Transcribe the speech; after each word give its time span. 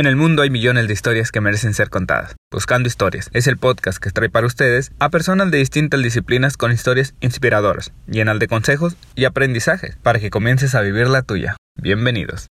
En 0.00 0.06
el 0.06 0.16
mundo 0.16 0.40
hay 0.40 0.48
millones 0.48 0.86
de 0.86 0.94
historias 0.94 1.30
que 1.30 1.42
merecen 1.42 1.74
ser 1.74 1.90
contadas. 1.90 2.34
Buscando 2.50 2.86
Historias 2.86 3.28
es 3.34 3.46
el 3.46 3.58
podcast 3.58 4.02
que 4.02 4.08
trae 4.08 4.30
para 4.30 4.46
ustedes 4.46 4.92
a 4.98 5.10
personas 5.10 5.50
de 5.50 5.58
distintas 5.58 6.02
disciplinas 6.02 6.56
con 6.56 6.72
historias 6.72 7.12
inspiradoras, 7.20 7.92
llenas 8.06 8.38
de 8.38 8.48
consejos 8.48 8.96
y 9.14 9.26
aprendizajes 9.26 9.98
para 10.02 10.18
que 10.18 10.30
comiences 10.30 10.74
a 10.74 10.80
vivir 10.80 11.08
la 11.08 11.20
tuya. 11.20 11.54
Bienvenidos. 11.76 12.46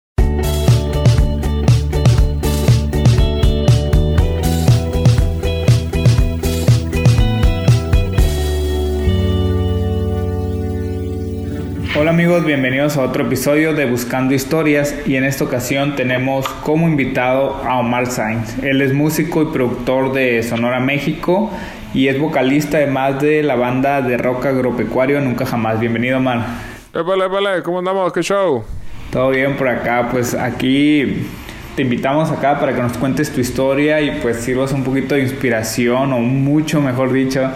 Hola 11.97 12.11
amigos, 12.11 12.45
bienvenidos 12.45 12.99
a 12.99 13.03
otro 13.03 13.25
episodio 13.25 13.73
de 13.73 13.87
Buscando 13.87 14.35
Historias 14.35 14.95
y 15.07 15.17
en 15.17 15.25
esta 15.25 15.45
ocasión 15.45 15.97
tenemos 15.97 16.47
como 16.47 16.87
invitado 16.87 17.55
a 17.65 17.79
Omar 17.79 18.07
Sainz. 18.07 18.63
Él 18.63 18.83
es 18.83 18.93
músico 18.93 19.43
y 19.43 19.47
productor 19.47 20.13
de 20.13 20.43
Sonora 20.43 20.81
México 20.81 21.51
y 21.95 22.09
es 22.09 22.21
vocalista 22.21 22.77
además 22.77 23.21
de 23.23 23.43
la 23.43 23.57
banda 23.57 24.03
de 24.03 24.19
rock 24.19 24.47
agropecuario 24.47 25.19
Nunca 25.23 25.47
Jamás. 25.47 25.81
Bienvenido 25.81 26.19
Omar. 26.19 26.45
Épale, 26.93 27.25
épale, 27.25 27.63
¿cómo 27.63 27.79
andamos? 27.79 28.13
¿Qué 28.13 28.23
show? 28.23 28.65
Todo 29.11 29.31
bien 29.31 29.57
por 29.57 29.69
acá, 29.69 30.09
pues 30.13 30.35
aquí 30.35 31.27
te 31.75 31.83
invitamos 31.83 32.31
acá 32.31 32.61
para 32.61 32.75
que 32.75 32.83
nos 32.83 32.99
cuentes 32.99 33.33
tu 33.33 33.41
historia 33.41 34.01
y 34.03 34.21
pues 34.21 34.37
sirvas 34.37 34.73
un 34.73 34.85
poquito 34.85 35.15
de 35.15 35.23
inspiración 35.23 36.13
o 36.13 36.19
mucho 36.19 36.83
mejor 36.83 37.13
dicho 37.13 37.51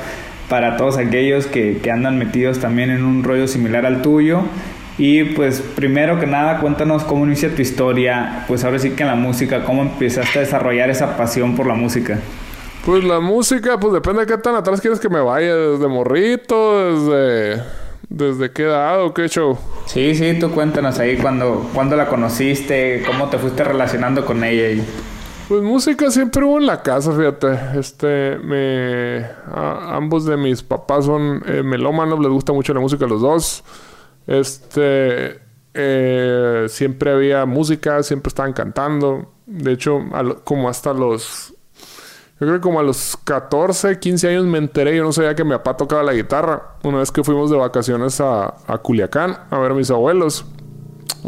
para 0.49 0.77
todos 0.77 0.99
aquellos 0.99 1.47
que, 1.47 1.79
que, 1.79 1.91
andan 1.91 2.19
metidos 2.19 2.59
también 2.59 2.91
en 2.91 3.05
un 3.05 3.25
rollo 3.25 3.47
similar 3.49 3.87
al 3.87 4.03
tuyo. 4.03 4.43
Y 4.99 5.25
pues 5.25 5.61
primero 5.61 6.21
que 6.21 6.27
nada, 6.27 6.59
cuéntanos 6.61 7.05
cómo 7.05 7.25
inicia 7.25 7.55
tu 7.55 7.63
historia, 7.63 8.45
pues 8.47 8.65
ahora 8.65 8.79
sí 8.79 8.91
que 8.91 9.03
en 9.03 9.09
la 9.09 9.15
música, 9.15 9.65
cómo 9.65 9.83
empezaste 9.83 10.39
a 10.39 10.43
desarrollar 10.43 10.91
esa 10.91 11.17
pasión 11.17 11.57
por 11.57 11.67
la 11.67 11.75
música. 11.75 12.19
Pues 12.85 13.05
la 13.05 13.21
música, 13.21 13.79
pues 13.79 13.93
depende 13.95 14.21
de 14.21 14.27
qué 14.27 14.37
tan 14.39 14.55
atrás 14.55 14.81
quieres 14.81 14.99
que 14.99 15.09
me 15.09 15.21
vaya, 15.21 15.55
desde 15.55 15.87
morrito, 15.89 16.93
desde, 16.93 17.63
desde 18.09 18.51
qué 18.51 18.65
edad 18.65 19.03
o 19.05 19.15
qué 19.15 19.29
show. 19.29 19.57
Sí, 19.87 20.15
sí, 20.15 20.37
tú 20.39 20.51
cuéntanos 20.51 20.99
ahí 20.99 21.17
cuando, 21.17 21.71
cuando 21.73 21.97
la 21.97 22.07
conociste, 22.07 23.03
cómo 23.07 23.31
te 23.31 23.39
fuiste 23.39 23.65
relacionando 23.65 24.25
con 24.25 24.43
ella. 24.45 24.71
Y... 24.71 24.85
Pues 25.53 25.63
música 25.65 26.11
siempre 26.11 26.47
hubo 26.47 26.57
en 26.57 26.65
la 26.65 26.81
casa, 26.81 27.13
fíjate. 27.13 27.79
Este, 27.79 28.39
me... 28.39 29.23
ambos 29.55 30.25
de 30.25 30.39
mis 30.39 30.63
papás 30.63 31.05
son 31.05 31.43
eh, 31.45 31.63
melómanos, 31.63 32.21
les 32.21 32.31
gusta 32.31 32.55
mucho 32.55 32.73
la 32.73 32.81
música 32.81 33.05
a 33.05 33.09
los 33.09 33.21
dos. 33.21 33.63
Este... 34.27 35.43
Eh, 35.75 36.65
siempre 36.71 37.11
había 37.11 37.45
música, 37.45 38.03
siempre 38.03 38.29
estaban 38.29 38.55
cantando. 38.55 39.31
De 39.45 39.73
hecho, 39.73 40.01
como 40.45 40.71
hasta 40.71 40.95
los... 40.95 41.53
Yo 42.41 42.47
creo 42.47 42.55
que 42.55 42.61
como 42.63 42.81
a 42.81 42.83
los 42.83 43.19
14, 43.23 43.99
15 43.99 44.29
años 44.31 44.47
me 44.47 44.57
enteré, 44.57 44.97
yo 44.97 45.05
no 45.05 45.13
sabía 45.13 45.35
que 45.35 45.45
mi 45.45 45.51
papá 45.51 45.77
tocaba 45.77 46.03
la 46.03 46.15
guitarra. 46.15 46.77
Una 46.83 46.97
vez 47.01 47.13
que 47.13 47.23
fuimos 47.23 47.51
de 47.51 47.59
vacaciones 47.59 48.23
a, 48.23 48.55
a 48.67 48.79
Culiacán 48.79 49.37
a 49.51 49.59
ver 49.59 49.73
a 49.73 49.75
mis 49.75 49.91
abuelos, 49.91 50.47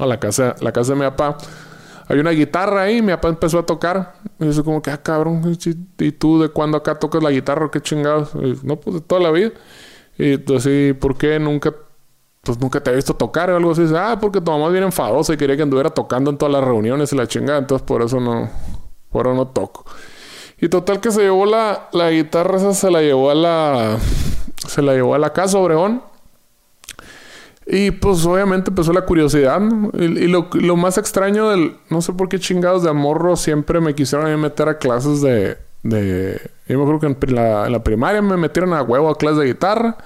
a 0.01 0.07
la 0.07 0.19
casa, 0.19 0.57
la 0.61 0.73
casa 0.73 0.95
de 0.95 1.01
mi 1.01 1.05
papá 1.05 1.37
hay 2.07 2.19
una 2.19 2.31
guitarra 2.31 2.83
ahí, 2.83 3.01
mi 3.01 3.13
papá 3.13 3.29
empezó 3.29 3.59
a 3.59 3.67
tocar. 3.67 4.15
Y 4.39 4.51
yo 4.51 4.65
como 4.65 4.83
que, 4.83 4.91
ah, 4.91 5.03
cabrón, 5.03 5.57
¿y 5.99 6.13
tú 6.13 6.41
de 6.41 6.49
cuándo 6.49 6.77
acá 6.77 6.99
tocas 6.99 7.23
la 7.23 7.31
guitarra? 7.31 7.71
¿Qué 7.71 7.81
chingados? 7.81 8.35
no, 8.63 8.77
pues 8.77 8.97
de 8.97 9.01
toda 9.01 9.21
la 9.21 9.31
vida. 9.31 9.53
Y 10.19 10.35
entonces, 10.35 10.95
¿por 10.95 11.17
qué 11.17 11.39
nunca, 11.39 11.75
pues 12.43 12.59
nunca 12.61 12.81
te 12.81 12.91
he 12.91 12.95
visto 12.95 13.15
tocar 13.15 13.51
o 13.51 13.57
algo 13.57 13.73
así? 13.73 13.83
Ah, 13.97 14.19
porque 14.21 14.41
tu 14.41 14.51
mamá 14.51 14.67
es 14.67 14.73
bien 14.73 14.85
enfadosa 14.85 15.33
y 15.33 15.37
quería 15.37 15.57
que 15.57 15.63
anduviera 15.63 15.91
tocando 15.91 16.31
en 16.31 16.37
todas 16.37 16.53
las 16.53 16.63
reuniones 16.63 17.13
y 17.13 17.17
la 17.17 17.27
chingada. 17.27 17.59
Entonces, 17.59 17.87
por 17.87 18.03
eso 18.03 18.21
no, 18.21 18.51
por 19.11 19.27
eso 19.27 19.35
no 19.35 19.49
toco. 19.49 19.85
Y 20.61 20.69
total 20.69 21.01
que 21.01 21.11
se 21.11 21.23
llevó 21.23 21.47
la, 21.47 21.89
la 21.93 22.11
guitarra 22.11 22.59
esa, 22.59 22.75
se 22.75 22.91
la 22.91 23.01
llevó 23.01 23.31
a 23.31 23.35
la, 23.35 23.99
se 24.69 24.83
la 24.83 24.93
llevó 24.93 25.15
a 25.15 25.19
la 25.19 25.33
casa 25.33 25.59
Obregón. 25.59 26.03
Y 27.67 27.93
pues 27.93 28.25
obviamente 28.27 28.71
empezó 28.71 28.93
la 28.93 29.03
curiosidad, 29.03 29.61
Y, 29.95 30.29
lo, 30.29 30.77
más 30.77 30.99
extraño 30.99 31.49
del... 31.49 31.77
No 31.89 32.03
sé 32.03 32.13
por 32.13 32.29
qué 32.29 32.39
chingados 32.39 32.83
de 32.83 32.91
amorro 32.91 33.37
siempre 33.37 33.81
me 33.81 33.95
quisieron 33.95 34.39
meter 34.41 34.69
a 34.69 34.79
clases 34.79 35.23
de... 35.23 35.57
de 35.83 36.41
yo 36.67 36.79
me 36.79 36.85
acuerdo 36.85 37.01
que 37.01 37.27
en 37.27 37.35
la, 37.35 37.67
en 37.67 37.73
la, 37.73 37.83
primaria 37.83 38.21
me 38.21 38.37
metieron 38.37 38.75
a 38.75 38.83
huevo 38.83 39.09
a 39.09 39.17
clases 39.17 39.39
de 39.39 39.47
guitarra. 39.47 39.97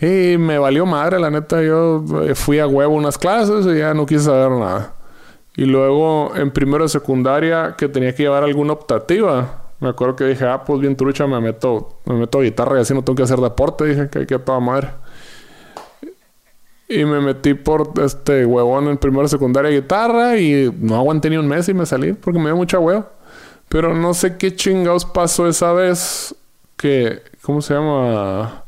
Y 0.00 0.36
me 0.36 0.58
valió 0.58 0.86
madre, 0.86 1.18
la 1.18 1.30
neta. 1.30 1.62
Yo 1.62 2.04
eh, 2.22 2.34
fui 2.34 2.58
a 2.58 2.66
huevo 2.66 2.94
unas 2.94 3.18
clases 3.18 3.66
y 3.66 3.78
ya 3.78 3.94
no 3.94 4.06
quise 4.06 4.24
saber 4.24 4.50
nada. 4.50 4.94
Y 5.56 5.64
luego 5.64 6.32
en 6.36 6.50
primero 6.50 6.84
de 6.84 6.88
secundaria 6.90 7.74
que 7.78 7.88
tenía 7.88 8.14
que 8.14 8.24
llevar 8.24 8.44
alguna 8.44 8.74
optativa. 8.74 9.62
Me 9.80 9.88
acuerdo 9.88 10.16
que 10.16 10.24
dije, 10.24 10.46
ah, 10.46 10.64
pues 10.64 10.80
bien 10.80 10.96
trucha, 10.96 11.26
me 11.26 11.40
meto, 11.40 12.00
me 12.04 12.14
meto 12.14 12.38
a 12.38 12.42
guitarra 12.42 12.78
y 12.78 12.82
así 12.82 12.94
no 12.94 13.02
tengo 13.02 13.16
que 13.16 13.22
hacer 13.22 13.40
deporte. 13.40 13.84
Dije 13.84 14.08
que 14.08 14.20
hay 14.20 14.26
que 14.26 14.38
toda 14.38 14.60
madre. 14.60 14.88
Y 16.88 17.04
me 17.04 17.20
metí 17.20 17.54
por 17.54 17.92
este 18.04 18.46
huevón 18.46 18.88
en 18.88 18.96
primera 18.96 19.26
secundaria 19.26 19.70
guitarra 19.70 20.36
y 20.38 20.72
no 20.80 20.94
aguanté 20.94 21.30
ni 21.30 21.36
un 21.36 21.48
mes 21.48 21.68
y 21.68 21.74
me 21.74 21.84
salí 21.84 22.12
porque 22.12 22.38
me 22.38 22.46
dio 22.46 22.56
mucha 22.56 22.78
hueva. 22.78 23.10
Pero 23.68 23.94
no 23.94 24.14
sé 24.14 24.36
qué 24.36 24.54
chingados 24.54 25.04
pasó 25.04 25.48
esa 25.48 25.72
vez 25.72 26.34
que, 26.76 27.22
¿cómo 27.42 27.60
se 27.60 27.74
llama? 27.74 28.64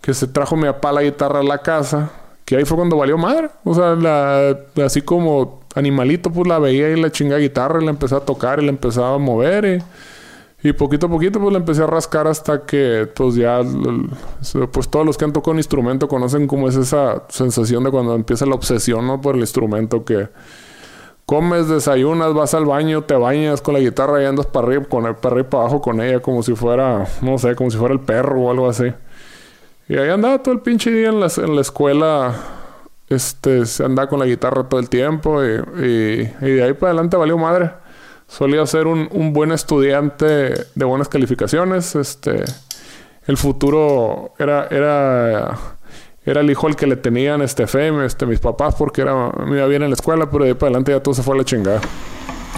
Que 0.00 0.12
se 0.14 0.26
trajo 0.26 0.56
mi 0.56 0.64
papá 0.64 0.90
la 0.92 1.02
guitarra 1.02 1.40
a 1.40 1.44
la 1.44 1.58
casa. 1.58 2.10
Que 2.44 2.56
ahí 2.56 2.64
fue 2.64 2.76
cuando 2.76 2.96
valió 2.96 3.16
madre. 3.16 3.50
O 3.64 3.74
sea, 3.74 3.94
la, 3.94 4.58
así 4.84 5.02
como 5.02 5.62
animalito, 5.76 6.30
pues 6.32 6.48
la 6.48 6.58
veía 6.58 6.90
y 6.90 7.00
la 7.00 7.10
chinga 7.10 7.36
guitarra 7.38 7.80
y 7.80 7.84
la 7.84 7.90
empecé 7.90 8.16
a 8.16 8.20
tocar 8.20 8.60
y 8.60 8.64
la 8.64 8.70
empezaba 8.70 9.14
a 9.14 9.18
mover. 9.18 9.64
Y, 9.64 9.78
y 10.64 10.72
poquito 10.72 11.06
a 11.06 11.08
poquito 11.08 11.40
pues 11.40 11.52
le 11.52 11.58
empecé 11.58 11.82
a 11.82 11.86
rascar 11.86 12.28
hasta 12.28 12.64
que 12.64 13.08
pues 13.12 13.34
ya 13.34 13.60
pues 14.70 14.88
todos 14.88 15.04
los 15.04 15.18
que 15.18 15.24
han 15.24 15.32
tocado 15.32 15.52
un 15.52 15.58
instrumento 15.58 16.06
conocen 16.06 16.46
cómo 16.46 16.68
es 16.68 16.76
esa 16.76 17.24
sensación 17.28 17.82
de 17.82 17.90
cuando 17.90 18.14
empieza 18.14 18.46
la 18.46 18.54
obsesión 18.54 19.20
por 19.20 19.34
el 19.34 19.40
instrumento 19.40 20.04
que 20.04 20.28
comes, 21.26 21.68
desayunas, 21.68 22.32
vas 22.32 22.54
al 22.54 22.66
baño, 22.66 23.02
te 23.02 23.14
bañas 23.14 23.60
con 23.60 23.74
la 23.74 23.80
guitarra 23.80 24.22
y 24.22 24.26
andas 24.26 24.46
para 24.46 24.66
arriba, 24.68 24.84
con 24.84 25.06
el, 25.06 25.16
para 25.16 25.36
arriba 25.36 25.48
abajo 25.52 25.80
con 25.80 26.00
ella 26.00 26.20
como 26.20 26.42
si 26.42 26.54
fuera, 26.54 27.06
no 27.22 27.38
sé, 27.38 27.56
como 27.56 27.70
si 27.70 27.78
fuera 27.78 27.94
el 27.94 28.00
perro 28.00 28.42
o 28.42 28.50
algo 28.50 28.68
así. 28.68 28.92
Y 29.88 29.96
ahí 29.96 30.10
andaba 30.10 30.42
todo 30.42 30.54
el 30.54 30.60
pinche 30.60 30.90
día 30.90 31.08
en 31.08 31.20
la, 31.20 31.28
en 31.36 31.54
la 31.56 31.60
escuela, 31.60 32.34
este, 33.08 33.62
andaba 33.84 34.08
con 34.08 34.20
la 34.20 34.26
guitarra 34.26 34.68
todo 34.68 34.78
el 34.78 34.88
tiempo 34.88 35.42
y, 35.42 36.30
y 36.40 36.50
de 36.50 36.62
ahí 36.62 36.72
para 36.72 36.92
adelante 36.92 37.16
valió 37.16 37.36
madre 37.36 37.81
solía 38.32 38.64
ser 38.66 38.86
un, 38.86 39.08
un, 39.12 39.32
buen 39.32 39.52
estudiante 39.52 40.24
de 40.74 40.84
buenas 40.84 41.08
calificaciones. 41.08 41.94
Este, 41.94 42.44
el 43.26 43.36
futuro 43.36 44.32
era, 44.38 44.68
era, 44.70 45.58
era 46.24 46.40
el 46.40 46.50
hijo 46.50 46.66
al 46.66 46.74
que 46.74 46.86
le 46.86 46.96
tenían 46.96 47.42
este 47.42 47.64
este, 48.04 48.26
mis 48.26 48.40
papás, 48.40 48.74
porque 48.74 49.02
era, 49.02 49.30
me 49.46 49.58
iba 49.58 49.66
bien 49.66 49.82
en 49.82 49.90
la 49.90 49.94
escuela, 49.94 50.30
pero 50.30 50.44
de 50.44 50.50
ahí 50.50 50.54
para 50.54 50.68
adelante 50.68 50.92
ya 50.92 51.00
todo 51.00 51.14
se 51.14 51.22
fue 51.22 51.34
a 51.34 51.38
la 51.38 51.44
chingada. 51.44 51.80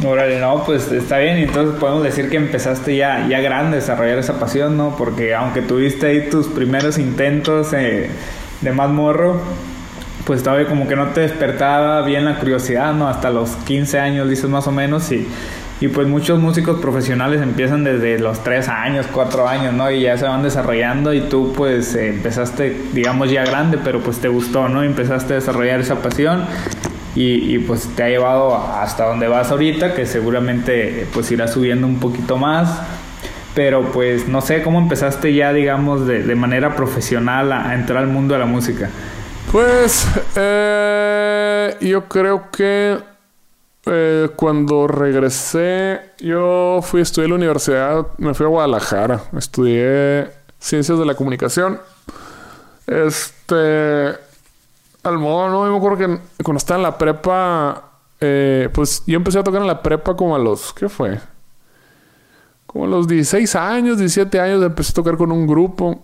Órale, 0.07 0.41
no, 0.41 0.65
pues 0.65 0.91
está 0.93 1.19
bien. 1.19 1.39
Entonces 1.39 1.77
podemos 1.79 2.05
decir 2.05 2.31
que 2.31 2.37
empezaste 2.37 2.97
ya, 2.97 3.27
ya 3.29 3.41
grande 3.41 3.77
a 3.77 3.81
desarrollar 3.81 4.19
esa 4.19 4.39
pasión, 4.39 4.77
¿no? 4.77 4.95
Porque 4.97 5.35
aunque 5.35 5.61
tuviste 5.63 6.07
ahí 6.07 6.31
tus 6.31 6.47
primeros 6.47 6.99
intentos 6.99 7.73
eh, 7.73 8.11
de 8.61 8.73
más 8.73 8.91
morro, 8.91 9.41
pues 10.25 10.43
todavía 10.43 10.67
como 10.69 10.89
que 10.89 10.97
no 10.97 11.09
te 11.09 11.21
despertaba 11.21 12.03
bien 12.03 12.25
la 12.25 12.39
curiosidad, 12.39 12.95
¿no? 12.95 13.09
Hasta 13.09 13.31
los 13.31 13.51
15 13.51 13.99
años, 13.99 14.29
dices 14.29 14.49
más 14.49 14.67
o 14.67 14.73
menos, 14.73 15.13
y 15.13 15.29
y 15.81 15.89
pues 15.89 16.07
muchos 16.07 16.39
músicos 16.39 16.81
profesionales 16.81 17.43
empiezan 17.43 17.85
desde 17.85 18.19
los 18.19 18.43
3 18.45 18.69
años, 18.69 19.07
4 19.13 19.49
años, 19.49 19.75
¿no? 19.75 19.91
Y 19.91 20.03
ya 20.03 20.17
se 20.17 20.25
van 20.25 20.43
desarrollando 20.43 21.13
y 21.13 21.23
tú 21.23 21.53
pues 21.57 21.95
eh, 21.95 22.09
empezaste, 22.09 22.77
digamos, 22.93 23.31
ya 23.31 23.45
grande, 23.45 23.79
pero 23.83 24.01
pues 24.01 24.19
te 24.19 24.29
gustó, 24.29 24.69
¿no? 24.69 24.85
Y 24.85 24.87
empezaste 24.87 25.33
a 25.33 25.37
desarrollar 25.37 25.81
esa 25.81 25.97
pasión 25.97 26.45
y, 27.17 27.59
pues 27.61 27.89
te 27.95 28.03
ha 28.03 28.09
llevado 28.09 28.57
hasta 28.57 29.07
donde 29.07 29.29
vas 29.29 29.51
ahorita, 29.51 29.95
que 29.95 30.05
seguramente 30.05 31.07
pues 31.13 31.31
irá 31.31 31.47
subiendo 31.47 31.87
un 31.87 32.01
poquito 32.01 32.37
más. 32.37 32.81
Pero 33.55 33.93
pues 33.93 34.27
no 34.27 34.41
sé 34.41 34.65
cómo 34.65 34.81
empezaste 34.81 35.33
ya, 35.33 35.53
digamos, 35.53 36.09
de, 36.09 36.35
manera 36.35 36.75
profesional 36.75 37.53
a, 37.53 37.71
a, 37.71 37.75
entrar 37.75 38.03
al 38.03 38.09
mundo 38.09 38.35
de 38.35 38.41
la 38.41 38.47
música. 38.47 38.91
Pues 39.53 40.09
eh, 40.35 41.77
yo 41.81 42.09
creo 42.09 42.51
que 42.51 42.99
eh, 43.87 44.31
cuando 44.37 44.87
regresé, 44.87 46.01
yo 46.19 46.81
fui 46.83 47.01
a 47.01 47.03
estudiar 47.03 47.29
la 47.31 47.37
universidad, 47.37 48.07
me 48.19 48.33
fui 48.33 48.47
a 48.47 48.49
Guadalajara, 48.49 49.23
estudié 49.37 50.31
ciencias 50.59 50.99
de 50.99 51.05
la 51.05 51.15
comunicación. 51.15 51.79
Este, 52.87 54.15
al 55.03 55.19
modo, 55.19 55.51
no, 55.51 55.71
me 55.71 55.77
acuerdo 55.77 55.99
que 55.99 56.43
cuando 56.43 56.59
estaba 56.59 56.79
en 56.79 56.83
la 56.83 56.97
prepa, 56.97 57.91
eh, 58.21 58.71
pues 58.73 59.03
yo 59.07 59.17
empecé 59.17 59.39
a 59.39 59.45
tocar 59.45 59.61
en 59.61 59.67
la 59.67 59.83
prepa 59.83 60.17
como 60.17 60.35
a 60.35 60.39
los, 60.39 60.73
¿qué 60.73 60.89
fue? 60.89 61.21
Como 62.67 62.87
a 62.87 62.89
los 62.89 63.07
16 63.07 63.55
años, 63.55 63.99
17 63.99 64.41
años, 64.41 64.63
empecé 64.63 64.93
a 64.93 64.95
tocar 64.95 65.19
con 65.19 65.31
un 65.31 65.47
grupo. 65.47 66.01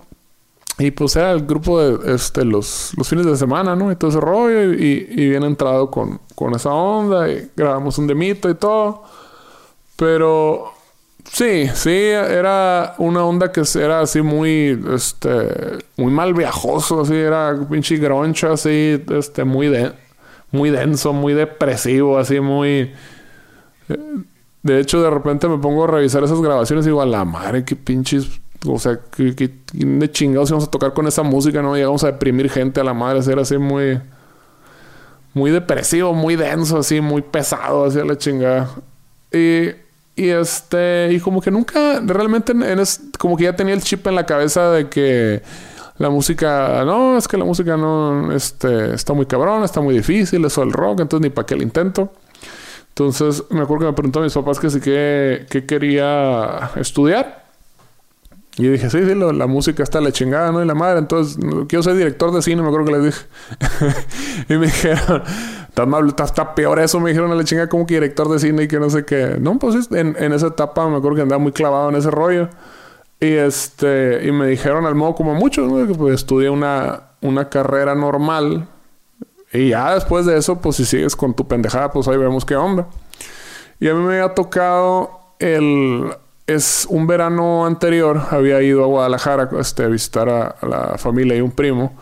Y 0.80 0.90
pues 0.90 1.14
era 1.14 1.30
el 1.32 1.46
grupo 1.46 1.78
de 1.78 2.14
este, 2.14 2.44
los, 2.44 2.92
los 2.96 3.06
fines 3.08 3.26
de 3.26 3.36
semana, 3.36 3.76
¿no? 3.76 3.92
Y 3.92 3.96
todo 3.96 4.10
ese 4.10 4.20
rollo. 4.20 4.72
Y, 4.72 5.06
y 5.10 5.28
bien 5.28 5.44
entrado 5.44 5.90
con, 5.90 6.20
con 6.34 6.54
esa 6.54 6.72
onda. 6.72 7.28
Y 7.28 7.50
grabamos 7.54 7.98
un 7.98 8.06
demito 8.06 8.48
y 8.48 8.54
todo. 8.54 9.04
Pero 9.96 10.72
sí, 11.30 11.68
sí, 11.74 11.90
era 11.90 12.94
una 12.96 13.24
onda 13.24 13.52
que 13.52 13.62
era 13.74 14.00
así 14.00 14.22
muy, 14.22 14.82
este, 14.94 15.84
muy 15.98 16.10
mal 16.10 16.32
viajoso, 16.32 17.02
así, 17.02 17.14
era 17.14 17.54
pinche 17.70 17.96
groncha, 17.98 18.52
así, 18.52 19.04
este, 19.10 19.44
muy 19.44 19.68
de, 19.68 19.92
muy 20.52 20.70
denso, 20.70 21.12
muy 21.12 21.34
depresivo, 21.34 22.18
así, 22.18 22.40
muy... 22.40 22.92
Eh, 23.90 23.98
de 24.62 24.80
hecho, 24.80 25.02
de 25.02 25.10
repente 25.10 25.48
me 25.48 25.58
pongo 25.58 25.84
a 25.84 25.86
revisar 25.86 26.22
esas 26.24 26.40
grabaciones 26.40 26.86
y 26.86 26.88
digo, 26.88 27.02
a 27.02 27.06
la 27.06 27.26
madre, 27.26 27.64
qué 27.64 27.76
pinches... 27.76 28.39
O 28.66 28.78
sea, 28.78 29.00
qué 29.16 29.50
de 29.72 30.10
chingados 30.10 30.50
íbamos 30.50 30.68
a 30.68 30.70
tocar 30.70 30.92
con 30.92 31.06
esa 31.06 31.22
música, 31.22 31.62
¿no? 31.62 31.74
Llegamos 31.74 32.04
a 32.04 32.08
deprimir 32.08 32.50
gente 32.50 32.80
a 32.80 32.84
la 32.84 32.94
madre, 32.94 33.20
era 33.30 33.42
así 33.42 33.58
muy... 33.58 34.00
Muy 35.32 35.52
depresivo, 35.52 36.12
muy 36.12 36.34
denso, 36.34 36.78
así, 36.78 37.00
muy 37.00 37.22
pesado, 37.22 37.84
así 37.84 38.00
a 38.00 38.04
la 38.04 38.18
chingada. 38.18 38.68
Y, 39.32 39.68
y 40.16 40.28
este... 40.28 41.12
Y 41.12 41.20
como 41.20 41.40
que 41.40 41.50
nunca... 41.50 42.00
Realmente 42.04 42.52
en 42.52 42.82
como 43.18 43.36
que 43.36 43.44
ya 43.44 43.54
tenía 43.54 43.74
el 43.74 43.82
chip 43.82 44.06
en 44.06 44.16
la 44.16 44.26
cabeza 44.26 44.70
de 44.72 44.88
que... 44.88 45.42
La 45.98 46.10
música... 46.10 46.84
No, 46.84 47.16
es 47.16 47.28
que 47.28 47.36
la 47.36 47.44
música 47.44 47.76
no... 47.76 48.32
Este... 48.32 48.92
Está 48.94 49.12
muy 49.12 49.26
cabrón, 49.26 49.62
está 49.62 49.80
muy 49.80 49.94
difícil, 49.94 50.44
eso 50.44 50.62
el 50.62 50.72
rock, 50.72 51.00
entonces 51.00 51.22
ni 51.22 51.30
para 51.30 51.46
qué 51.46 51.54
el 51.54 51.62
intento. 51.62 52.12
Entonces, 52.90 53.44
me 53.50 53.62
acuerdo 53.62 53.86
que 53.86 53.86
me 53.86 53.92
preguntó 53.94 54.20
a 54.20 54.24
mis 54.24 54.34
papás 54.34 54.58
que 54.58 54.68
sí 54.68 54.80
que, 54.80 55.46
quería 55.66 56.70
estudiar. 56.76 57.39
Y 58.60 58.68
dije, 58.68 58.90
sí, 58.90 58.98
sí, 59.04 59.14
la 59.14 59.46
música 59.46 59.82
está 59.82 60.00
la 60.00 60.12
chingada, 60.12 60.52
¿no? 60.52 60.62
Y 60.62 60.66
la 60.66 60.74
madre, 60.74 60.98
entonces, 60.98 61.38
quiero 61.68 61.82
ser 61.82 61.94
director 61.94 62.32
de 62.32 62.42
cine, 62.42 62.62
me 62.62 62.68
acuerdo 62.68 62.86
que 62.86 62.92
les 62.92 63.04
dije. 63.04 63.26
y 64.48 64.56
me 64.56 64.66
dijeron, 64.66 65.22
está, 66.08 66.24
está, 66.24 66.54
peor 66.54 66.78
eso, 66.78 67.00
me 67.00 67.10
dijeron 67.10 67.32
a 67.32 67.34
la 67.34 67.44
chingada 67.44 67.68
como 67.68 67.86
que 67.86 67.94
director 67.94 68.28
de 68.28 68.38
cine 68.38 68.64
y 68.64 68.68
que 68.68 68.78
no 68.78 68.90
sé 68.90 69.04
qué. 69.04 69.36
No, 69.40 69.58
pues 69.58 69.90
en, 69.92 70.16
esa 70.32 70.48
etapa 70.48 70.88
me 70.88 70.96
acuerdo 70.96 71.16
que 71.16 71.22
andaba 71.22 71.40
muy 71.40 71.52
clavado 71.52 71.88
en 71.88 71.96
ese 71.96 72.10
rollo. 72.10 72.48
Y 73.18 73.32
este, 73.32 74.26
y 74.26 74.32
me 74.32 74.46
dijeron 74.46 74.86
al 74.86 74.94
modo 74.94 75.14
como 75.14 75.34
mucho, 75.34 75.62
¿no? 75.62 75.86
Que 75.86 75.94
pues 75.94 76.14
estudié 76.14 76.50
una, 76.50 77.02
una 77.20 77.48
carrera 77.48 77.94
normal 77.94 78.66
y 79.52 79.70
ya 79.70 79.94
después 79.94 80.26
de 80.26 80.38
eso, 80.38 80.60
pues 80.60 80.76
si 80.76 80.84
sigues 80.84 81.16
con 81.16 81.34
tu 81.34 81.46
pendejada, 81.48 81.90
pues 81.90 82.06
ahí 82.06 82.16
vemos 82.16 82.44
qué 82.44 82.56
onda. 82.56 82.86
Y 83.80 83.88
a 83.88 83.94
mí 83.94 84.00
me 84.00 84.20
había 84.20 84.34
tocado 84.34 85.34
el... 85.38 86.14
Es 86.54 86.84
un 86.90 87.06
verano 87.06 87.64
anterior, 87.64 88.20
había 88.32 88.60
ido 88.60 88.82
a 88.82 88.86
Guadalajara 88.88 89.48
este, 89.60 89.84
a 89.84 89.86
visitar 89.86 90.28
a, 90.28 90.56
la 90.66 90.98
familia 90.98 91.36
y 91.36 91.40
un 91.40 91.52
primo. 91.52 91.94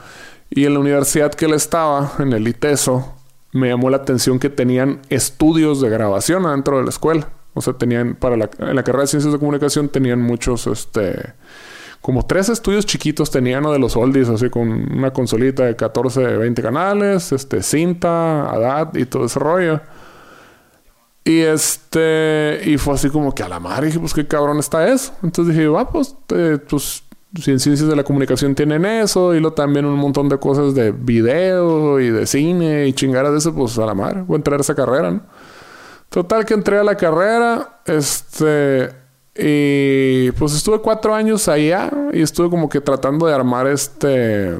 Y 0.48 0.64
en 0.64 0.72
la 0.72 0.80
universidad 0.80 1.34
que 1.34 1.44
él 1.44 1.52
estaba, 1.52 2.12
en 2.18 2.32
el 2.32 2.48
ITESO, 2.48 3.14
me 3.52 3.68
llamó 3.68 3.90
la 3.90 3.98
atención 3.98 4.38
que 4.38 4.48
tenían 4.48 5.02
estudios 5.10 5.82
de 5.82 5.90
grabación 5.90 6.46
adentro 6.46 6.78
de 6.78 6.84
la 6.84 6.88
escuela. 6.88 7.28
O 7.52 7.60
sea, 7.60 7.74
tenían, 7.74 8.14
para 8.14 8.38
la, 8.38 8.48
en 8.58 8.74
la 8.74 8.82
carrera 8.82 9.02
de 9.02 9.08
ciencias 9.08 9.34
de 9.34 9.38
comunicación, 9.38 9.90
tenían 9.90 10.22
muchos, 10.22 10.66
este, 10.66 11.34
como 12.00 12.24
tres 12.24 12.48
estudios 12.48 12.86
chiquitos 12.86 13.30
tenían 13.30 13.64
¿no? 13.64 13.70
de 13.70 13.78
los 13.78 13.96
oldies, 13.96 14.30
así 14.30 14.48
con 14.48 14.70
una 14.96 15.12
consolita 15.12 15.66
de 15.66 15.76
14, 15.76 16.38
20 16.38 16.62
canales, 16.62 17.32
este, 17.32 17.62
cinta, 17.62 18.48
ADAT 18.50 18.96
y 18.96 19.04
todo 19.04 19.26
ese 19.26 19.38
rollo. 19.38 19.82
Y 21.24 21.40
este, 21.40 22.60
y 22.64 22.78
fue 22.78 22.94
así 22.94 23.10
como 23.10 23.34
que 23.34 23.42
a 23.42 23.48
la 23.48 23.60
madre 23.60 23.86
dije, 23.86 24.00
pues 24.00 24.14
qué 24.14 24.26
cabrón 24.26 24.58
está 24.58 24.88
eso. 24.88 25.12
Entonces 25.22 25.54
dije, 25.54 25.68
va, 25.68 25.88
pues, 25.90 26.16
eh, 26.34 26.58
pues, 26.68 27.02
si 27.40 27.50
en 27.50 27.60
ciencias 27.60 27.88
de 27.88 27.96
la 27.96 28.04
comunicación 28.04 28.54
tienen 28.54 28.84
eso, 28.86 29.34
y 29.34 29.40
luego 29.40 29.54
también 29.54 29.84
un 29.84 29.98
montón 29.98 30.28
de 30.28 30.38
cosas 30.38 30.74
de 30.74 30.92
video 30.92 32.00
y 32.00 32.10
de 32.10 32.26
cine 32.26 32.86
y 32.86 32.94
chingaras 32.94 33.32
de 33.32 33.38
eso, 33.38 33.54
pues 33.54 33.78
a 33.78 33.84
la 33.84 33.94
madre, 33.94 34.22
voy 34.22 34.36
a 34.36 34.38
entrar 34.38 34.58
a 34.58 34.62
esa 34.62 34.74
carrera, 34.74 35.10
¿no? 35.10 35.22
Total 36.08 36.46
que 36.46 36.54
entré 36.54 36.78
a 36.78 36.84
la 36.84 36.96
carrera, 36.96 37.80
este, 37.84 38.88
y 39.40 40.32
pues 40.32 40.52
estuve 40.52 40.80
cuatro 40.80 41.14
años 41.14 41.46
allá 41.46 41.90
y 42.12 42.22
estuve 42.22 42.50
como 42.50 42.68
que 42.68 42.80
tratando 42.80 43.26
de 43.26 43.34
armar 43.34 43.68
este. 43.68 44.58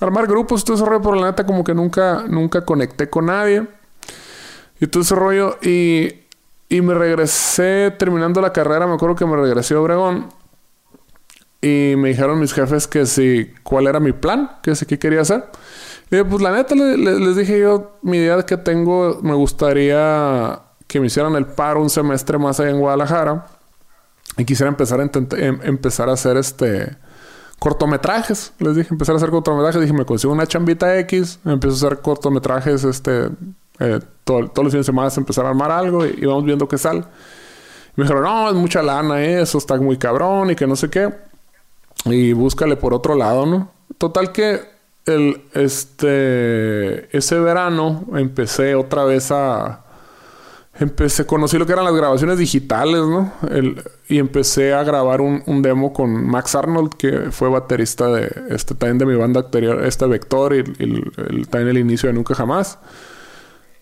Armar 0.00 0.26
grupos, 0.26 0.64
todo 0.64 0.76
ese 0.76 0.86
rollo, 0.86 1.02
pero 1.02 1.14
la 1.16 1.26
neta 1.26 1.44
como 1.44 1.62
que 1.62 1.74
nunca, 1.74 2.24
nunca 2.26 2.64
conecté 2.64 3.10
con 3.10 3.26
nadie. 3.26 3.66
Y 4.80 4.86
todo 4.86 5.02
ese 5.02 5.14
rollo. 5.14 5.58
Y, 5.62 6.12
y 6.68 6.80
me 6.80 6.94
regresé 6.94 7.94
terminando 7.98 8.40
la 8.40 8.52
carrera, 8.52 8.86
me 8.86 8.94
acuerdo 8.94 9.16
que 9.16 9.26
me 9.26 9.36
regresé 9.36 9.74
a 9.74 9.80
Obregón. 9.80 10.28
Y 11.62 11.94
me 11.96 12.10
dijeron 12.10 12.38
mis 12.38 12.52
jefes 12.52 12.86
que 12.86 13.06
si, 13.06 13.52
cuál 13.62 13.86
era 13.86 13.98
mi 13.98 14.12
plan, 14.12 14.58
que 14.62 14.74
si, 14.74 14.86
qué 14.86 14.98
quería 14.98 15.22
hacer. 15.22 15.44
Y 16.10 16.22
pues 16.22 16.40
la 16.40 16.52
neta 16.52 16.74
les 16.74 17.36
dije 17.36 17.58
yo, 17.58 17.98
mi 18.02 18.18
idea 18.18 18.40
que 18.44 18.56
tengo, 18.56 19.18
me 19.22 19.34
gustaría 19.34 20.60
que 20.86 21.00
me 21.00 21.06
hicieran 21.06 21.34
el 21.34 21.46
paro 21.46 21.82
un 21.82 21.90
semestre 21.90 22.38
más 22.38 22.60
allá 22.60 22.70
en 22.70 22.78
Guadalajara 22.78 23.46
y 24.36 24.44
quisiera 24.44 24.68
empezar 24.68 25.00
a, 25.00 25.02
em, 25.02 25.60
empezar 25.62 26.08
a 26.08 26.12
hacer 26.12 26.36
este 26.36 26.96
cortometrajes. 27.58 28.52
Les 28.58 28.76
dije, 28.76 28.88
empezar 28.92 29.14
a 29.14 29.16
hacer 29.16 29.30
cortometrajes. 29.30 29.80
Dije, 29.80 29.92
me 29.92 30.04
consigo 30.04 30.32
una 30.32 30.46
chambita 30.46 30.96
X, 30.98 31.40
empiezo 31.44 31.74
a 31.74 31.88
hacer 31.88 32.02
cortometrajes, 32.02 32.84
este, 32.84 33.30
eh, 33.80 34.00
todos 34.24 34.50
los 34.56 34.72
fines 34.72 34.86
de 34.86 34.92
semana 34.92 35.10
empezar 35.16 35.46
a 35.46 35.50
armar 35.50 35.70
algo 35.70 36.04
y, 36.04 36.24
vamos 36.24 36.44
viendo 36.44 36.66
qué 36.68 36.78
sale. 36.78 37.04
me 37.96 38.04
dijeron, 38.04 38.24
no, 38.24 38.48
es 38.48 38.54
mucha 38.54 38.82
lana 38.82 39.22
eso, 39.24 39.58
está 39.58 39.76
muy 39.76 39.96
cabrón 39.96 40.50
y 40.50 40.56
que 40.56 40.66
no 40.66 40.76
sé 40.76 40.90
qué. 40.90 41.12
Y 42.04 42.32
búscale 42.32 42.76
por 42.76 42.94
otro 42.94 43.14
lado, 43.14 43.46
¿no? 43.46 43.70
Total 43.98 44.32
que 44.32 44.60
el, 45.06 45.42
este, 45.54 47.16
ese 47.16 47.38
verano 47.38 48.04
empecé 48.14 48.74
otra 48.74 49.04
vez 49.04 49.30
a, 49.30 49.84
empecé, 50.78 51.26
conocí 51.26 51.58
lo 51.58 51.66
que 51.66 51.72
eran 51.72 51.84
las 51.84 51.94
grabaciones 51.94 52.38
digitales, 52.38 53.00
¿no? 53.00 53.32
y 54.08 54.18
empecé 54.18 54.74
a 54.74 54.82
grabar 54.82 55.20
un, 55.20 55.62
demo 55.62 55.92
con 55.92 56.26
Max 56.26 56.54
Arnold, 56.54 56.94
que 56.94 57.30
fue 57.30 57.48
baterista 57.48 58.08
de 58.08 58.30
este 58.50 58.74
también 58.74 58.98
de 58.98 59.06
mi 59.06 59.14
banda 59.14 59.40
anterior, 59.40 59.84
este 59.84 60.06
Vector, 60.06 60.54
y, 60.54 60.58
el, 60.58 61.48
también 61.48 61.68
el 61.68 61.78
inicio 61.78 62.08
de 62.08 62.12
Nunca 62.12 62.34
Jamás. 62.34 62.78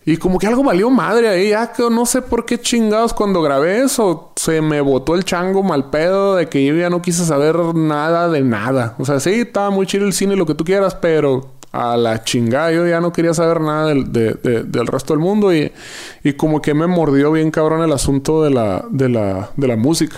Y 0.06 0.18
como 0.18 0.38
que 0.38 0.46
algo 0.46 0.62
valió 0.62 0.90
madre 0.90 1.28
ahí, 1.28 1.50
ya 1.50 1.72
que 1.72 1.82
no 1.90 2.04
sé 2.04 2.20
por 2.20 2.44
qué 2.44 2.60
chingados 2.60 3.14
cuando 3.14 3.40
grabé 3.40 3.82
eso, 3.82 4.32
se 4.36 4.60
me 4.60 4.82
botó 4.82 5.14
el 5.14 5.24
chango 5.24 5.62
mal 5.62 5.88
pedo 5.88 6.36
de 6.36 6.48
que 6.48 6.64
yo 6.64 6.74
ya 6.74 6.90
no 6.90 7.00
quise 7.00 7.24
saber 7.24 7.74
nada 7.74 8.28
de 8.28 8.42
nada. 8.42 8.96
O 8.98 9.06
sea, 9.06 9.18
sí, 9.18 9.32
estaba 9.32 9.70
muy 9.70 9.86
chido 9.86 10.04
el 10.04 10.12
cine 10.12 10.36
lo 10.36 10.44
que 10.44 10.54
tú 10.54 10.64
quieras, 10.64 10.94
pero 10.94 11.54
a 11.72 11.96
la 11.96 12.22
chingada. 12.22 12.70
Yo 12.70 12.86
ya 12.86 13.00
no 13.00 13.12
quería 13.12 13.32
saber 13.32 13.60
nada 13.60 13.88
del, 13.88 14.12
del 14.12 14.86
resto 14.86 15.14
del 15.14 15.20
mundo 15.20 15.54
y, 15.54 15.72
y, 16.22 16.34
como 16.34 16.60
que 16.62 16.74
me 16.74 16.86
mordió 16.86 17.32
bien 17.32 17.50
cabrón 17.50 17.82
el 17.82 17.92
asunto 17.92 18.44
de 18.44 18.50
la, 18.50 18.84
de 18.90 19.08
la, 19.08 19.50
de 19.56 19.68
la 19.68 19.76
música. 19.76 20.16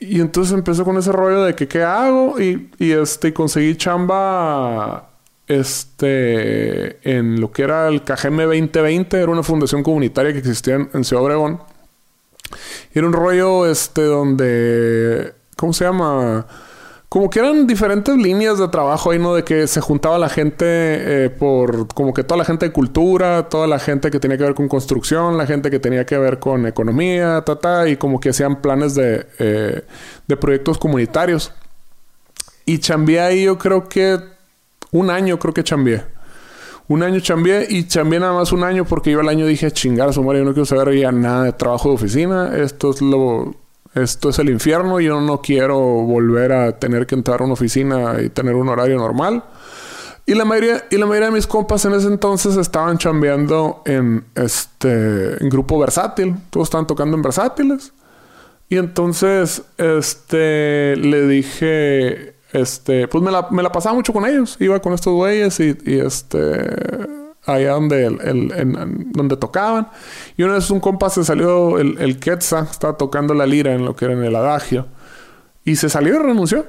Y 0.00 0.20
entonces 0.20 0.54
empezó 0.54 0.84
con 0.84 0.96
ese 0.96 1.10
rollo 1.10 1.42
de 1.44 1.54
que 1.54 1.68
qué 1.68 1.82
hago 1.82 2.40
y, 2.40 2.70
y 2.78 2.92
este, 2.92 3.34
conseguí 3.34 3.76
chamba 3.76 5.15
este, 5.46 6.98
en 7.08 7.40
lo 7.40 7.52
que 7.52 7.62
era 7.62 7.88
el 7.88 8.02
KGM 8.02 8.36
2020, 8.38 9.20
era 9.20 9.30
una 9.30 9.42
fundación 9.42 9.82
comunitaria 9.82 10.32
que 10.32 10.38
existía 10.38 10.74
en, 10.74 10.90
en 10.92 11.04
Ciudad 11.04 11.24
Obregón. 11.24 11.60
Era 12.92 13.06
un 13.06 13.12
rollo 13.12 13.66
este 13.66 14.02
donde, 14.02 15.34
¿cómo 15.56 15.72
se 15.72 15.84
llama? 15.84 16.46
como 17.08 17.30
que 17.30 17.38
eran 17.38 17.66
diferentes 17.66 18.16
líneas 18.16 18.58
de 18.58 18.68
trabajo 18.68 19.10
ahí, 19.10 19.18
¿no? 19.18 19.34
De 19.34 19.44
que 19.44 19.66
se 19.66 19.80
juntaba 19.80 20.18
la 20.18 20.28
gente 20.28 20.64
eh, 20.66 21.30
por, 21.30 21.88
como 21.94 22.12
que 22.12 22.24
toda 22.24 22.36
la 22.38 22.44
gente 22.44 22.66
de 22.66 22.72
cultura, 22.72 23.48
toda 23.48 23.66
la 23.66 23.78
gente 23.78 24.10
que 24.10 24.18
tenía 24.18 24.36
que 24.36 24.44
ver 24.44 24.54
con 24.54 24.68
construcción, 24.68 25.38
la 25.38 25.46
gente 25.46 25.70
que 25.70 25.78
tenía 25.78 26.04
que 26.04 26.18
ver 26.18 26.38
con 26.38 26.66
economía, 26.66 27.42
ta, 27.42 27.56
ta, 27.56 27.88
y 27.88 27.96
como 27.96 28.18
que 28.20 28.30
hacían 28.30 28.60
planes 28.60 28.94
de, 28.96 29.26
eh, 29.38 29.82
de 30.26 30.36
proyectos 30.36 30.78
comunitarios. 30.78 31.52
Y 32.64 32.80
chambié 32.80 33.20
ahí 33.20 33.44
yo 33.44 33.56
creo 33.56 33.88
que 33.88 34.18
un 34.96 35.10
año 35.10 35.38
creo 35.38 35.54
que 35.54 35.64
chambié. 35.64 36.02
Un 36.88 37.02
año 37.02 37.20
chambié 37.20 37.66
y 37.68 37.86
chambié 37.88 38.20
nada 38.20 38.32
más 38.32 38.52
un 38.52 38.62
año 38.62 38.84
porque 38.84 39.10
yo 39.10 39.20
el 39.20 39.28
año 39.28 39.46
dije, 39.46 39.70
chingar, 39.72 40.12
su 40.12 40.22
madre, 40.22 40.38
yo 40.38 40.44
no 40.44 40.52
quiero 40.52 40.66
saber 40.66 40.96
ya 40.96 41.10
nada 41.10 41.44
de 41.44 41.52
trabajo 41.52 41.88
de 41.88 41.94
oficina. 41.96 42.56
Esto 42.56 42.90
es 42.90 43.00
lo 43.02 43.54
esto 43.94 44.28
es 44.28 44.38
el 44.38 44.50
infierno, 44.50 45.00
yo 45.00 45.22
no 45.22 45.40
quiero 45.40 45.78
volver 45.78 46.52
a 46.52 46.78
tener 46.78 47.06
que 47.06 47.14
entrar 47.14 47.40
a 47.40 47.44
una 47.44 47.54
oficina 47.54 48.20
y 48.22 48.28
tener 48.28 48.54
un 48.54 48.68
horario 48.68 48.98
normal. 48.98 49.42
Y 50.26 50.34
la 50.34 50.44
mayoría, 50.44 50.84
y 50.90 50.98
la 50.98 51.06
mayoría 51.06 51.28
de 51.30 51.34
mis 51.34 51.46
compas 51.46 51.84
en 51.86 51.94
ese 51.94 52.08
entonces 52.08 52.56
estaban 52.56 52.98
chambeando 52.98 53.82
en 53.86 54.24
este 54.34 55.42
en 55.42 55.48
grupo 55.48 55.78
versátil. 55.78 56.34
Todos 56.50 56.66
estaban 56.66 56.86
tocando 56.86 57.16
en 57.16 57.22
versátiles. 57.22 57.92
Y 58.68 58.76
entonces, 58.76 59.62
este, 59.78 60.96
le 60.96 61.26
dije, 61.26 62.35
este, 62.60 63.08
pues 63.08 63.22
me 63.22 63.30
la, 63.30 63.48
me 63.50 63.62
la 63.62 63.70
pasaba 63.70 63.94
mucho 63.94 64.12
con 64.12 64.26
ellos. 64.26 64.56
Iba 64.60 64.80
con 64.80 64.92
estos 64.92 65.12
güeyes 65.14 65.58
y, 65.60 65.76
y 65.84 65.98
este, 65.98 66.36
allá 67.44 67.72
donde, 67.72 68.06
el, 68.06 69.12
donde 69.12 69.36
tocaban. 69.36 69.88
Y 70.36 70.42
una 70.42 70.54
vez 70.54 70.70
un 70.70 70.80
compa 70.80 71.10
se 71.10 71.24
salió, 71.24 71.78
el, 71.78 71.98
el 71.98 72.18
Quetzal, 72.18 72.66
estaba 72.70 72.96
tocando 72.96 73.34
la 73.34 73.46
lira 73.46 73.74
en 73.74 73.84
lo 73.84 73.94
que 73.94 74.06
era 74.06 74.14
en 74.14 74.24
el 74.24 74.36
adagio. 74.36 74.86
Y 75.64 75.76
se 75.76 75.88
salió 75.88 76.14
y 76.14 76.18
renunció. 76.18 76.66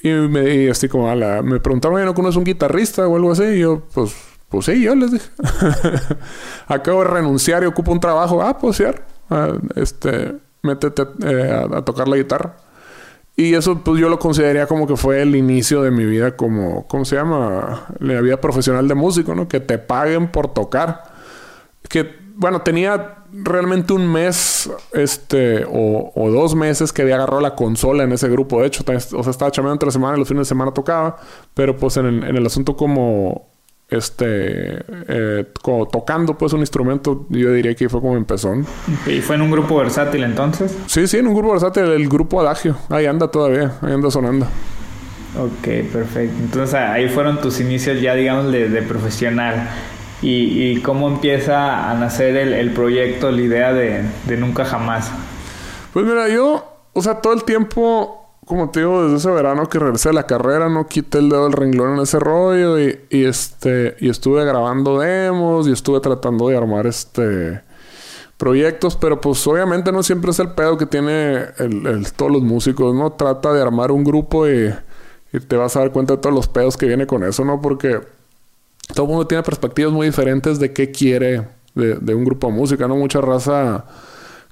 Y 0.00 0.10
me 0.10 0.54
y 0.54 0.68
así 0.68 0.88
como, 0.88 1.12
la, 1.14 1.42
me 1.42 1.60
preguntaron, 1.60 2.04
¿no 2.04 2.14
conoces 2.14 2.36
un 2.36 2.44
guitarrista 2.44 3.06
o 3.06 3.16
algo 3.16 3.32
así? 3.32 3.42
Y 3.42 3.58
yo, 3.60 3.82
pues, 3.92 4.14
pues 4.48 4.66
sí, 4.66 4.80
yo 4.80 4.94
les 4.94 5.12
dije. 5.12 5.28
Acabo 6.66 7.00
de 7.02 7.10
renunciar 7.10 7.62
y 7.62 7.66
ocupo 7.66 7.92
un 7.92 8.00
trabajo. 8.00 8.42
Ah, 8.42 8.56
pues 8.58 8.76
sí. 8.76 8.84
Ah, 9.30 9.52
este, 9.74 10.36
métete 10.62 11.02
eh, 11.24 11.66
a, 11.72 11.82
tocar 11.82 12.08
la 12.08 12.16
guitarra. 12.16 12.56
Y 13.38 13.54
eso 13.54 13.84
pues 13.84 14.00
yo 14.00 14.08
lo 14.08 14.18
consideraría 14.18 14.66
como 14.66 14.84
que 14.88 14.96
fue 14.96 15.22
el 15.22 15.36
inicio 15.36 15.80
de 15.82 15.92
mi 15.92 16.04
vida 16.04 16.36
como, 16.36 16.88
¿cómo 16.88 17.04
se 17.04 17.14
llama? 17.14 17.86
La 18.00 18.20
vida 18.20 18.40
profesional 18.40 18.88
de 18.88 18.96
músico, 18.96 19.32
¿no? 19.32 19.46
Que 19.46 19.60
te 19.60 19.78
paguen 19.78 20.32
por 20.32 20.52
tocar. 20.52 21.04
Que, 21.88 22.16
bueno, 22.34 22.62
tenía 22.62 23.18
realmente 23.32 23.92
un 23.92 24.12
mes, 24.12 24.68
este, 24.92 25.64
o, 25.70 26.30
dos 26.32 26.56
meses 26.56 26.92
que 26.92 27.02
había 27.02 27.14
agarrado 27.14 27.40
la 27.40 27.54
consola 27.54 28.02
en 28.02 28.10
ese 28.10 28.28
grupo. 28.28 28.60
De 28.60 28.66
hecho, 28.66 28.82
o 28.84 29.22
sea, 29.22 29.30
estaba 29.30 29.52
chameando 29.52 29.74
entre 29.74 29.92
semana 29.92 30.16
y 30.16 30.18
los 30.18 30.26
fines 30.26 30.40
de 30.40 30.48
semana 30.48 30.74
tocaba. 30.74 31.18
Pero 31.54 31.76
pues 31.76 31.96
en 31.96 32.24
el 32.24 32.44
asunto 32.44 32.76
como 32.76 33.46
este 33.88 34.84
eh, 35.08 35.46
tocando 35.90 36.36
pues 36.36 36.52
un 36.52 36.60
instrumento 36.60 37.26
yo 37.30 37.52
diría 37.52 37.74
que 37.74 37.88
fue 37.88 38.02
como 38.02 38.16
empezó 38.18 38.52
y 39.06 39.20
fue 39.20 39.36
en 39.36 39.42
un 39.42 39.50
grupo 39.50 39.76
versátil 39.78 40.24
entonces 40.24 40.76
sí 40.86 41.06
sí 41.06 41.16
en 41.16 41.26
un 41.26 41.34
grupo 41.34 41.52
versátil 41.52 41.84
el 41.84 42.08
grupo 42.08 42.40
adagio. 42.40 42.76
Ahí 42.88 43.06
anda 43.06 43.30
todavía 43.30 43.72
ahí 43.82 43.92
anda 43.92 44.10
sonando. 44.10 44.46
Ok 45.38 45.68
perfecto. 45.92 46.36
Entonces 46.38 46.74
ahí 46.74 47.08
fueron 47.08 47.40
tus 47.40 47.60
inicios 47.60 48.00
ya 48.00 48.14
digamos 48.14 48.52
de, 48.52 48.82
profesional. 48.82 49.68
Y, 50.20 50.72
y, 50.72 50.80
cómo 50.82 51.06
empieza 51.06 51.88
a 51.88 51.94
nacer 51.94 52.36
el, 52.36 52.52
el 52.52 52.72
proyecto 52.72 53.30
la 53.30 53.40
idea 53.40 53.72
de, 53.72 54.02
de 54.26 54.36
nunca 54.36 54.64
jamás 54.64 55.12
pues 55.92 56.04
mira 56.04 56.28
yo 56.28 56.64
o 56.92 57.00
sea 57.00 57.20
todo 57.20 57.34
el 57.34 57.44
tiempo 57.44 58.27
como 58.48 58.70
te 58.70 58.80
digo, 58.80 59.04
desde 59.04 59.18
ese 59.18 59.30
verano 59.30 59.68
que 59.68 59.78
regresé 59.78 60.08
a 60.08 60.12
la 60.12 60.26
carrera, 60.26 60.68
no 60.68 60.88
quité 60.88 61.18
el 61.18 61.28
dedo 61.28 61.44
del 61.44 61.52
renglón 61.52 61.96
en 61.96 62.00
ese 62.00 62.18
rollo 62.18 62.80
y, 62.80 62.98
este, 63.10 63.96
y 64.00 64.08
estuve 64.08 64.44
grabando 64.44 64.98
demos 64.98 65.68
y 65.68 65.72
estuve 65.72 66.00
tratando 66.00 66.48
de 66.48 66.56
armar 66.56 66.86
este 66.86 67.62
proyectos, 68.38 68.96
pero 68.96 69.20
pues 69.20 69.44
obviamente 69.48 69.90
no 69.90 70.02
siempre 70.02 70.30
es 70.30 70.38
el 70.38 70.52
pedo 70.52 70.78
que 70.78 70.86
tiene 70.86 71.46
todos 72.16 72.30
los 72.30 72.42
músicos, 72.42 72.94
¿no? 72.94 73.12
Trata 73.12 73.52
de 73.52 73.60
armar 73.60 73.90
un 73.90 74.04
grupo 74.04 74.48
y, 74.48 74.72
y, 75.32 75.40
te 75.40 75.56
vas 75.56 75.76
a 75.76 75.80
dar 75.80 75.92
cuenta 75.92 76.14
de 76.14 76.22
todos 76.22 76.34
los 76.34 76.46
pedos 76.46 76.76
que 76.76 76.86
viene 76.86 77.06
con 77.06 77.24
eso, 77.24 77.44
¿no? 77.44 77.60
Porque 77.60 78.00
todo 78.94 79.06
el 79.06 79.10
mundo 79.10 79.26
tiene 79.26 79.42
perspectivas 79.42 79.92
muy 79.92 80.06
diferentes 80.06 80.60
de 80.60 80.72
qué 80.72 80.92
quiere 80.92 81.48
de, 81.74 81.96
de 81.96 82.14
un 82.14 82.24
grupo 82.24 82.46
de 82.46 82.52
música, 82.52 82.86
¿no? 82.86 82.96
Mucha 82.96 83.20
raza 83.20 83.84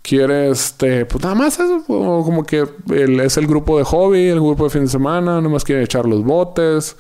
quiere, 0.07 0.51
este, 0.51 1.05
pues 1.05 1.23
nada 1.25 1.35
más 1.35 1.59
eso, 1.59 1.83
como 1.87 2.45
que 2.45 2.65
es 2.95 3.37
el 3.37 3.47
grupo 3.47 3.77
de 3.79 3.85
hobby, 3.85 4.29
el 4.29 4.41
grupo 4.41 4.65
de 4.65 4.71
fin 4.71 4.83
de 4.83 4.89
semana, 4.89 5.41
más 5.41 5.65
quiere 5.65 5.83
echar 5.83 6.07
los 6.07 6.23
botes. 6.23 6.97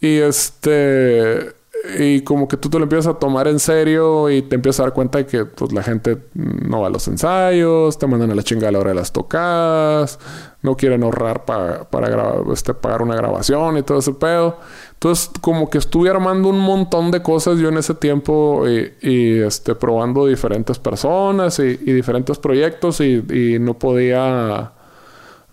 Y 0.00 0.18
este 0.18 1.54
y 1.98 2.22
como 2.22 2.46
que 2.46 2.56
tú 2.56 2.70
te 2.70 2.78
lo 2.78 2.84
empiezas 2.84 3.14
a 3.14 3.18
tomar 3.18 3.48
en 3.48 3.58
serio 3.58 4.30
y 4.30 4.42
te 4.42 4.54
empiezas 4.54 4.80
a 4.80 4.82
dar 4.84 4.92
cuenta 4.92 5.18
de 5.18 5.26
que 5.26 5.44
pues 5.44 5.72
la 5.72 5.82
gente 5.82 6.18
no 6.34 6.80
va 6.80 6.86
a 6.86 6.90
los 6.90 7.08
ensayos, 7.08 7.98
te 7.98 8.06
mandan 8.06 8.30
a 8.30 8.34
la 8.34 8.42
chingada 8.42 8.68
a 8.68 8.72
la 8.72 8.78
hora 8.78 8.90
de 8.90 8.96
las 8.96 9.12
tocadas, 9.12 10.18
no 10.62 10.76
quieren 10.76 11.02
ahorrar 11.02 11.44
para, 11.44 11.84
para 11.90 12.34
este, 12.52 12.72
pagar 12.74 13.02
una 13.02 13.16
grabación 13.16 13.78
y 13.78 13.82
todo 13.82 13.98
ese 13.98 14.12
pedo. 14.12 14.58
Entonces, 14.92 15.30
como 15.40 15.68
que 15.68 15.78
estuve 15.78 16.08
armando 16.08 16.48
un 16.48 16.60
montón 16.60 17.10
de 17.10 17.22
cosas 17.22 17.58
yo 17.58 17.68
en 17.68 17.78
ese 17.78 17.94
tiempo 17.94 18.64
y, 18.68 19.40
este, 19.40 19.74
probando 19.74 20.26
diferentes 20.26 20.78
personas 20.78 21.58
y, 21.58 21.74
diferentes 21.76 22.38
proyectos 22.38 23.00
y, 23.00 23.58
no 23.60 23.74
podía... 23.74 24.72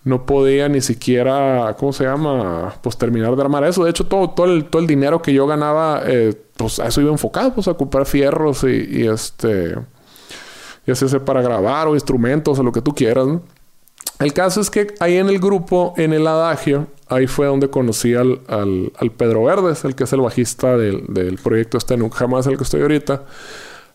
No 0.02 0.24
podía 0.24 0.68
ni 0.68 0.80
siquiera, 0.80 1.76
¿cómo 1.78 1.92
se 1.92 2.04
llama? 2.04 2.74
Pues 2.82 2.96
terminar 2.96 3.36
de 3.36 3.42
armar 3.42 3.64
eso. 3.64 3.84
De 3.84 3.90
hecho, 3.90 4.06
todo, 4.06 4.30
todo, 4.30 4.46
el, 4.46 4.64
todo 4.64 4.80
el 4.80 4.88
dinero 4.88 5.20
que 5.20 5.32
yo 5.32 5.46
ganaba, 5.46 6.02
eh, 6.06 6.34
pues 6.56 6.80
a 6.80 6.86
eso 6.86 7.02
iba 7.02 7.10
enfocado, 7.10 7.54
pues 7.54 7.68
a 7.68 7.74
comprar 7.74 8.06
fierros 8.06 8.64
y, 8.64 9.06
este... 9.06 9.76
Y 10.86 10.90
así 10.92 11.04
para 11.18 11.42
grabar 11.42 11.86
o 11.88 11.94
instrumentos 11.94 12.58
o 12.58 12.62
lo 12.62 12.72
que 12.72 12.80
tú 12.80 12.94
quieras. 12.94 13.28
El 14.18 14.32
caso 14.32 14.62
es 14.62 14.70
que 14.70 14.94
ahí 15.00 15.18
en 15.18 15.28
el 15.28 15.38
grupo, 15.38 15.92
en 15.98 16.14
el 16.14 16.26
adagio, 16.26 16.86
ahí 17.08 17.26
fue 17.26 17.46
donde 17.46 17.68
conocí 17.68 18.14
al, 18.14 18.40
al, 18.48 19.10
Pedro 19.16 19.44
Verdes, 19.44 19.84
el 19.84 19.94
que 19.94 20.04
es 20.04 20.12
el 20.14 20.22
bajista 20.22 20.76
del, 20.78 21.04
del 21.08 21.36
proyecto 21.36 21.76
este 21.76 21.96
Nunca 21.98 22.18
Jamás, 22.18 22.46
el 22.46 22.56
que 22.56 22.64
estoy 22.64 22.80
ahorita. 22.80 23.24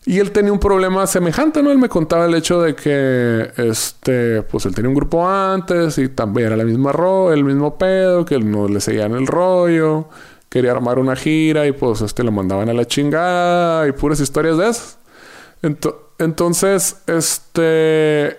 Y 0.08 0.20
él 0.20 0.30
tenía 0.30 0.52
un 0.52 0.60
problema 0.60 1.04
semejante, 1.08 1.64
¿no? 1.64 1.72
Él 1.72 1.78
me 1.78 1.88
contaba 1.88 2.26
el 2.26 2.34
hecho 2.34 2.62
de 2.62 2.76
que, 2.76 3.50
este, 3.56 4.42
pues 4.42 4.64
él 4.64 4.74
tenía 4.74 4.88
un 4.88 4.94
grupo 4.94 5.28
antes 5.28 5.98
y 5.98 6.08
también 6.08 6.46
era 6.46 6.56
la 6.56 6.64
misma 6.64 6.92
ro 6.92 7.32
el 7.32 7.42
mismo 7.42 7.76
pedo, 7.76 8.24
que 8.24 8.38
no 8.38 8.68
le 8.68 8.80
seguían 8.80 9.12
el 9.12 9.26
rollo, 9.26 10.08
quería 10.48 10.70
armar 10.70 11.00
una 11.00 11.16
gira 11.16 11.66
y 11.66 11.72
pues 11.72 12.02
este 12.02 12.22
lo 12.22 12.30
mandaban 12.30 12.68
a 12.68 12.72
la 12.72 12.86
chingada 12.86 13.88
y 13.88 13.92
puras 13.92 14.20
historias 14.20 14.56
de 14.58 14.68
esas. 14.68 14.98
entonces, 16.18 16.98
este, 17.08 18.36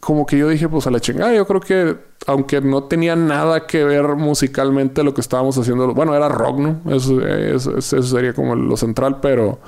como 0.00 0.26
que 0.26 0.38
yo 0.38 0.48
dije, 0.48 0.68
pues 0.68 0.86
a 0.86 0.90
la 0.90 0.98
chingada, 0.98 1.32
yo 1.34 1.46
creo 1.46 1.60
que 1.60 1.96
aunque 2.26 2.60
no 2.60 2.84
tenía 2.84 3.14
nada 3.16 3.66
que 3.66 3.84
ver 3.84 4.16
musicalmente 4.16 5.02
lo 5.02 5.14
que 5.14 5.20
estábamos 5.20 5.56
haciendo, 5.56 5.94
bueno, 5.94 6.14
era 6.14 6.28
rock, 6.28 6.58
¿no? 6.58 6.80
Eso, 6.92 7.24
eso, 7.24 8.02
sería 8.02 8.32
como 8.32 8.56
lo 8.56 8.76
central, 8.76 9.20
pero, 9.20 9.58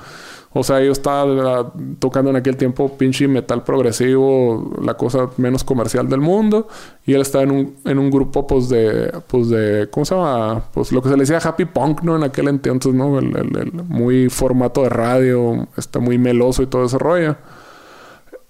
o 0.55 0.63
sea, 0.63 0.81
yo 0.81 0.91
estaba 0.91 1.73
tocando 1.97 2.29
en 2.29 2.35
aquel 2.35 2.57
tiempo 2.57 2.95
pinche 2.95 3.27
metal 3.27 3.63
progresivo, 3.63 4.71
la 4.81 4.93
cosa 4.93 5.29
menos 5.37 5.63
comercial 5.63 6.07
del 6.07 6.21
mundo, 6.21 6.67
y 7.05 7.13
él 7.13 7.21
estaba 7.21 7.43
en 7.43 7.51
un, 7.51 7.75
en 7.85 7.97
un 7.97 8.11
grupo, 8.11 8.45
pues, 8.45 8.69
de, 8.69 9.11
pues, 9.27 9.49
de, 9.49 9.89
¿cómo 9.89 10.05
se 10.05 10.15
llama? 10.15 10.63
Pues 10.71 10.91
lo 10.91 11.01
que 11.01 11.09
se 11.09 11.15
le 11.15 11.21
decía 11.21 11.39
happy 11.39 11.65
punk, 11.65 12.03
¿no? 12.03 12.15
En 12.15 12.23
aquel 12.23 12.47
entonces, 12.49 12.93
¿no? 12.93 13.17
El, 13.17 13.71
muy 13.87 14.29
formato 14.29 14.83
de 14.83 14.89
radio, 14.89 15.67
está 15.75 15.99
muy 15.99 16.19
meloso 16.19 16.61
y 16.61 16.67
todo 16.67 16.85
ese 16.85 16.99
rollo. 16.99 17.35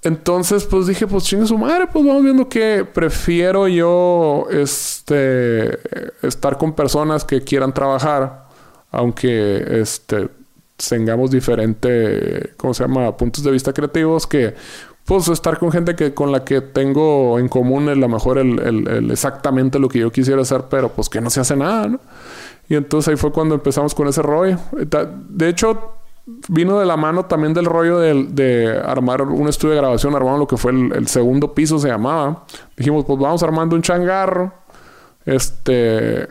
Entonces, 0.04 0.66
pues 0.66 0.88
dije, 0.88 1.08
pues 1.08 1.24
chingue 1.24 1.48
su 1.48 1.58
madre, 1.58 1.88
pues 1.92 2.06
vamos 2.06 2.24
viendo 2.24 2.50
que 2.50 2.86
prefiero 2.86 3.70
yo 3.70 4.48
este 4.52 5.80
estar 6.22 6.58
con 6.58 6.74
personas 6.74 7.24
que 7.24 7.42
quieran 7.42 7.74
trabajar, 7.74 8.48
aunque 8.92 9.80
este 9.80 10.28
tengamos 10.77 11.32
diferentes, 11.32 12.50
¿cómo 12.58 12.74
se 12.74 12.84
llama? 12.84 13.15
puntos 13.15 13.44
de 13.44 13.51
vista 13.51 13.74
creativos 13.74 14.27
que 14.27 14.56
pues 15.06 15.27
estar 15.27 15.60
con 15.60 15.72
gente 15.72 15.96
que 15.96 16.13
con 16.13 16.32
la 16.32 16.46
que 16.46 16.62
tengo 16.62 17.38
en 17.38 17.50
común 17.50 17.89
a 17.89 17.96
lo 17.96 18.08
mejor 18.08 18.38
el, 18.38 19.10
exactamente 19.12 19.77
lo 19.77 19.89
que 19.89 20.00
yo 20.00 20.12
quisiera 20.12 20.42
hacer, 20.42 20.65
pero 20.70 20.89
pues 20.89 21.10
que 21.10 21.20
no 21.20 21.30
se 21.30 21.42
hace 21.42 21.56
nada, 21.56 21.88
¿no? 21.88 22.00
Y 22.70 22.75
entonces 22.75 23.10
ahí 23.10 23.18
fue 23.18 23.32
cuando 23.32 23.56
empezamos 23.56 23.94
con 23.94 24.08
ese 24.08 24.22
rollo. 24.22 24.58
De 25.30 25.50
hecho, 25.50 25.96
vino 26.25 26.80
de 26.80 26.86
la 26.86 26.96
mano 26.96 27.25
también 27.25 27.53
del 27.53 27.65
rollo 27.65 28.00
de, 28.00 28.82
armar 28.86 29.24
un 29.24 29.50
estudio 29.50 29.74
de 29.74 29.82
grabación, 29.82 30.15
armando 30.15 30.39
lo 30.39 30.48
que 30.48 30.58
fue 30.58 30.72
el, 30.72 31.08
segundo 31.08 31.53
piso, 31.53 31.77
se 31.80 31.89
llamaba. 31.89 32.46
Dijimos, 32.77 33.03
pues 33.06 33.20
vamos 33.20 33.44
armando 33.44 33.75
un 33.75 33.82
changarro, 33.82 34.53
este, 35.25 36.30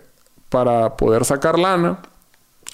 para 0.49 0.96
poder 0.96 1.25
sacar 1.26 1.58
lana. 1.58 1.99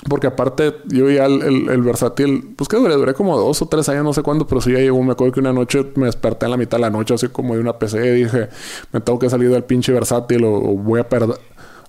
Porque 0.08 0.28
aparte, 0.28 0.76
yo 0.86 1.10
ya 1.10 1.26
el, 1.26 1.82
versátil, 1.82 2.54
pues 2.56 2.68
que 2.68 2.76
duré, 2.76 2.94
duré 2.94 3.14
como 3.14 3.36
dos 3.36 3.60
o 3.62 3.66
tres 3.66 3.88
años, 3.88 4.04
no 4.04 4.12
sé 4.12 4.22
cuándo, 4.22 4.46
pero 4.46 4.60
sí 4.60 4.72
ya 4.72 4.78
llegó. 4.78 5.02
Me 5.02 5.12
acuerdo 5.12 5.32
que 5.32 5.40
una 5.40 5.52
noche 5.52 5.84
me 5.96 6.06
desperté 6.06 6.46
en 6.46 6.52
la 6.52 6.56
mitad 6.56 6.78
de 6.78 6.82
la 6.82 6.90
noche, 6.90 7.14
así 7.14 7.28
como 7.28 7.54
de 7.54 7.60
una 7.60 7.78
PC, 7.78 8.06
y 8.06 8.24
dije, 8.24 8.48
me 8.92 9.00
tengo 9.00 9.18
que 9.18 9.28
salir 9.28 9.50
del 9.50 9.64
pinche 9.64 9.92
versátil 9.92 10.44
o, 10.44 10.60
voy 10.60 11.00
a 11.00 11.08
perder. 11.08 11.38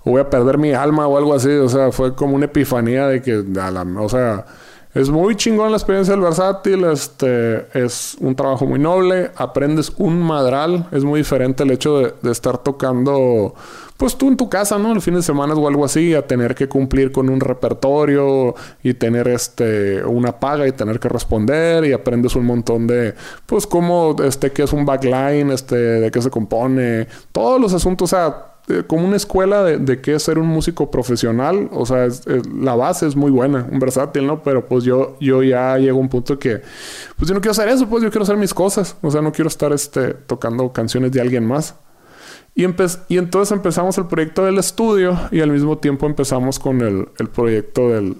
Voy 0.05 0.21
a 0.21 0.29
perder 0.29 0.57
mi 0.57 0.71
alma 0.71 1.07
o 1.07 1.17
algo 1.17 1.35
así. 1.35 1.49
O 1.49 1.69
sea, 1.69 1.91
fue 1.91 2.15
como 2.15 2.35
una 2.35 2.45
epifanía 2.45 3.05
de 3.07 3.21
que, 3.21 3.35
o 3.37 4.09
sea, 4.09 4.45
es 4.93 5.11
muy 5.11 5.35
chingón 5.35 5.69
la 5.69 5.77
experiencia 5.77 6.13
del 6.15 6.21
versátil, 6.21 6.83
este, 6.85 7.67
es 7.77 8.17
un 8.19 8.35
trabajo 8.35 8.65
muy 8.65 8.79
noble, 8.79 9.29
aprendes 9.35 9.93
un 9.97 10.19
madral, 10.19 10.87
es 10.91 11.03
muy 11.03 11.19
diferente 11.19 11.61
el 11.61 11.69
hecho 11.69 11.99
de, 11.99 12.31
estar 12.31 12.57
tocando, 12.57 13.53
pues 13.99 14.17
tú 14.17 14.29
en 14.29 14.37
tu 14.37 14.49
casa, 14.49 14.79
¿no? 14.79 14.93
El 14.93 15.01
fin 15.01 15.13
de 15.13 15.21
semana 15.21 15.53
o 15.53 15.67
algo 15.67 15.83
así, 15.85 16.15
a 16.15 16.25
tener 16.25 16.55
que 16.55 16.67
cumplir 16.67 17.11
con 17.11 17.29
un 17.29 17.39
repertorio 17.39 18.55
y 18.81 18.95
tener 18.95 19.27
este, 19.27 20.03
una 20.03 20.39
paga 20.39 20.67
y 20.67 20.71
tener 20.71 20.99
que 20.99 21.09
responder 21.09 21.85
y 21.85 21.91
aprendes 21.91 22.35
un 22.35 22.45
montón 22.45 22.87
de, 22.87 23.13
pues 23.45 23.67
cómo, 23.67 24.15
este, 24.23 24.51
qué 24.51 24.63
es 24.63 24.73
un 24.73 24.85
backline, 24.85 25.51
este, 25.51 25.75
de 25.75 26.11
qué 26.11 26.21
se 26.21 26.29
compone, 26.29 27.07
todos 27.31 27.59
los 27.59 27.73
asuntos, 27.73 28.13
o 28.13 28.15
sea, 28.15 28.49
este, 28.69 28.85
como 28.85 29.07
una 29.07 29.17
escuela 29.17 29.63
de, 29.63 30.01
qué 30.01 30.15
es 30.15 30.23
ser 30.23 30.37
un 30.37 30.47
músico 30.47 30.91
profesional. 30.91 31.69
O 31.73 31.85
sea, 31.85 32.07
la 32.55 32.75
base 32.75 33.07
es 33.07 33.15
muy 33.15 33.31
buena, 33.31 33.67
un 33.69 33.79
versátil, 33.79 34.27
¿no? 34.27 34.43
Pero 34.43 34.65
pues 34.65 34.83
yo, 34.83 35.17
yo 35.19 35.43
ya 35.43 35.77
llego 35.77 35.97
a 35.97 36.01
un 36.01 36.09
punto 36.09 36.37
que, 36.37 36.61
pues 37.17 37.27
yo 37.27 37.33
no 37.33 37.41
quiero 37.41 37.51
hacer 37.51 37.67
eso, 37.69 37.87
pues 37.87 38.03
yo 38.03 38.09
quiero 38.09 38.23
hacer 38.23 38.37
mis 38.37 38.53
cosas. 38.53 38.95
O 39.01 39.11
sea, 39.11 39.21
no 39.21 39.31
quiero 39.31 39.47
estar 39.47 39.73
este, 39.73 40.13
tocando 40.13 40.71
canciones 40.71 41.11
de 41.11 41.21
alguien 41.21 41.45
más. 41.45 41.75
Y, 42.59 43.17
entonces 43.17 43.53
empezamos 43.53 43.97
el 43.99 44.07
proyecto 44.07 44.43
del 44.43 44.57
estudio 44.57 45.17
y 45.31 45.39
al 45.39 45.49
mismo 45.49 45.77
tiempo 45.77 46.05
empezamos 46.05 46.59
con 46.59 46.81
el, 46.81 47.29
proyecto 47.29 47.87
del, 47.87 48.17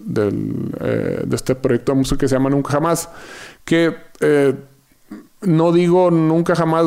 eh, 0.79 1.23
de 1.25 1.35
este 1.35 1.55
proyecto 1.55 1.91
de 1.91 1.97
música 1.97 2.19
que 2.19 2.29
se 2.29 2.35
llama 2.35 2.49
Nunca 2.49 2.71
Jamás, 2.71 3.09
que 3.65 3.93
eh, 4.21 4.55
no 5.41 5.73
digo 5.73 6.09
nunca 6.09 6.55
jamás 6.55 6.85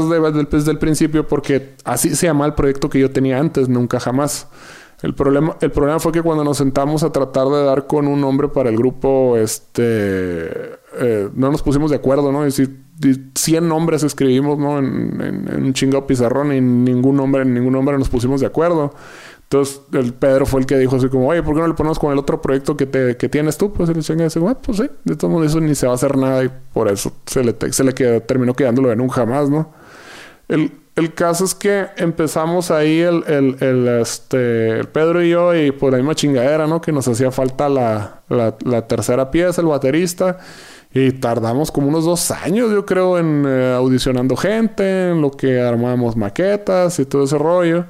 desde 0.51 0.71
el 0.71 0.79
principio 0.79 1.29
porque 1.29 1.75
así 1.85 2.17
se 2.17 2.25
llama 2.25 2.47
el 2.47 2.55
proyecto 2.55 2.89
que 2.89 2.99
yo 2.99 3.11
tenía 3.11 3.39
antes, 3.39 3.69
nunca 3.69 4.01
jamás. 4.01 4.49
El 5.03 5.15
problema, 5.15 5.57
el 5.61 5.73
problema 5.73 5.99
fue 5.99 6.13
que 6.13 6.23
cuando 6.23 6.45
nos 6.45 6.59
sentamos 6.59 7.03
a 7.03 7.11
tratar 7.11 7.49
de 7.49 7.65
dar 7.65 7.89
con 7.89 8.07
un 8.07 8.21
nombre 8.21 8.49
para 8.49 8.71
el 8.71 8.77
grupo, 8.77 9.37
este, 9.37 10.75
eh, 11.01 11.29
no 11.35 11.51
nos 11.51 11.63
pusimos 11.63 11.91
de 11.91 11.97
acuerdo, 11.97 12.31
¿no? 12.31 12.45
Es 12.45 12.57
decir, 12.57 12.85
100 13.35 13.69
nombres 13.69 14.05
escribimos, 14.05 14.59
¿no? 14.59 14.79
En, 14.79 15.49
en, 15.51 15.65
un 15.65 15.73
chingado 15.73 16.07
pizarrón 16.07 16.53
y 16.53 16.61
ningún 16.61 17.17
nombre, 17.17 17.43
en 17.43 17.53
ningún 17.53 17.73
nombre 17.73 17.99
nos 17.99 18.09
pusimos 18.09 18.41
de 18.41 18.47
acuerdo. 18.47 18.95
Entonces, 19.43 19.83
el 19.93 20.15
Pedro 20.15 20.47
fue 20.47 20.61
el 20.61 20.67
que 20.67 20.79
dijo 20.79 20.97
así 20.97 21.09
como, 21.09 21.29
oye, 21.29 21.43
¿por 21.43 21.55
qué 21.55 21.61
no 21.61 21.69
le 21.69 21.75
ponemos 21.75 21.99
con 21.99 22.13
el 22.13 22.19
otro 22.19 22.41
proyecto 22.41 22.77
que, 22.77 22.87
te, 22.87 23.17
que 23.17 23.29
tienes 23.29 23.59
tú? 23.59 23.73
Pues 23.73 23.91
el 23.91 24.03
chingue 24.03 24.25
dice, 24.25 24.39
bueno, 24.39 24.59
pues 24.63 24.79
sí, 24.79 24.89
de 25.05 25.17
todos 25.17 25.33
modos 25.33 25.49
eso 25.49 25.61
ni 25.61 25.75
se 25.75 25.87
va 25.87 25.93
a 25.93 25.97
hacer 25.97 26.17
nada 26.17 26.45
y 26.45 26.51
por 26.73 26.89
eso 26.89 27.13
se 27.27 27.43
le, 27.43 27.55
se 27.71 27.85
le 27.85 27.93
quedó, 27.93 28.23
terminó 28.23 28.55
quedándolo 28.55 28.93
en 28.93 29.01
un 29.01 29.09
jamás, 29.09 29.51
¿no? 29.51 29.73
El, 30.49 30.73
el 30.95 31.15
caso 31.15 31.45
es 31.45 31.55
que 31.55 31.87
empezamos 31.97 32.71
ahí 32.71 33.01
el, 33.01 33.25
el, 33.27 33.89
este, 34.01 34.85
Pedro 34.85 35.23
y 35.23 35.31
yo 35.31 35.55
y 35.55 35.71
por 35.71 35.93
la 35.93 35.99
misma 35.99 36.15
chingadera, 36.15 36.67
¿no? 36.67 36.81
Que 36.83 36.93
nos 36.93 37.09
hacía 37.09 37.31
falta 37.31 37.69
la, 37.69 38.21
la, 38.29 38.57
la 38.65 38.87
tercera 38.87 39.31
pieza, 39.31 39.63
el 39.63 39.69
baterista. 39.69 40.39
Y 40.95 41.13
tardamos 41.13 41.71
como 41.73 41.89
unos 41.89 42.05
dos 42.05 42.31
años, 42.31 42.71
yo 42.71 42.85
creo, 42.85 43.19
en 43.19 43.45
eh, 43.47 43.73
audicionando 43.75 44.37
gente, 44.37 45.11
en 45.11 45.23
lo 45.23 45.31
que 45.31 45.59
armamos 45.59 46.17
maquetas 46.17 46.99
y 46.99 47.07
todo 47.07 47.25
ese 47.25 47.39
rollo. 47.39 47.87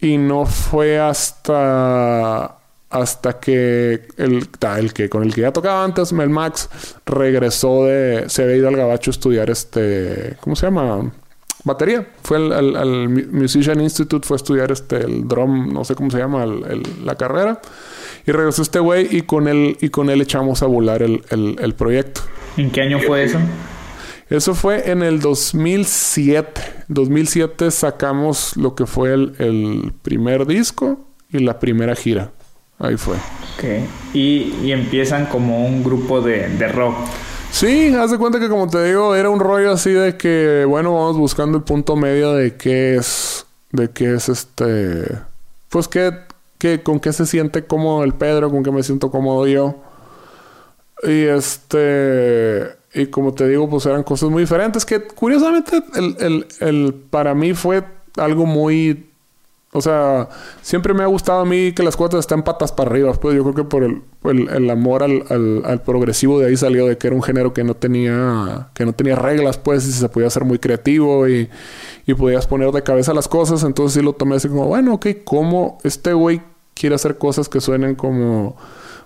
Y 0.00 0.18
no 0.18 0.44
fue 0.46 0.98
hasta 0.98 2.56
hasta 2.90 3.38
que 3.40 4.08
el, 4.16 4.48
el 4.78 4.92
que 4.92 5.08
con 5.08 5.22
el 5.22 5.34
que 5.34 5.42
ya 5.42 5.52
tocaba 5.52 5.84
antes, 5.84 6.12
Mel 6.12 6.30
Max, 6.30 6.68
regresó 7.04 7.84
de. 7.84 8.24
se 8.28 8.42
había 8.42 8.56
ido 8.56 8.68
al 8.68 8.76
gabacho 8.76 9.10
a 9.10 9.12
estudiar 9.12 9.48
este. 9.50 10.36
¿Cómo 10.40 10.56
se 10.56 10.66
llama? 10.66 11.12
Batería. 11.66 12.06
Fue 12.22 12.38
al, 12.38 13.08
Musician 13.30 13.80
Institute, 13.82 14.26
fue 14.26 14.36
a 14.36 14.38
estudiar 14.38 14.72
este 14.72 14.96
el 14.96 15.28
drum, 15.28 15.70
no 15.70 15.84
sé 15.84 15.94
cómo 15.94 16.10
se 16.10 16.16
llama, 16.16 16.46
la 16.46 17.14
carrera. 17.16 17.60
Y 18.26 18.32
regresó 18.32 18.62
este 18.62 18.78
güey 18.78 19.08
y 19.14 19.22
con 19.22 19.48
él, 19.48 19.76
y 19.82 19.90
con 19.90 20.08
él 20.08 20.22
echamos 20.22 20.62
a 20.62 20.66
volar 20.66 21.02
el, 21.02 21.22
el 21.30 21.74
proyecto. 21.74 22.22
¿En 22.56 22.70
qué 22.70 22.80
año 22.80 22.98
fue 23.00 23.24
eso? 23.24 23.38
Eso 24.28 24.54
fue 24.54 24.90
en 24.90 25.02
el 25.02 25.20
2007. 25.20 26.60
2007 26.88 27.70
sacamos 27.70 28.56
lo 28.56 28.74
que 28.74 28.86
fue 28.86 29.12
el, 29.12 29.92
primer 30.02 30.46
disco 30.46 31.06
y 31.30 31.38
la 31.38 31.60
primera 31.60 31.94
gira. 31.94 32.32
Ahí 32.78 32.96
fue. 32.96 33.14
Ok. 33.16 33.64
Y, 34.14 34.72
empiezan 34.72 35.26
como 35.26 35.64
un 35.64 35.84
grupo 35.84 36.20
de, 36.20 36.68
rock. 36.68 36.96
Sí, 37.56 37.94
haz 37.94 38.10
de 38.10 38.18
cuenta 38.18 38.38
que 38.38 38.50
como 38.50 38.68
te 38.68 38.84
digo, 38.84 39.14
era 39.14 39.30
un 39.30 39.40
rollo 39.40 39.72
así 39.72 39.90
de 39.90 40.18
que, 40.18 40.66
bueno, 40.68 40.92
vamos 40.92 41.16
buscando 41.16 41.56
el 41.56 41.64
punto 41.64 41.96
medio 41.96 42.34
de 42.34 42.54
qué 42.54 42.96
es, 42.96 43.46
de 43.72 43.88
qué 43.88 44.12
es 44.12 44.28
este, 44.28 45.06
pues 45.70 45.88
qué, 45.88 46.12
qué, 46.58 46.82
con 46.82 47.00
qué 47.00 47.14
se 47.14 47.24
siente 47.24 47.64
cómodo 47.64 48.04
el 48.04 48.12
Pedro, 48.12 48.50
con 48.50 48.62
qué 48.62 48.70
me 48.70 48.82
siento 48.82 49.10
cómodo 49.10 49.46
yo. 49.46 49.74
Y 51.02 51.22
este, 51.22 52.76
y 52.92 53.06
como 53.06 53.32
te 53.32 53.48
digo, 53.48 53.70
pues 53.70 53.86
eran 53.86 54.02
cosas 54.02 54.28
muy 54.28 54.42
diferentes 54.42 54.84
que 54.84 55.00
curiosamente 55.04 55.82
el, 55.94 56.14
el, 56.20 56.46
el, 56.60 56.92
para 57.08 57.34
mí 57.34 57.54
fue 57.54 57.82
algo 58.18 58.44
muy... 58.44 59.08
O 59.76 59.82
sea, 59.82 60.28
siempre 60.62 60.94
me 60.94 61.02
ha 61.02 61.06
gustado 61.06 61.40
a 61.40 61.44
mí 61.44 61.72
que 61.72 61.82
las 61.82 61.96
cosas 61.96 62.20
estén 62.20 62.42
patas 62.42 62.72
para 62.72 62.90
arriba. 62.90 63.12
Pues 63.12 63.36
yo 63.36 63.42
creo 63.42 63.54
que 63.54 63.64
por 63.64 63.84
el, 63.84 64.02
el, 64.24 64.70
amor 64.70 65.02
al, 65.02 65.24
al, 65.28 65.62
al, 65.66 65.82
progresivo 65.82 66.40
de 66.40 66.46
ahí 66.46 66.56
salió 66.56 66.86
de 66.86 66.96
que 66.96 67.08
era 67.08 67.16
un 67.16 67.22
género 67.22 67.52
que 67.52 67.62
no 67.62 67.74
tenía, 67.74 68.68
que 68.72 68.86
no 68.86 68.94
tenía 68.94 69.16
reglas, 69.16 69.58
pues, 69.58 69.86
y 69.86 69.92
se 69.92 70.08
podía 70.08 70.30
ser 70.30 70.44
muy 70.44 70.58
creativo 70.58 71.28
y, 71.28 71.50
y 72.06 72.14
podías 72.14 72.46
poner 72.46 72.72
de 72.72 72.82
cabeza 72.82 73.12
las 73.12 73.28
cosas. 73.28 73.62
Entonces 73.62 73.94
sí 73.94 74.02
lo 74.02 74.14
tomé 74.14 74.36
así 74.36 74.48
como, 74.48 74.66
bueno, 74.66 74.94
ok, 74.94 75.08
¿cómo 75.24 75.78
este 75.84 76.12
güey 76.14 76.40
quiere 76.74 76.94
hacer 76.94 77.18
cosas 77.18 77.48
que 77.48 77.60
suenen 77.60 77.94
como 77.94 78.56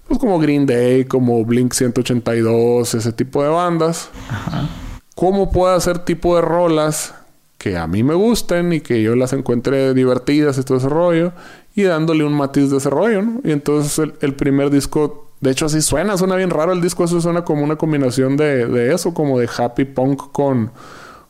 pues 0.07 0.19
como 0.19 0.41
Green 0.41 0.67
Day, 0.67 1.05
como 1.05 1.45
Blink 1.45 1.73
182, 1.73 2.95
ese 2.95 3.13
tipo 3.13 3.45
de 3.45 3.49
bandas. 3.49 4.11
Ajá. 4.29 4.69
¿Cómo 5.15 5.53
puedo 5.53 5.73
hacer 5.73 6.01
tipo 6.01 6.35
de 6.35 6.43
rolas 6.43 7.15
que 7.61 7.77
a 7.77 7.87
mí 7.87 8.03
me 8.03 8.15
gusten 8.15 8.73
y 8.73 8.81
que 8.81 9.03
yo 9.03 9.15
las 9.15 9.35
encuentre 9.35 9.93
divertidas 9.93 10.57
y 10.57 10.63
todo 10.63 10.79
ese 10.79 10.89
rollo? 10.89 11.33
Y 11.75 11.83
dándole 11.83 12.25
un 12.25 12.33
matiz 12.33 12.71
de 12.71 12.79
ese 12.79 12.89
rollo, 12.89 13.21
¿no? 13.21 13.41
Y 13.45 13.53
entonces 13.53 14.11
el, 14.23 14.35
primer 14.35 14.71
disco, 14.71 15.29
de 15.41 15.51
hecho 15.51 15.67
así 15.67 15.83
suena, 15.83 16.17
suena 16.17 16.37
bien 16.37 16.49
raro 16.49 16.73
el 16.73 16.81
disco, 16.81 17.05
eso 17.05 17.21
suena 17.21 17.45
como 17.45 17.63
una 17.63 17.77
combinación 17.77 18.39
de, 18.39 18.95
eso, 18.95 19.13
como 19.13 19.39
de 19.39 19.47
happy 19.55 19.85
punk 19.85 20.33
con 20.33 20.73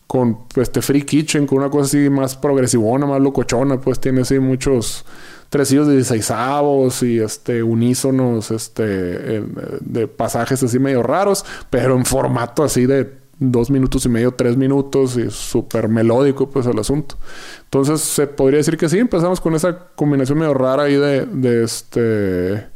con 0.07 0.39
este 0.57 0.83
Free 0.83 1.03
Kitchen, 1.03 1.47
con 1.47 1.59
una 1.59 1.71
cosa 1.71 1.85
así 1.85 2.11
más 2.11 2.35
progresivona, 2.35 3.07
más 3.07 3.21
locochona, 3.21 3.81
pues 3.81 4.01
tiene 4.01 4.23
así 4.23 4.41
muchos 4.41 5.05
tresillos 5.51 5.87
de 5.87 5.95
16 5.95 6.31
avos 6.33 7.05
y 7.05 7.21
este 7.21 7.63
unísonos 7.63 8.51
este 8.51 8.83
de 8.83 10.09
pasajes 10.09 10.65
así 10.65 10.81
medio 10.81 11.05
raros, 11.05 11.45
pero 11.71 11.97
en 11.97 12.05
formato 12.05 12.65
así 12.65 12.87
de 12.87 13.20
dos 13.41 13.71
minutos 13.71 14.05
y 14.05 14.09
medio, 14.11 14.33
tres 14.33 14.57
minutos 14.57 15.17
y 15.17 15.31
súper 15.31 15.89
melódico 15.89 16.49
pues 16.49 16.67
el 16.67 16.79
asunto. 16.79 17.17
Entonces 17.65 18.01
se 18.03 18.27
podría 18.27 18.59
decir 18.59 18.77
que 18.77 18.89
sí, 18.89 18.99
empezamos 18.99 19.41
con 19.41 19.55
esa 19.55 19.77
combinación 19.97 20.39
medio 20.39 20.55
rara 20.55 20.85
ahí 20.85 20.97
de, 20.97 21.65
este... 21.65 22.69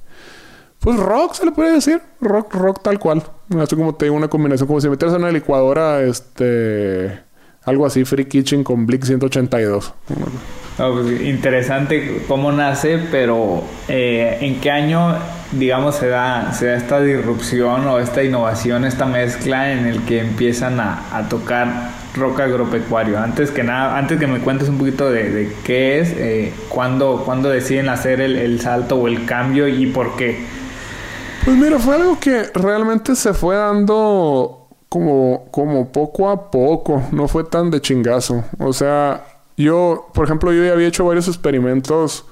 Pues 0.81 0.98
rock 0.98 1.35
se 1.35 1.46
le 1.46 1.53
puede 1.53 1.72
decir, 1.72 2.00
rock, 2.20 2.55
rock 2.55 2.83
tal 2.83 2.98
cual. 2.98 3.22
Así 3.59 3.77
como 3.77 3.94
te 3.94 4.07
digo, 4.07 4.16
una 4.16 4.29
combinación 4.29 4.66
como 4.66 4.81
si 4.81 4.88
metieras 4.88 5.14
en 5.14 5.22
una 5.22 5.31
licuadora, 5.31 6.03
este... 6.03 7.22
Algo 7.62 7.87
así, 7.87 8.05
Free 8.05 8.27
Kitchen 8.27 8.64
con 8.64 8.85
Blink 8.85 9.05
182. 9.05 9.94
Pues, 10.77 11.21
interesante 11.23 12.25
cómo 12.27 12.51
nace, 12.51 12.99
pero 13.11 13.63
eh, 13.87 14.39
¿en 14.41 14.61
qué 14.61 14.73
año, 14.73 15.15
digamos, 15.53 15.95
se 15.95 16.09
da, 16.09 16.53
se 16.53 16.67
da 16.67 16.77
esta 16.77 17.01
disrupción 17.01 17.87
o 17.87 18.01
esta 18.01 18.25
innovación, 18.25 18.85
esta 18.85 19.07
mezcla 19.07 19.73
en 19.73 19.87
el 19.87 20.05
que 20.05 20.21
empiezan 20.21 20.81
a, 20.81 21.29
tocar 21.31 21.91
rock 22.17 22.41
agropecuario? 22.41 23.21
Antes 23.21 23.53
que 23.53 23.63
nada, 23.63 23.97
antes 23.97 24.19
que 24.19 24.27
me 24.27 24.41
cuentes 24.41 24.69
un 24.69 24.79
poquito 24.79 25.11
de, 25.11 25.53
qué 25.63 26.01
es, 26.01 26.11
eh, 26.17 26.53
¿cuándo, 26.69 27.25
deciden 27.45 27.89
hacer 27.89 28.21
el, 28.21 28.37
el 28.37 28.61
salto 28.61 28.97
o 28.97 29.07
el 29.07 29.27
cambio 29.27 29.69
y 29.69 29.87
por 29.87 30.17
qué? 30.17 30.45
Pues 31.45 31.57
mira, 31.57 31.79
fue 31.79 31.95
algo 31.95 32.19
que 32.19 32.51
realmente 32.53 33.15
se 33.15 33.33
fue 33.33 33.55
dando 33.55 34.71
como, 34.89 35.45
como 35.51 35.93
poco 35.93 36.31
a 36.31 36.51
poco, 36.51 37.03
no 37.13 37.29
fue 37.29 37.45
tan 37.45 37.71
de 37.71 37.81
chingazo. 37.81 38.45
O 38.59 38.73
sea, 38.73 39.25
yo, 39.57 40.09
por 40.14 40.25
ejemplo, 40.25 40.53
yo 40.53 40.64
ya 40.64 40.73
había 40.73 40.88
hecho 40.88 41.05
varios 41.05 41.29
experimentos. 41.29 42.25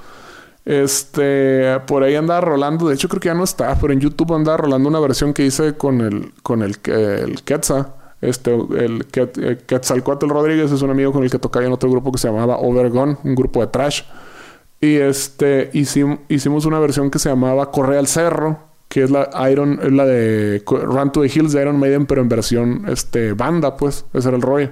Este, 0.65 1.81
por 1.87 2.05
ahí 2.05 2.15
andaba 2.15 2.41
rolando, 2.41 2.89
de 2.89 2.95
hecho 2.95 3.09
creo 3.09 3.21
que 3.21 3.27
ya 3.27 3.35
no 3.35 3.43
está, 3.43 3.77
pero 3.81 3.93
en 3.93 3.99
YouTube 3.99 4.33
andaba 4.33 4.59
rolando 4.59 4.89
una 4.89 5.01
versión 5.01 5.35
que 5.35 5.45
hice 5.45 5.75
con 5.77 6.01
el, 6.01 6.33
con 6.43 6.63
el, 6.63 6.77
el 6.85 7.43
Quetzal. 7.43 7.95
Este, 8.21 8.55
el, 8.55 9.05
el 9.13 9.59
Quetzalcoatl 9.59 10.29
Rodríguez 10.29 10.71
es 10.71 10.83
un 10.83 10.91
amigo 10.91 11.13
con 11.13 11.25
el 11.25 11.31
que 11.31 11.41
tocaba 11.41 11.67
en 11.67 11.73
otro 11.73 11.91
grupo 11.91 12.13
que 12.13 12.19
se 12.19 12.29
llamaba 12.29 12.59
Overgone, 12.59 13.17
un 13.25 13.35
grupo 13.35 13.61
de 13.61 13.67
trash. 13.67 14.03
Y 14.81 14.97
este, 14.97 15.71
hicimos, 15.73 16.21
hicimos 16.29 16.65
una 16.65 16.79
versión 16.79 17.11
que 17.11 17.19
se 17.19 17.29
llamaba 17.29 17.71
Corre 17.73 17.99
al 17.99 18.07
Cerro, 18.07 18.61
que 18.89 19.03
es 19.03 19.11
la 19.11 19.29
Iron, 19.51 19.81
es 19.83 19.91
la 19.91 20.05
de 20.05 20.63
Run 20.67 21.11
to 21.11 21.23
the 21.23 21.27
Hills 21.27 21.53
de 21.53 21.63
Iron 21.63 21.79
Maiden, 21.79 22.07
pero 22.07 22.21
en 22.21 22.29
versión 22.29 22.85
este, 22.89 23.33
banda, 23.33 23.77
pues, 23.77 24.05
ese 24.13 24.29
era 24.29 24.37
el 24.37 24.43
rollo. 24.43 24.71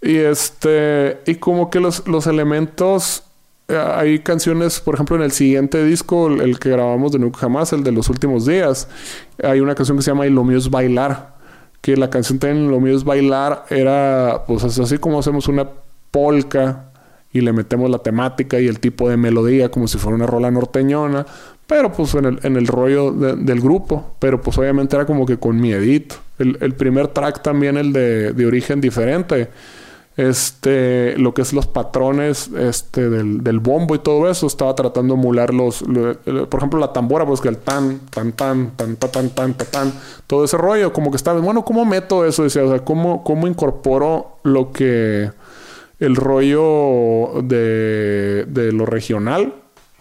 Y 0.00 0.16
este, 0.16 1.18
y 1.26 1.36
como 1.36 1.70
que 1.70 1.80
los, 1.80 2.06
los 2.06 2.26
elementos, 2.26 3.24
eh, 3.68 3.76
hay 3.76 4.18
canciones, 4.20 4.80
por 4.80 4.94
ejemplo, 4.94 5.16
en 5.16 5.22
el 5.22 5.32
siguiente 5.32 5.84
disco, 5.84 6.28
el, 6.28 6.58
que 6.58 6.70
grabamos 6.70 7.12
de 7.12 7.18
Nunca 7.18 7.38
Jamás, 7.38 7.72
el 7.72 7.82
de 7.82 7.92
los 7.92 8.08
últimos 8.08 8.46
días, 8.46 8.88
hay 9.42 9.60
una 9.60 9.74
canción 9.74 9.96
que 9.96 10.02
se 10.02 10.10
llama 10.10 10.26
Y 10.26 10.30
lo 10.30 10.44
mío 10.44 10.58
es 10.58 10.70
bailar, 10.70 11.36
que 11.80 11.96
la 11.96 12.10
canción 12.10 12.38
también 12.38 12.70
Lo 12.70 12.80
mío 12.80 12.96
es 12.96 13.04
bailar 13.04 13.64
era, 13.70 14.44
pues 14.46 14.64
así 14.64 14.98
como 14.98 15.18
hacemos 15.18 15.48
una 15.48 15.68
polka 16.10 16.90
y 17.32 17.40
le 17.40 17.52
metemos 17.52 17.90
la 17.90 17.98
temática 17.98 18.58
y 18.58 18.66
el 18.68 18.80
tipo 18.80 19.08
de 19.08 19.16
melodía 19.16 19.70
como 19.70 19.86
si 19.86 19.98
fuera 19.98 20.16
una 20.16 20.26
rola 20.26 20.50
norteñona, 20.50 21.26
pero 21.66 21.92
pues 21.92 22.14
en 22.14 22.24
el, 22.24 22.40
en 22.42 22.56
el 22.56 22.66
rollo 22.66 23.12
del 23.12 23.60
grupo, 23.60 24.14
pero 24.18 24.40
pues 24.40 24.56
obviamente 24.56 24.96
era 24.96 25.04
como 25.04 25.26
que 25.26 25.36
con 25.36 25.60
miedito. 25.60 26.14
El, 26.38 26.56
el 26.60 26.74
primer 26.74 27.08
track 27.08 27.42
también, 27.42 27.76
el 27.76 27.92
de, 27.92 28.32
de 28.32 28.46
origen 28.46 28.80
diferente, 28.80 29.50
este, 30.18 31.16
lo 31.16 31.32
que 31.32 31.42
es 31.42 31.52
los 31.52 31.68
patrones 31.68 32.50
este, 32.58 33.08
del, 33.08 33.44
del, 33.44 33.60
bombo 33.60 33.94
y 33.94 34.00
todo 34.00 34.28
eso, 34.28 34.48
estaba 34.48 34.74
tratando 34.74 35.14
de 35.14 35.20
emular 35.20 35.54
los, 35.54 35.84
por 35.84 36.58
ejemplo, 36.58 36.80
la 36.80 36.92
tambora, 36.92 37.24
pues 37.24 37.40
que 37.40 37.46
el 37.46 37.58
tan, 37.58 38.00
tan, 38.10 38.32
tan, 38.32 38.72
tan, 38.72 38.96
tan, 38.96 39.10
tan, 39.10 39.30
tan, 39.30 39.54
tan, 39.54 39.92
todo 40.26 40.44
ese 40.44 40.56
rollo, 40.56 40.92
como 40.92 41.12
que 41.12 41.16
estaba, 41.16 41.38
bueno, 41.38 41.64
¿cómo 41.64 41.84
meto 41.84 42.24
eso? 42.24 42.42
Decía, 42.42 42.64
o 42.64 42.68
sea, 42.68 42.84
¿cómo, 42.84 43.22
cómo 43.22 43.46
incorporo 43.46 44.38
lo 44.42 44.72
que, 44.72 45.30
el 46.00 46.16
rollo 46.16 47.40
de, 47.44 48.44
de 48.48 48.72
lo 48.72 48.86
regional, 48.86 49.54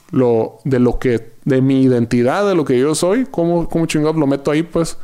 lo, 0.10 0.58
de 0.64 0.80
lo 0.80 0.98
que, 0.98 1.34
de 1.46 1.62
mi 1.62 1.84
identidad, 1.84 2.48
de 2.48 2.56
lo 2.56 2.66
que 2.66 2.80
yo 2.80 2.96
soy, 2.96 3.28
cómo, 3.30 3.70
cómo 3.70 3.86
chingados 3.86 4.16
lo 4.16 4.26
meto 4.26 4.50
ahí, 4.50 4.64
pues 4.64 4.98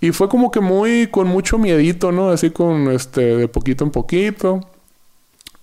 y 0.00 0.12
fue 0.12 0.28
como 0.28 0.50
que 0.50 0.60
muy, 0.60 1.08
con 1.08 1.28
mucho 1.28 1.58
miedito, 1.58 2.10
¿no? 2.10 2.30
Así 2.30 2.50
con, 2.50 2.90
este, 2.90 3.36
de 3.36 3.48
poquito 3.48 3.84
en 3.84 3.90
poquito. 3.90 4.60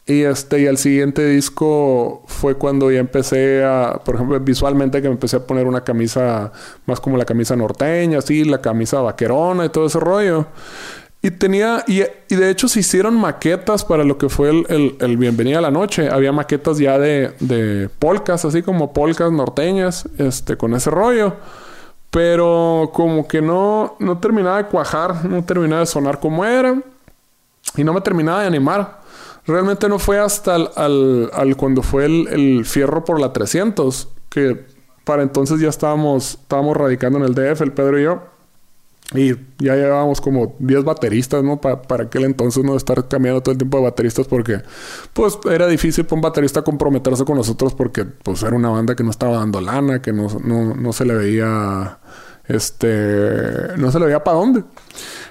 Y 0.05 0.21
este, 0.23 0.61
y 0.61 0.65
el 0.65 0.77
siguiente 0.77 1.25
disco 1.27 2.23
fue 2.27 2.55
cuando 2.55 2.89
ya 2.91 2.99
empecé 2.99 3.65
a, 3.65 3.99
por 4.05 4.15
ejemplo, 4.15 4.39
visualmente 4.39 5.01
que 5.01 5.09
me 5.09 5.15
empecé 5.15 5.37
a 5.37 5.45
poner 5.45 5.67
una 5.67 5.83
camisa 5.83 6.53
más 6.85 7.01
como 7.01 7.17
la 7.17 7.25
camisa 7.25 7.57
norteña, 7.57 8.19
así, 8.19 8.45
la 8.45 8.61
camisa 8.61 9.01
vaquerona 9.01 9.65
y 9.65 9.69
todo 9.69 9.87
ese 9.87 9.99
rollo. 9.99 10.45
Y 11.21 11.31
tenía, 11.31 11.83
y, 11.87 12.03
de 12.33 12.49
hecho 12.49 12.67
se 12.69 12.79
hicieron 12.79 13.15
maquetas 13.15 13.83
para 13.83 14.03
lo 14.03 14.17
que 14.17 14.29
fue 14.29 14.49
el, 14.49 14.95
el, 14.99 15.17
Bienvenida 15.17 15.57
a 15.57 15.61
la 15.61 15.71
Noche. 15.71 16.09
Había 16.09 16.31
maquetas 16.31 16.77
ya 16.77 16.99
de, 16.99 17.31
de 17.39 17.89
polcas, 17.99 18.45
así 18.45 18.61
como 18.61 18.93
polcas 18.93 19.31
norteñas, 19.31 20.07
este, 20.19 20.55
con 20.55 20.73
ese 20.75 20.91
rollo. 20.91 21.35
Pero 22.17 22.89
como 22.93 23.27
que 23.27 23.43
no, 23.43 23.95
no 23.99 24.17
terminaba 24.17 24.57
de 24.57 24.65
cuajar, 24.65 25.23
no 25.23 25.43
terminaba 25.43 25.81
de 25.81 25.85
sonar 25.85 26.19
como 26.19 26.43
era. 26.43 26.81
Y 27.75 27.83
no 27.83 27.93
me 27.93 28.01
terminaba 28.01 28.41
de 28.41 28.47
animar. 28.47 29.01
Realmente 29.45 29.87
no 29.87 29.99
fue 29.99 30.17
hasta 30.17 30.55
al, 30.55 31.29
al, 31.31 31.55
cuando 31.57 31.83
fue 31.83 32.05
el, 32.05 32.27
el, 32.29 32.65
fierro 32.65 33.05
por 33.05 33.21
la 33.21 33.31
300, 33.31 34.07
que 34.29 34.65
para 35.03 35.21
entonces 35.21 35.59
ya 35.59 35.69
estábamos, 35.69 36.39
estábamos 36.41 36.75
radicando 36.75 37.19
en 37.19 37.25
el 37.25 37.35
DF, 37.35 37.61
el 37.61 37.71
Pedro 37.71 37.99
y 37.99 38.03
yo. 38.05 38.23
Y 39.15 39.35
ya 39.59 39.75
llevábamos 39.75 40.19
como 40.19 40.55
10 40.59 40.83
bateristas, 40.83 41.41
¿no? 41.41 41.61
para 41.61 42.03
aquel 42.03 42.25
entonces 42.25 42.63
no 42.63 42.75
estar 42.75 43.07
cambiando 43.07 43.41
todo 43.41 43.53
el 43.53 43.57
tiempo 43.57 43.77
de 43.77 43.83
bateristas 43.83 44.27
porque 44.27 44.61
pues 45.13 45.37
era 45.49 45.65
difícil 45.67 46.03
para 46.03 46.15
un 46.15 46.21
baterista 46.21 46.61
comprometerse 46.61 47.23
con 47.23 47.37
nosotros 47.37 47.73
porque 47.73 48.03
pues 48.03 48.43
era 48.43 48.55
una 48.55 48.69
banda 48.69 48.95
que 48.95 49.03
no 49.03 49.11
estaba 49.11 49.37
dando 49.37 49.61
lana, 49.61 50.01
que 50.01 50.11
no, 50.11 50.27
no, 50.43 50.75
no 50.75 50.93
se 50.93 51.05
le 51.05 51.13
veía 51.13 51.99
este 52.49 53.77
no 53.77 53.91
se 53.91 53.99
le 53.99 54.07
veía 54.07 54.25
para 54.25 54.37
dónde. 54.37 54.63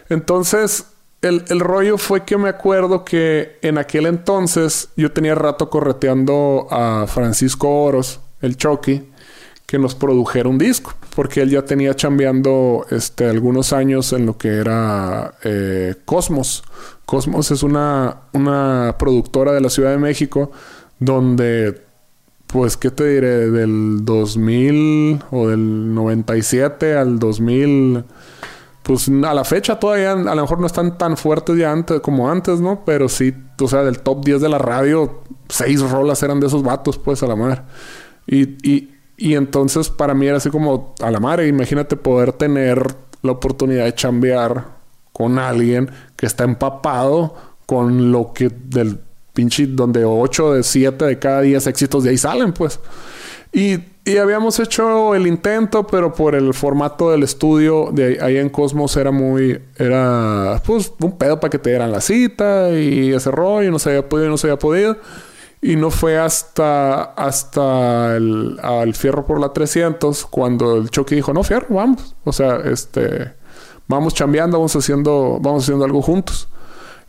Entonces 0.08 0.86
el, 1.20 1.44
el, 1.48 1.60
rollo 1.60 1.98
fue 1.98 2.24
que 2.24 2.38
me 2.38 2.48
acuerdo 2.48 3.04
que 3.04 3.58
en 3.60 3.76
aquel 3.76 4.06
entonces 4.06 4.88
yo 4.96 5.12
tenía 5.12 5.34
rato 5.34 5.68
correteando 5.68 6.66
a 6.70 7.06
Francisco 7.06 7.68
Oros, 7.84 8.20
el 8.40 8.56
Chucky 8.56 9.10
que 9.66 9.78
nos 9.78 9.94
produjera 9.94 10.48
un 10.48 10.58
disco, 10.58 10.94
porque 11.16 11.40
él 11.40 11.48
ya 11.48 11.62
tenía 11.62 11.96
chambeando 11.96 12.84
este, 12.90 13.26
algunos 13.26 13.72
años 13.72 14.12
en 14.12 14.26
lo 14.26 14.36
que 14.36 14.48
era 14.48 15.32
eh, 15.44 15.94
Cosmos. 16.04 16.62
Cosmos 17.06 17.50
es 17.50 17.62
una, 17.62 18.24
una 18.34 18.96
productora 18.98 19.52
de 19.52 19.62
la 19.62 19.70
Ciudad 19.70 19.92
de 19.92 19.96
México 19.96 20.52
donde, 20.98 21.80
pues, 22.46 22.76
¿qué 22.76 22.90
te 22.90 23.08
diré? 23.08 23.50
Del 23.50 24.04
2000 24.04 25.22
o 25.30 25.48
del 25.48 25.94
97 25.94 26.94
al 26.94 27.18
2000 27.18 28.04
pues 28.82 29.08
a 29.08 29.34
la 29.34 29.44
fecha 29.44 29.80
todavía 29.80 30.12
a 30.12 30.34
lo 30.34 30.42
mejor 30.42 30.60
no 30.60 30.66
están 30.66 30.96
tan 30.96 31.16
fuertes 31.16 31.56
ya 31.56 31.72
antes 31.72 32.00
como 32.00 32.30
antes, 32.30 32.60
¿no? 32.60 32.84
Pero 32.84 33.08
sí, 33.08 33.34
o 33.58 33.66
sea, 33.66 33.82
del 33.82 34.00
top 34.00 34.22
10 34.22 34.42
de 34.42 34.48
la 34.50 34.58
radio, 34.58 35.22
seis 35.48 35.80
rolas 35.80 36.22
eran 36.22 36.40
de 36.40 36.46
esos 36.46 36.62
vatos, 36.62 36.98
pues, 36.98 37.22
a 37.22 37.26
la 37.26 37.36
madre. 37.36 37.62
Y, 38.26 38.42
y, 38.70 38.95
y 39.16 39.34
entonces 39.34 39.88
para 39.88 40.14
mí 40.14 40.26
era 40.26 40.36
así 40.36 40.50
como 40.50 40.94
a 41.00 41.10
la 41.10 41.20
madre, 41.20 41.48
imagínate 41.48 41.96
poder 41.96 42.32
tener 42.32 42.94
la 43.22 43.32
oportunidad 43.32 43.84
de 43.84 43.94
chambear 43.94 44.76
con 45.12 45.38
alguien 45.38 45.90
que 46.16 46.26
está 46.26 46.44
empapado 46.44 47.34
con 47.64 48.12
lo 48.12 48.32
que 48.32 48.50
del 48.50 48.98
pinche 49.32 49.66
donde 49.66 50.04
8 50.04 50.54
de 50.54 50.62
7 50.62 51.04
de 51.04 51.18
cada 51.18 51.42
10 51.42 51.66
éxitos 51.66 52.04
de 52.04 52.10
ahí 52.10 52.18
salen, 52.18 52.52
pues. 52.52 52.80
Y, 53.52 53.78
y, 54.04 54.16
habíamos 54.18 54.58
hecho 54.58 55.14
el 55.14 55.26
intento, 55.26 55.86
pero 55.86 56.12
por 56.12 56.34
el 56.34 56.52
formato 56.52 57.10
del 57.10 57.22
estudio 57.22 57.90
de 57.92 58.18
ahí, 58.20 58.36
en 58.36 58.50
Cosmos 58.50 58.96
era 58.96 59.10
muy, 59.10 59.58
era 59.78 60.60
pues 60.64 60.92
un 61.00 61.16
pedo 61.16 61.40
para 61.40 61.50
que 61.50 61.58
te 61.58 61.70
dieran 61.70 61.92
la 61.92 62.00
cita 62.00 62.70
y 62.72 63.12
ese 63.12 63.30
rollo, 63.30 63.70
no 63.70 63.78
se 63.78 63.90
había 63.90 64.08
podido, 64.08 64.28
no 64.28 64.36
se 64.36 64.48
había 64.48 64.58
podido. 64.58 64.96
Y 65.66 65.74
no 65.74 65.90
fue 65.90 66.16
hasta, 66.16 67.02
hasta 67.02 68.16
el 68.16 68.56
al 68.62 68.94
fierro 68.94 69.26
por 69.26 69.40
la 69.40 69.52
300 69.52 70.24
cuando 70.26 70.76
el 70.76 70.90
Chucky 70.90 71.16
dijo, 71.16 71.32
no, 71.32 71.42
fierro, 71.42 71.66
vamos. 71.74 72.14
O 72.22 72.32
sea, 72.32 72.58
este, 72.58 73.32
vamos 73.88 74.14
chambeando, 74.14 74.58
vamos 74.58 74.76
haciendo, 74.76 75.40
vamos 75.42 75.64
haciendo 75.64 75.84
algo 75.84 76.02
juntos. 76.02 76.48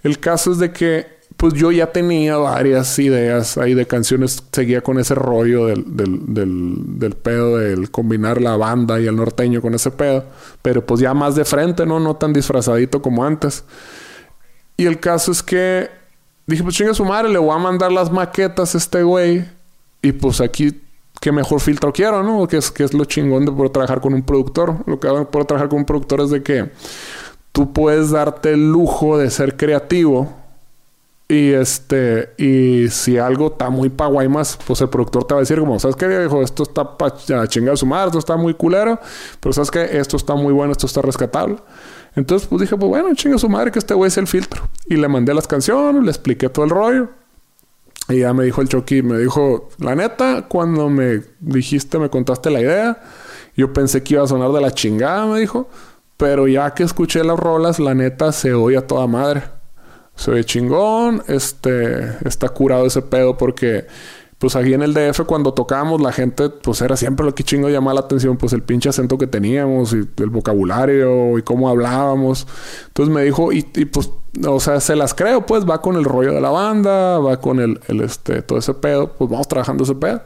El 0.02 0.18
caso 0.18 0.54
es 0.54 0.58
de 0.58 0.72
que, 0.72 1.06
pues 1.38 1.54
yo 1.54 1.72
ya 1.72 1.92
tenía 1.92 2.38
varias 2.38 2.98
ideas 2.98 3.60
ahí 3.60 3.76
de 3.76 3.86
canciones, 3.86 4.44
seguía 4.52 4.82
con 4.82 4.98
ese 4.98 5.14
rollo 5.14 5.68
del, 5.68 5.96
del, 5.96 6.34
del, 6.34 6.98
del 6.98 7.14
pedo, 7.14 7.58
del 7.58 7.92
combinar 7.92 8.42
la 8.42 8.58
banda 8.58 9.00
y 9.00 9.06
el 9.06 9.16
norteño 9.16 9.62
con 9.62 9.76
ese 9.76 9.92
pedo. 9.92 10.26
Pero 10.64 10.84
pues 10.84 11.00
ya 11.00 11.14
más 11.14 11.36
de 11.36 11.46
frente, 11.46 11.86
¿no? 11.86 12.00
No 12.00 12.16
tan 12.16 12.34
disfrazadito 12.34 13.04
como 13.04 13.24
antes. 13.24 13.66
Y 14.78 14.88
el 14.88 15.00
caso 15.00 15.32
es 15.32 15.44
que 15.44 16.07
dije, 16.48 16.64
pues 16.64 16.76
chinga 16.76 16.94
su 16.94 17.06
madre, 17.06 17.30
le 17.30 17.38
voy 17.38 17.54
a 17.54 17.60
mandar 17.60 17.92
las 17.92 18.12
maquetas 18.12 18.74
a 18.74 18.78
este 18.78 19.04
güey. 19.04 19.46
Y 20.02 20.14
pues 20.14 20.42
aquí, 20.42 20.82
qué 21.20 21.32
mejor 21.32 21.60
filtro 21.60 21.92
quiero, 21.92 22.24
¿no? 22.24 22.48
Que 22.48 22.58
es, 22.58 22.72
que 22.72 22.84
es 22.84 22.94
lo 22.94 23.06
chingón 23.06 23.46
de 23.46 23.52
poder 23.52 23.72
trabajar 23.72 24.02
con 24.02 24.14
un 24.14 24.24
productor. 24.24 24.78
Lo 24.86 25.00
que 25.00 25.08
poder 25.08 25.46
trabajar 25.46 25.70
con 25.70 25.80
un 25.80 25.86
productor 25.86 26.22
es 26.22 26.30
de 26.30 26.42
que 26.42 26.72
tú 27.52 27.74
puedes 27.74 28.12
darte 28.12 28.54
el 28.54 28.72
lujo 28.72 29.18
de 29.18 29.30
ser 29.30 29.58
creativo. 29.58 30.34
Y 31.30 31.52
este, 31.52 32.30
y 32.38 32.88
si 32.88 33.18
algo 33.18 33.48
está 33.48 33.70
muy 33.70 33.90
pa' 33.90 34.10
más, 34.30 34.58
pues 34.66 34.80
el 34.80 34.88
productor 34.88 35.26
te 35.26 35.34
va 35.34 35.40
a 35.40 35.42
decir 35.42 35.60
como, 35.60 35.78
¿sabes 35.78 35.98
qué 35.98 36.08
viejo? 36.08 36.42
Esto 36.42 36.64
está 36.64 36.98
pa' 36.98 37.14
chingar 37.48 37.78
su 37.78 37.86
madre, 37.86 38.08
esto 38.08 38.20
está 38.20 38.38
muy 38.38 38.54
culero, 38.54 38.98
pero 39.42 39.52
¿sabes 39.52 39.70
qué? 39.70 39.98
Esto 40.00 40.16
está 40.16 40.36
muy 40.36 40.54
bueno, 40.54 40.72
esto 40.72 40.86
está 40.86 41.02
rescatable. 41.02 41.58
Entonces, 42.18 42.48
pues 42.48 42.62
dije, 42.62 42.76
pues 42.76 42.90
bueno, 42.90 43.14
chinga 43.14 43.38
su 43.38 43.48
madre 43.48 43.72
que 43.72 43.78
este 43.78 43.94
güey 43.94 44.08
es 44.08 44.18
el 44.18 44.26
filtro. 44.26 44.68
Y 44.88 44.96
le 44.96 45.08
mandé 45.08 45.36
las 45.36 45.48
canciones, 45.48 46.04
le 46.04 46.10
expliqué 46.10 46.50
todo 46.50 46.66
el 46.66 46.72
rollo. 46.72 47.10
Y 48.10 48.22
ya 48.22 48.34
me 48.34 48.44
dijo 48.44 48.60
el 48.60 48.70
Chucky, 48.70 49.04
me 49.04 49.20
dijo, 49.20 49.70
la 49.78 49.94
neta, 49.94 50.48
cuando 50.48 50.90
me 50.90 51.22
dijiste, 51.40 52.00
me 52.00 52.10
contaste 52.10 52.50
la 52.50 52.60
idea, 52.60 53.04
yo 53.56 53.72
pensé 53.72 54.02
que 54.02 54.16
iba 54.16 54.24
a 54.24 54.28
sonar 54.28 54.52
de 54.52 54.62
la 54.62 54.72
chingada, 54.72 55.28
me 55.28 55.40
dijo. 55.40 55.70
Pero 56.18 56.48
ya 56.48 56.74
que 56.74 56.82
escuché 56.82 57.24
las 57.24 57.38
rolas, 57.38 57.80
la 57.80 57.94
neta 57.94 58.32
se 58.32 58.52
oye 58.56 58.78
a 58.78 58.88
toda 58.88 59.06
madre. 59.06 59.44
Se 60.16 60.32
oye 60.32 60.44
chingón, 60.44 61.22
este, 61.28 62.18
está 62.28 62.50
curado 62.50 62.88
ese 62.88 63.04
pedo 63.04 63.38
porque 63.38 63.86
pues 64.38 64.56
aquí 64.56 64.74
en 64.74 64.84
el 64.84 64.94
DF 64.94 65.22
cuando 65.26 65.54
tocábamos 65.54 66.00
la 66.02 66.12
gente 66.12 66.50
pues 66.50 66.82
era 66.82 66.96
siempre 66.96 67.26
lo 67.26 67.34
que 67.34 67.44
chingo 67.44 67.70
llamaba 67.70 67.96
la 67.96 68.02
atención 68.02 68.38
pues 68.38 68.54
el 68.54 68.62
pinche 68.62 68.90
acento 68.90 69.18
que 69.18 69.28
teníamos 69.28 69.94
y 69.94 70.08
el 70.18 70.30
vocabulario 70.30 71.38
y 71.38 71.42
cómo 71.42 71.70
hablábamos 71.70 72.48
entonces 72.88 73.14
me 73.14 73.24
dijo 73.24 73.52
y, 73.52 73.66
y 73.76 73.86
pues 73.86 74.12
o 74.46 74.60
sea, 74.60 74.80
se 74.80 74.96
las 74.96 75.14
creo, 75.14 75.46
pues 75.46 75.66
va 75.68 75.82
con 75.82 75.96
el 75.96 76.04
rollo 76.04 76.34
de 76.34 76.42
la 76.42 76.50
banda, 76.50 77.18
va 77.18 77.40
con 77.40 77.60
el, 77.60 77.80
el, 77.88 78.02
este, 78.02 78.42
todo 78.42 78.60
ese 78.60 78.74
pedo, 78.74 79.14
pues 79.14 79.30
vamos 79.30 79.48
trabajando 79.48 79.84
ese 79.84 79.96
pedo. 79.96 80.22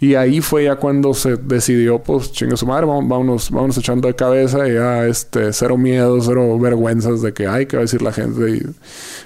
Y 0.00 0.16
ahí 0.16 0.40
fue 0.40 0.64
ya 0.64 0.76
cuando 0.76 1.14
se 1.14 1.36
decidió, 1.36 2.00
pues 2.00 2.32
chingue 2.32 2.56
su 2.56 2.66
madre, 2.66 2.86
vamos, 2.86 3.08
vámonos, 3.08 3.50
vámonos 3.50 3.78
echando 3.78 4.08
de 4.08 4.14
cabeza 4.14 4.68
y 4.68 4.74
ya, 4.74 5.06
este, 5.06 5.52
cero 5.52 5.78
miedo, 5.78 6.20
cero 6.20 6.58
vergüenzas 6.58 7.22
de 7.22 7.32
que, 7.32 7.46
hay 7.46 7.66
que 7.66 7.76
va 7.76 7.82
a 7.82 7.84
decir 7.84 8.02
la 8.02 8.12
gente. 8.12 8.66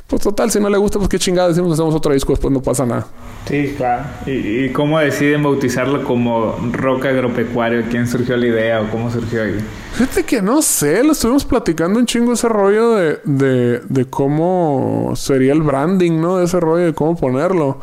Pues 0.09 0.23
total, 0.23 0.51
si 0.51 0.59
no 0.59 0.71
le 0.71 0.79
gusta, 0.79 0.99
pues 0.99 1.11
qué 1.11 1.19
chingada 1.19 1.49
decimos, 1.49 1.75
hacemos 1.75 1.95
otro 1.95 2.15
disco, 2.15 2.33
después 2.33 2.51
no 2.51 2.63
pasa 2.63 2.87
nada. 2.87 3.07
Sí, 3.47 3.75
claro. 3.77 4.05
¿Y, 4.25 4.65
y 4.65 4.73
cómo 4.73 4.99
deciden 4.99 5.43
bautizarlo 5.43 6.03
como 6.03 6.57
rock 6.73 7.05
agropecuario? 7.05 7.85
¿Quién 7.91 8.09
surgió 8.09 8.35
la 8.39 8.47
idea 8.47 8.81
o 8.81 8.91
cómo 8.91 9.11
surgió 9.11 9.43
ahí? 9.43 9.59
Fíjate 9.93 10.25
que 10.25 10.41
no 10.41 10.63
sé, 10.63 11.05
lo 11.05 11.13
estuvimos 11.13 11.45
platicando 11.45 11.99
un 11.99 12.07
chingo 12.07 12.33
ese 12.33 12.49
rollo 12.49 12.95
de, 12.95 13.21
de, 13.25 13.81
de 13.81 14.05
cómo 14.07 15.13
sería 15.15 15.53
el 15.53 15.61
branding, 15.61 16.19
¿no? 16.19 16.39
De 16.39 16.47
ese 16.47 16.59
rollo 16.59 16.87
de 16.87 16.95
cómo 16.95 17.15
ponerlo. 17.15 17.79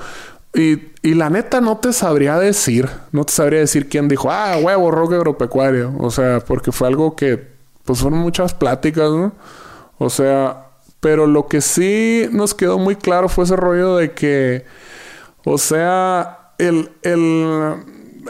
Y, 0.56 0.94
y, 1.04 1.14
la 1.14 1.30
neta 1.30 1.62
no 1.62 1.78
te 1.78 1.94
sabría 1.94 2.40
decir, 2.40 2.90
no 3.12 3.24
te 3.24 3.34
sabría 3.34 3.60
decir 3.60 3.88
quién 3.88 4.08
dijo, 4.08 4.32
ah, 4.32 4.58
huevo, 4.60 4.90
rock 4.90 5.14
agropecuario. 5.14 5.94
O 6.00 6.10
sea, 6.10 6.40
porque 6.40 6.72
fue 6.72 6.88
algo 6.88 7.16
que, 7.16 7.50
pues 7.84 8.00
fueron 8.00 8.20
muchas 8.20 8.56
pláticas, 8.56 9.12
¿no? 9.12 9.34
O 10.00 10.10
sea, 10.10 10.65
pero 11.06 11.28
lo 11.28 11.46
que 11.46 11.62
sí 11.62 12.28
nos 12.32 12.56
quedó 12.56 12.80
muy 12.80 12.96
claro 12.96 13.30
fue 13.30 13.44
ese 13.44 13.56
rollo 13.56 13.98
de 13.98 14.14
que, 14.14 14.66
o 15.44 15.60
sea, 15.60 16.50
el, 16.58 16.90
el, 17.04 17.76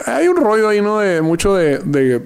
hay 0.04 0.28
un 0.28 0.36
rollo 0.36 0.68
ahí, 0.68 0.82
¿no? 0.82 0.98
De 0.98 1.22
mucho 1.22 1.54
de, 1.54 1.78
de 1.78 2.16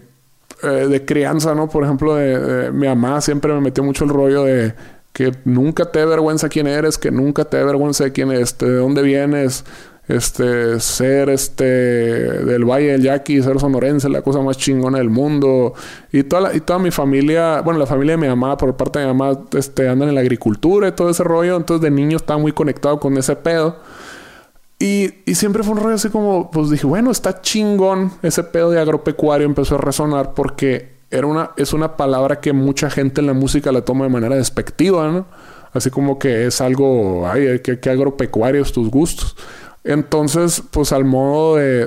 eh, 0.65 0.67
de 0.67 1.05
crianza, 1.05 1.55
¿no? 1.55 1.69
Por 1.69 1.85
ejemplo, 1.85 2.17
de, 2.17 2.73
mi 2.73 2.89
mamá 2.89 3.21
siempre 3.21 3.53
me 3.53 3.61
metió 3.61 3.85
mucho 3.85 4.03
el 4.03 4.11
rollo 4.11 4.43
de 4.43 4.75
que 5.13 5.33
nunca 5.45 5.85
te 5.85 6.01
dé 6.01 6.07
vergüenza 6.07 6.49
quién 6.49 6.67
eres, 6.67 6.99
que 6.99 7.13
nunca 7.13 7.45
te 7.45 7.59
dé 7.59 7.63
vergüenza 7.63 8.03
de 8.03 8.11
quién 8.11 8.33
este, 8.33 8.67
de 8.67 8.79
dónde 8.79 9.03
vienes, 9.03 9.65
este, 10.11 10.81
ser 10.81 11.31
este 11.31 11.65
del 11.65 12.65
Valle 12.65 12.93
del 12.93 13.03
Yaqui, 13.03 13.43
ser 13.43 13.61
sonorense, 13.61 14.09
la 14.09 14.23
cosa 14.23 14.41
más 14.41 14.57
chingona 14.57 14.99
del 14.99 15.11
mundo. 15.11 15.75
Y 16.13 16.25
toda, 16.25 16.55
y 16.55 16.61
toda 16.61 16.79
mi 16.79 16.91
familia, 16.91 17.61
bueno, 17.61 17.79
la 17.79 17.87
familia 17.87 18.17
de 18.17 18.23
mi 18.23 18.29
mamá, 18.29 18.57
por 18.57 18.77
parte 18.77 18.99
de 18.99 19.07
mi 19.07 19.15
mamá, 19.15 19.41
este, 19.57 19.89
andan 19.89 20.09
en 20.09 20.17
la 20.17 20.21
agricultura 20.21 20.89
y 20.89 20.93
todo 20.93 21.11
ese 21.11 21.23
rollo. 21.23 21.57
Entonces 21.57 21.83
de 21.83 21.91
niño 21.91 22.17
estaba 22.17 22.41
muy 22.41 22.53
conectado 22.53 22.99
con 22.99 23.17
ese 23.17 23.37
pedo. 23.37 23.77
Y, 24.79 25.15
y, 25.27 25.35
siempre 25.35 25.63
fue 25.63 25.75
un 25.75 25.81
rollo 25.81 25.95
así 25.95 26.09
como, 26.09 26.51
pues 26.51 26.71
dije, 26.71 26.87
bueno, 26.87 27.11
está 27.11 27.41
chingón. 27.41 28.13
Ese 28.23 28.43
pedo 28.43 28.71
de 28.71 28.81
agropecuario 28.81 29.47
empezó 29.47 29.77
a 29.77 29.79
resonar 29.79 30.35
porque 30.35 30.89
era 31.11 31.27
una, 31.27 31.51
es 31.57 31.73
una 31.73 31.97
palabra 31.97 32.41
que 32.41 32.53
mucha 32.53 32.89
gente 32.89 33.21
en 33.21 33.27
la 33.27 33.35
música 33.35 33.71
la 33.73 33.83
toma 33.83 34.07
de 34.07 34.11
manera 34.11 34.37
despectiva, 34.37 35.09
¿no? 35.09 35.27
Así 35.73 35.91
como 35.91 36.19
que 36.19 36.47
es 36.47 36.61
algo, 36.61 37.29
ay, 37.29 37.61
que, 37.61 37.79
que 37.79 37.91
agropecuarios 37.91 38.73
tus 38.73 38.91
gustos. 38.91 39.37
Entonces, 39.83 40.63
pues 40.71 40.93
al 40.93 41.05
modo 41.05 41.57
de, 41.57 41.87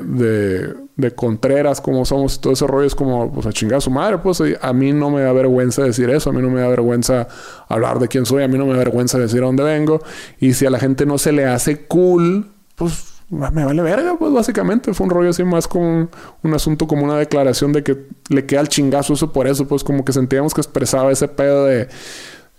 de, 0.96 1.12
Contreras, 1.12 1.80
como 1.80 2.06
somos, 2.06 2.42
todo 2.42 2.54
ese 2.54 2.66
rollo 2.66 2.88
es 2.88 2.96
como, 2.96 3.32
pues 3.32 3.46
a 3.46 3.52
chingar 3.54 3.78
a 3.78 3.82
su 3.82 3.92
madre, 3.92 4.18
pues 4.18 4.42
a 4.62 4.74
mí 4.74 4.94
no 4.94 5.12
me 5.12 5.22
da 5.22 5.32
vergüenza 5.32 5.84
decir 5.84 6.10
eso, 6.10 6.32
a 6.32 6.34
mí 6.34 6.42
no 6.42 6.50
me 6.50 6.62
da 6.62 6.70
vergüenza 6.70 7.28
hablar 7.68 8.00
de 8.00 8.08
quién 8.08 8.26
soy, 8.26 8.44
a 8.44 8.48
mí 8.48 8.58
no 8.58 8.66
me 8.66 8.72
da 8.72 8.80
vergüenza 8.80 9.20
decir 9.20 9.44
a 9.44 9.46
dónde 9.46 9.64
vengo. 9.64 10.02
Y 10.40 10.54
si 10.54 10.66
a 10.66 10.72
la 10.72 10.80
gente 10.80 11.06
no 11.06 11.18
se 11.18 11.32
le 11.34 11.46
hace 11.46 11.86
cool, 11.86 12.48
pues 12.76 13.14
me 13.30 13.66
vale 13.66 13.82
verga, 13.82 14.16
pues 14.18 14.32
básicamente 14.32 14.94
fue 14.94 15.06
un 15.06 15.10
rollo 15.12 15.30
así 15.30 15.44
más 15.44 15.68
como 15.68 16.10
un, 16.44 16.54
asunto 16.54 16.88
como 16.88 17.04
una 17.04 17.18
declaración 17.18 17.74
de 17.74 17.84
que 17.84 18.06
le 18.30 18.46
queda 18.46 18.62
el 18.62 18.68
chingazo 18.68 19.14
eso 19.14 19.32
por 19.32 19.48
eso, 19.48 19.68
pues 19.68 19.84
como 19.84 20.06
que 20.06 20.14
sentíamos 20.14 20.54
que 20.54 20.62
expresaba 20.62 21.12
ese 21.12 21.28
pedo 21.28 21.66
de 21.66 21.90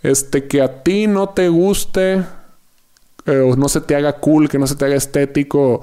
este 0.03 0.47
que 0.47 0.63
a 0.63 0.83
ti 0.83 1.07
no 1.07 1.31
te 1.31 1.49
guste 1.49 2.25
eh, 3.27 3.39
o 3.39 3.57
no 3.57 3.69
se 3.69 3.81
te 3.81 3.97
haga 3.97 4.15
cool, 4.15 4.49
que 4.49 4.59
no 4.59 4.67
se 4.67 4.77
te 4.77 4.85
haga 4.85 4.97
estético 4.97 5.83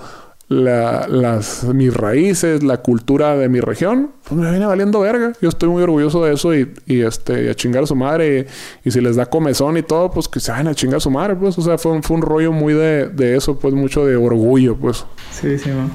la, 0.51 1.07
las, 1.07 1.63
mis 1.63 1.93
raíces, 1.93 2.61
la 2.61 2.77
cultura 2.77 3.37
de 3.37 3.47
mi 3.47 3.61
región, 3.61 4.11
pues 4.27 4.39
me 4.39 4.49
viene 4.49 4.65
valiendo 4.65 4.99
verga. 4.99 5.31
Yo 5.41 5.47
estoy 5.47 5.69
muy 5.69 5.81
orgulloso 5.81 6.25
de 6.25 6.33
eso 6.33 6.53
y, 6.53 6.73
y 6.85 7.01
este, 7.01 7.49
a 7.49 7.55
chingar 7.55 7.83
a 7.83 7.87
su 7.87 7.95
madre. 7.95 8.47
Y, 8.83 8.91
si 8.91 8.99
les 8.99 9.15
da 9.15 9.25
comezón 9.27 9.77
y 9.77 9.81
todo, 9.81 10.11
pues 10.11 10.27
que 10.27 10.41
se 10.41 10.51
vayan 10.51 10.67
a 10.67 10.75
chingar 10.75 10.97
a 10.97 10.99
su 10.99 11.09
madre, 11.09 11.35
pues. 11.35 11.57
O 11.57 11.61
sea, 11.61 11.77
fue, 11.77 11.93
un, 11.93 12.03
fue 12.03 12.17
un 12.17 12.21
rollo 12.21 12.51
muy 12.51 12.73
de, 12.73 13.07
de 13.07 13.37
eso, 13.37 13.57
pues 13.57 13.73
mucho 13.73 14.05
de 14.05 14.17
orgullo, 14.17 14.75
pues. 14.75 15.05
Sí, 15.31 15.57
sí, 15.57 15.69
man. 15.69 15.89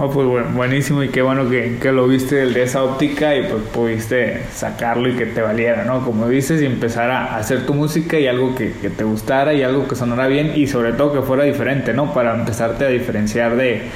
Oh, 0.00 0.08
pues 0.08 0.28
bueno, 0.28 0.50
buenísimo 0.54 1.02
y 1.02 1.08
qué 1.08 1.22
bueno 1.22 1.50
que, 1.50 1.78
que, 1.82 1.90
lo 1.90 2.06
viste 2.06 2.46
de 2.46 2.62
esa 2.62 2.84
óptica 2.84 3.34
y 3.34 3.42
pues 3.48 3.64
pudiste 3.64 4.44
sacarlo 4.54 5.08
y 5.08 5.16
que 5.16 5.26
te 5.26 5.42
valiera, 5.42 5.84
¿no? 5.84 6.04
Como 6.04 6.28
dices, 6.28 6.62
y 6.62 6.66
empezar 6.66 7.10
a 7.10 7.34
hacer 7.34 7.66
tu 7.66 7.74
música 7.74 8.16
y 8.16 8.28
algo 8.28 8.54
que, 8.54 8.74
que, 8.74 8.90
te 8.90 9.02
gustara 9.02 9.54
y 9.54 9.64
algo 9.64 9.88
que 9.88 9.96
sonara 9.96 10.28
bien 10.28 10.52
y 10.54 10.68
sobre 10.68 10.92
todo 10.92 11.12
que 11.12 11.22
fuera 11.22 11.42
diferente, 11.42 11.94
¿no? 11.94 12.14
Para 12.14 12.32
empezarte 12.36 12.84
a 12.84 12.88
diferenciar 12.90 13.56
de, 13.56 13.88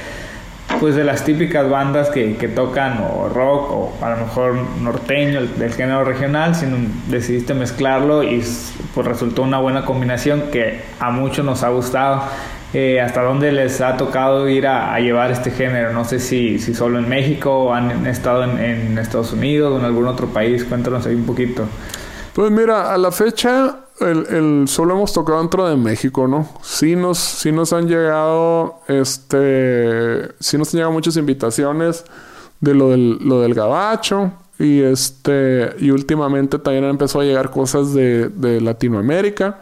pues 0.81 0.95
de 0.95 1.05
las 1.05 1.23
típicas 1.23 1.69
bandas 1.69 2.09
que, 2.09 2.35
que 2.35 2.49
tocan 2.49 2.97
o 3.09 3.29
rock 3.29 3.71
o 3.71 3.93
a 4.01 4.09
lo 4.09 4.17
mejor 4.17 4.55
norteño, 4.81 5.39
del 5.57 5.73
género 5.73 6.03
regional, 6.03 6.53
sino 6.53 6.75
decidiste 7.07 7.53
mezclarlo 7.53 8.23
y 8.23 8.43
pues 8.93 9.07
resultó 9.07 9.43
una 9.43 9.59
buena 9.59 9.85
combinación 9.85 10.51
que 10.51 10.81
a 10.99 11.11
muchos 11.11 11.45
nos 11.45 11.63
ha 11.63 11.69
gustado 11.69 12.23
eh, 12.73 12.99
hasta 12.99 13.21
dónde 13.21 13.51
les 13.51 13.81
ha 13.81 13.97
tocado 13.97 14.49
ir 14.49 14.65
a, 14.65 14.99
llevar 14.99 15.29
este 15.31 15.51
género. 15.51 15.93
No 15.93 16.05
sé 16.05 16.19
si, 16.19 16.57
solo 16.59 16.97
en 16.97 17.07
México 17.07 17.65
o 17.65 17.73
han 17.73 18.07
estado 18.07 18.43
en, 18.43 18.97
Estados 18.97 19.31
Unidos 19.31 19.73
o 19.73 19.79
en 19.79 19.85
algún 19.85 20.07
otro 20.07 20.27
país. 20.27 20.63
Cuéntanos 20.63 21.05
ahí 21.05 21.13
un 21.13 21.25
poquito. 21.25 21.65
Pues 22.33 22.49
mira, 22.49 22.91
a 22.91 22.97
la 22.97 23.11
fecha 23.11 23.77
el, 23.99 24.67
solo 24.67 24.95
hemos 24.95 25.13
tocado 25.13 25.39
dentro 25.39 25.67
de 25.69 25.75
México, 25.75 26.27
¿no? 26.27 26.49
Sí 26.63 26.95
nos, 26.95 27.19
sí 27.19 27.51
nos 27.51 27.73
han 27.73 27.87
llegado, 27.87 28.79
este, 28.87 30.31
sí 30.39 30.57
nos 30.57 30.69
han 30.69 30.77
llegado 30.77 30.91
muchas 30.91 31.15
invitaciones 31.15 32.03
de 32.59 32.73
lo 32.73 32.89
del, 32.89 33.19
lo 33.19 33.39
del 33.41 33.53
gabacho. 33.53 34.31
Y 34.57 34.81
este, 34.81 35.75
y 35.79 35.91
últimamente 35.91 36.57
también 36.57 36.85
empezado 36.85 37.21
a 37.21 37.25
llegar 37.25 37.51
cosas 37.51 37.93
de 37.93 38.61
Latinoamérica. 38.61 39.59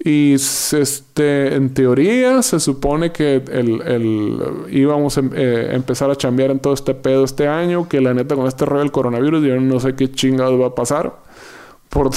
Y 0.00 0.34
este, 0.34 1.54
en 1.56 1.74
teoría 1.74 2.40
se 2.42 2.60
supone 2.60 3.10
que 3.10 3.42
el, 3.50 3.82
el 3.82 4.40
íbamos 4.70 5.16
a 5.16 5.20
em, 5.20 5.30
eh, 5.34 5.70
empezar 5.72 6.08
a 6.10 6.16
chambear 6.16 6.52
en 6.52 6.60
todo 6.60 6.72
este 6.72 6.94
pedo 6.94 7.24
este 7.24 7.48
año, 7.48 7.88
que 7.88 8.00
la 8.00 8.14
neta 8.14 8.36
con 8.36 8.46
este 8.46 8.64
rollo 8.64 8.82
del 8.82 8.92
coronavirus 8.92 9.44
yo 9.44 9.60
no 9.60 9.80
sé 9.80 9.96
qué 9.96 10.10
chingados 10.10 10.60
va 10.60 10.68
a 10.68 10.74
pasar 10.74 11.16
por, 11.88 12.10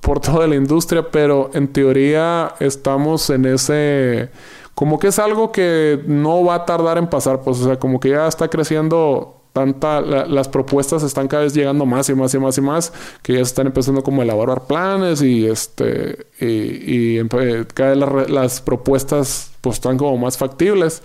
por 0.00 0.20
toda 0.20 0.46
la 0.46 0.56
industria, 0.56 1.10
pero 1.10 1.50
en 1.54 1.68
teoría 1.68 2.54
estamos 2.60 3.30
en 3.30 3.46
ese... 3.46 4.30
Como 4.74 4.98
que 4.98 5.08
es 5.08 5.18
algo 5.18 5.52
que 5.52 6.02
no 6.06 6.44
va 6.44 6.56
a 6.56 6.64
tardar 6.66 6.98
en 6.98 7.06
pasar, 7.06 7.40
pues 7.42 7.60
o 7.60 7.64
sea, 7.64 7.78
como 7.78 8.00
que 8.00 8.10
ya 8.10 8.26
está 8.26 8.48
creciendo 8.48 9.41
tanta, 9.52 10.00
las 10.00 10.48
propuestas 10.48 11.02
están 11.02 11.28
cada 11.28 11.44
vez 11.44 11.54
llegando 11.54 11.86
más 11.86 12.08
y 12.08 12.14
más 12.14 12.32
y 12.34 12.38
más 12.38 12.58
y 12.58 12.60
más, 12.60 12.92
que 13.22 13.34
ya 13.34 13.40
están 13.40 13.66
empezando 13.66 14.02
como 14.02 14.22
a 14.22 14.24
elaborar 14.24 14.66
planes 14.66 15.22
y 15.22 15.46
este 15.46 16.26
y, 16.40 17.18
y 17.18 17.28
cada 17.74 17.94
vez 17.94 18.30
las 18.30 18.60
propuestas 18.60 19.52
pues 19.60 19.76
están 19.76 19.98
como 19.98 20.16
más 20.16 20.38
factibles. 20.38 21.02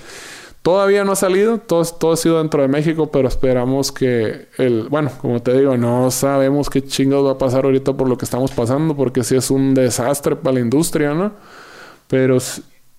Todavía 0.61 1.05
no 1.05 1.13
ha 1.13 1.15
salido, 1.15 1.59
todo, 1.59 1.85
todo 1.85 2.11
ha 2.11 2.17
sido 2.17 2.39
dentro 2.39 2.61
de 2.61 2.67
México, 2.67 3.09
pero 3.09 3.29
esperamos 3.29 3.91
que 3.93 4.47
el, 4.57 4.89
bueno, 4.89 5.11
como 5.21 5.41
te 5.41 5.57
digo, 5.57 5.77
no 5.77 6.11
sabemos 6.11 6.69
qué 6.69 6.83
chingados 6.83 7.25
va 7.25 7.31
a 7.33 7.37
pasar 7.37 7.63
ahorita 7.63 7.93
por 7.93 8.09
lo 8.09 8.17
que 8.17 8.25
estamos 8.25 8.51
pasando, 8.51 8.93
porque 8.93 9.23
sí 9.23 9.37
es 9.37 9.49
un 9.49 9.73
desastre 9.73 10.35
para 10.35 10.55
la 10.55 10.59
industria, 10.59 11.13
¿no? 11.13 11.31
Pero 12.09 12.37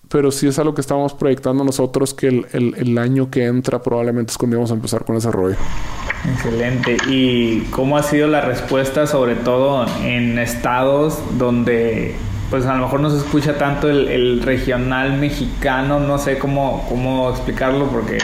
pero 0.09 0.31
sí 0.31 0.47
es 0.47 0.57
algo 0.57 0.73
que 0.73 0.81
estamos 0.81 1.13
proyectando 1.13 1.63
nosotros 1.63 2.13
que 2.13 2.27
el, 2.27 2.45
el, 2.51 2.97
año 2.97 3.29
que 3.29 3.45
entra 3.45 3.81
probablemente 3.81 4.31
es 4.31 4.37
cuando 4.37 4.57
vamos 4.57 4.71
a 4.71 4.73
empezar 4.73 5.05
con 5.05 5.15
ese 5.15 5.31
rollo. 5.31 5.55
Excelente. 6.33 6.97
¿Y 7.07 7.61
cómo 7.69 7.95
ha 7.95 8.03
sido 8.03 8.27
la 8.27 8.41
respuesta, 8.41 9.05
sobre 9.05 9.35
todo 9.35 9.85
en 10.03 10.39
estados 10.39 11.19
donde 11.37 12.15
pues 12.49 12.65
a 12.65 12.75
lo 12.75 12.81
mejor 12.81 12.99
no 12.99 13.11
se 13.11 13.17
escucha 13.17 13.59
tanto 13.59 13.87
el, 13.87 14.07
el 14.07 14.41
regional 14.41 15.13
mexicano? 15.17 15.99
No 15.99 16.17
sé 16.17 16.39
cómo, 16.39 16.85
cómo 16.89 17.29
explicarlo 17.29 17.85
porque 17.87 18.17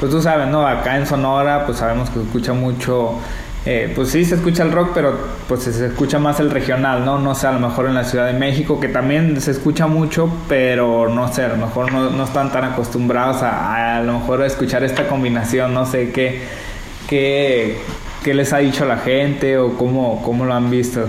pues 0.00 0.10
tú 0.10 0.22
sabes, 0.22 0.48
¿no? 0.48 0.66
Acá 0.66 0.96
en 0.96 1.06
Sonora 1.06 1.66
pues 1.66 1.78
sabemos 1.78 2.08
que 2.08 2.20
se 2.20 2.24
escucha 2.24 2.54
mucho 2.54 3.18
eh, 3.66 3.92
pues 3.94 4.10
sí 4.10 4.24
se 4.24 4.36
escucha 4.36 4.62
el 4.62 4.70
rock, 4.70 4.92
pero 4.94 5.18
pues 5.48 5.64
se 5.64 5.86
escucha 5.86 6.20
más 6.20 6.38
el 6.38 6.50
regional, 6.50 7.04
¿no? 7.04 7.18
No 7.18 7.34
sé, 7.34 7.48
a 7.48 7.52
lo 7.52 7.58
mejor 7.58 7.86
en 7.86 7.94
la 7.94 8.04
Ciudad 8.04 8.26
de 8.26 8.32
México, 8.32 8.78
que 8.78 8.88
también 8.88 9.40
se 9.40 9.50
escucha 9.50 9.88
mucho, 9.88 10.30
pero 10.48 11.08
no 11.08 11.32
sé, 11.32 11.42
a 11.42 11.48
lo 11.48 11.56
mejor 11.56 11.92
no, 11.92 12.24
están 12.24 12.52
tan 12.52 12.64
acostumbrados 12.64 13.42
a, 13.42 13.96
a, 13.96 14.02
lo 14.02 14.20
mejor 14.20 14.42
a 14.42 14.46
escuchar 14.46 14.84
esta 14.84 15.08
combinación, 15.08 15.74
no 15.74 15.84
sé 15.84 16.12
qué, 16.12 16.42
qué, 17.08 17.78
qué 18.22 18.34
les 18.34 18.52
ha 18.52 18.58
dicho 18.58 18.84
la 18.84 18.98
gente 18.98 19.58
o 19.58 19.76
cómo, 19.76 20.22
cómo 20.22 20.44
lo 20.44 20.54
han 20.54 20.70
visto. 20.70 21.08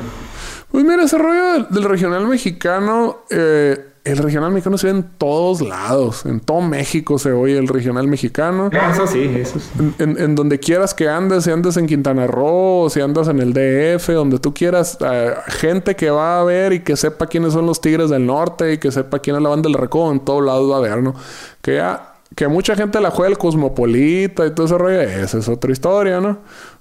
Pues 0.71 0.83
mira, 0.83 1.03
ese 1.03 1.17
rollo 1.17 1.65
del, 1.69 1.83
regional 1.83 2.27
mexicano, 2.27 3.19
eh, 3.29 3.77
el 4.07 4.17
regional 4.17 4.51
mexicano 4.51 4.77
se 4.77 4.87
ve 4.87 4.99
en 4.99 5.03
todos 5.17 5.61
lados. 5.61 6.25
En 6.25 6.39
todo 6.39 6.61
México 6.61 7.19
se 7.19 7.33
oye 7.33 7.57
el 7.57 7.67
regional 7.67 8.07
mexicano. 8.07 8.69
Eso 8.71 9.05
sí, 9.05 9.23
eso 9.35 9.59
sí. 9.59 9.69
En, 9.99 10.33
donde 10.33 10.59
quieras 10.59 10.93
que 10.93 11.09
andes, 11.09 11.43
si 11.43 11.51
andas 11.51 11.75
en 11.75 11.87
Quintana 11.87 12.25
Roo, 12.25 12.89
si 12.89 13.01
andas 13.01 13.27
en 13.27 13.39
el 13.39 13.53
DF, 13.53 14.09
donde 14.13 14.39
tú 14.39 14.53
quieras, 14.53 14.97
eh, 15.01 15.33
gente 15.47 15.95
que 15.95 16.09
va 16.09 16.39
a 16.39 16.43
ver 16.45 16.71
y 16.71 16.79
que 16.79 16.95
sepa 16.95 17.27
quiénes 17.27 17.51
son 17.51 17.65
los 17.65 17.81
Tigres 17.81 18.09
del 18.09 18.25
Norte 18.25 18.73
y 18.73 18.77
que 18.77 18.91
sepa 18.91 19.19
quién 19.19 19.35
es 19.35 19.41
la 19.41 19.49
banda 19.49 19.67
del 19.67 19.77
Recodo, 19.77 20.11
en 20.13 20.21
todos 20.21 20.43
lados 20.43 20.71
va 20.71 20.77
a 20.77 20.81
ver, 20.81 21.03
¿no? 21.03 21.13
Que 21.61 21.75
ya, 21.75 22.13
que 22.35 22.47
mucha 22.47 22.75
gente 22.75 23.01
la 23.01 23.11
juega 23.11 23.29
el 23.29 23.37
Cosmopolita 23.37 24.45
y 24.45 24.51
todo 24.51 24.67
ese 24.67 24.77
rollo, 24.77 25.01
esa 25.01 25.37
es 25.37 25.49
otra 25.49 25.71
historia, 25.71 26.21
¿no? 26.21 26.37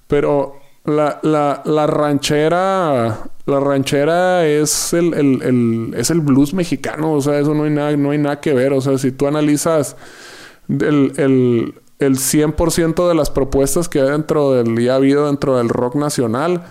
Pero 0.06 0.60
la, 0.84 1.18
la, 1.22 1.62
la 1.64 1.86
ranchera 1.88 3.18
la 3.46 3.60
ranchera 3.60 4.44
es 4.44 4.92
el, 4.92 5.14
el, 5.14 5.42
el, 5.42 5.94
es 5.96 6.10
el 6.10 6.20
blues 6.20 6.52
mexicano, 6.52 7.12
o 7.12 7.20
sea, 7.20 7.38
eso 7.38 7.54
no 7.54 7.64
hay 7.64 7.70
nada, 7.70 7.96
no 7.96 8.10
hay 8.10 8.18
nada 8.18 8.40
que 8.40 8.52
ver. 8.52 8.72
O 8.72 8.80
sea, 8.80 8.98
si 8.98 9.12
tú 9.12 9.28
analizas 9.28 9.96
el, 10.68 11.12
el, 11.16 11.74
el 12.00 12.16
100% 12.16 13.08
de 13.08 13.14
las 13.14 13.30
propuestas 13.30 13.88
que 13.88 14.00
hay 14.00 14.10
dentro 14.10 14.52
del, 14.52 14.90
ha 14.90 14.96
habido 14.96 15.26
dentro 15.26 15.56
del 15.56 15.68
rock 15.68 15.94
nacional, 15.94 16.64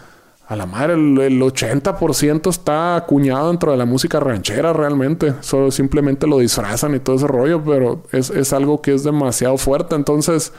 a 0.47 0.55
la 0.55 0.65
madre, 0.65 0.93
el, 0.93 1.17
el 1.19 1.41
80% 1.41 2.49
está 2.49 2.97
acuñado 2.97 3.47
dentro 3.47 3.71
de 3.71 3.77
la 3.77 3.85
música 3.85 4.19
ranchera 4.19 4.73
realmente. 4.73 5.33
Solo 5.39 5.71
simplemente 5.71 6.27
lo 6.27 6.38
disfrazan 6.39 6.93
y 6.93 6.99
todo 6.99 7.15
ese 7.15 7.25
rollo, 7.25 7.63
pero 7.63 8.03
es, 8.11 8.29
es 8.29 8.53
algo 8.53 8.81
que 8.81 8.93
es 8.93 9.03
demasiado 9.03 9.57
fuerte. 9.57 9.95
Entonces, 9.95 10.53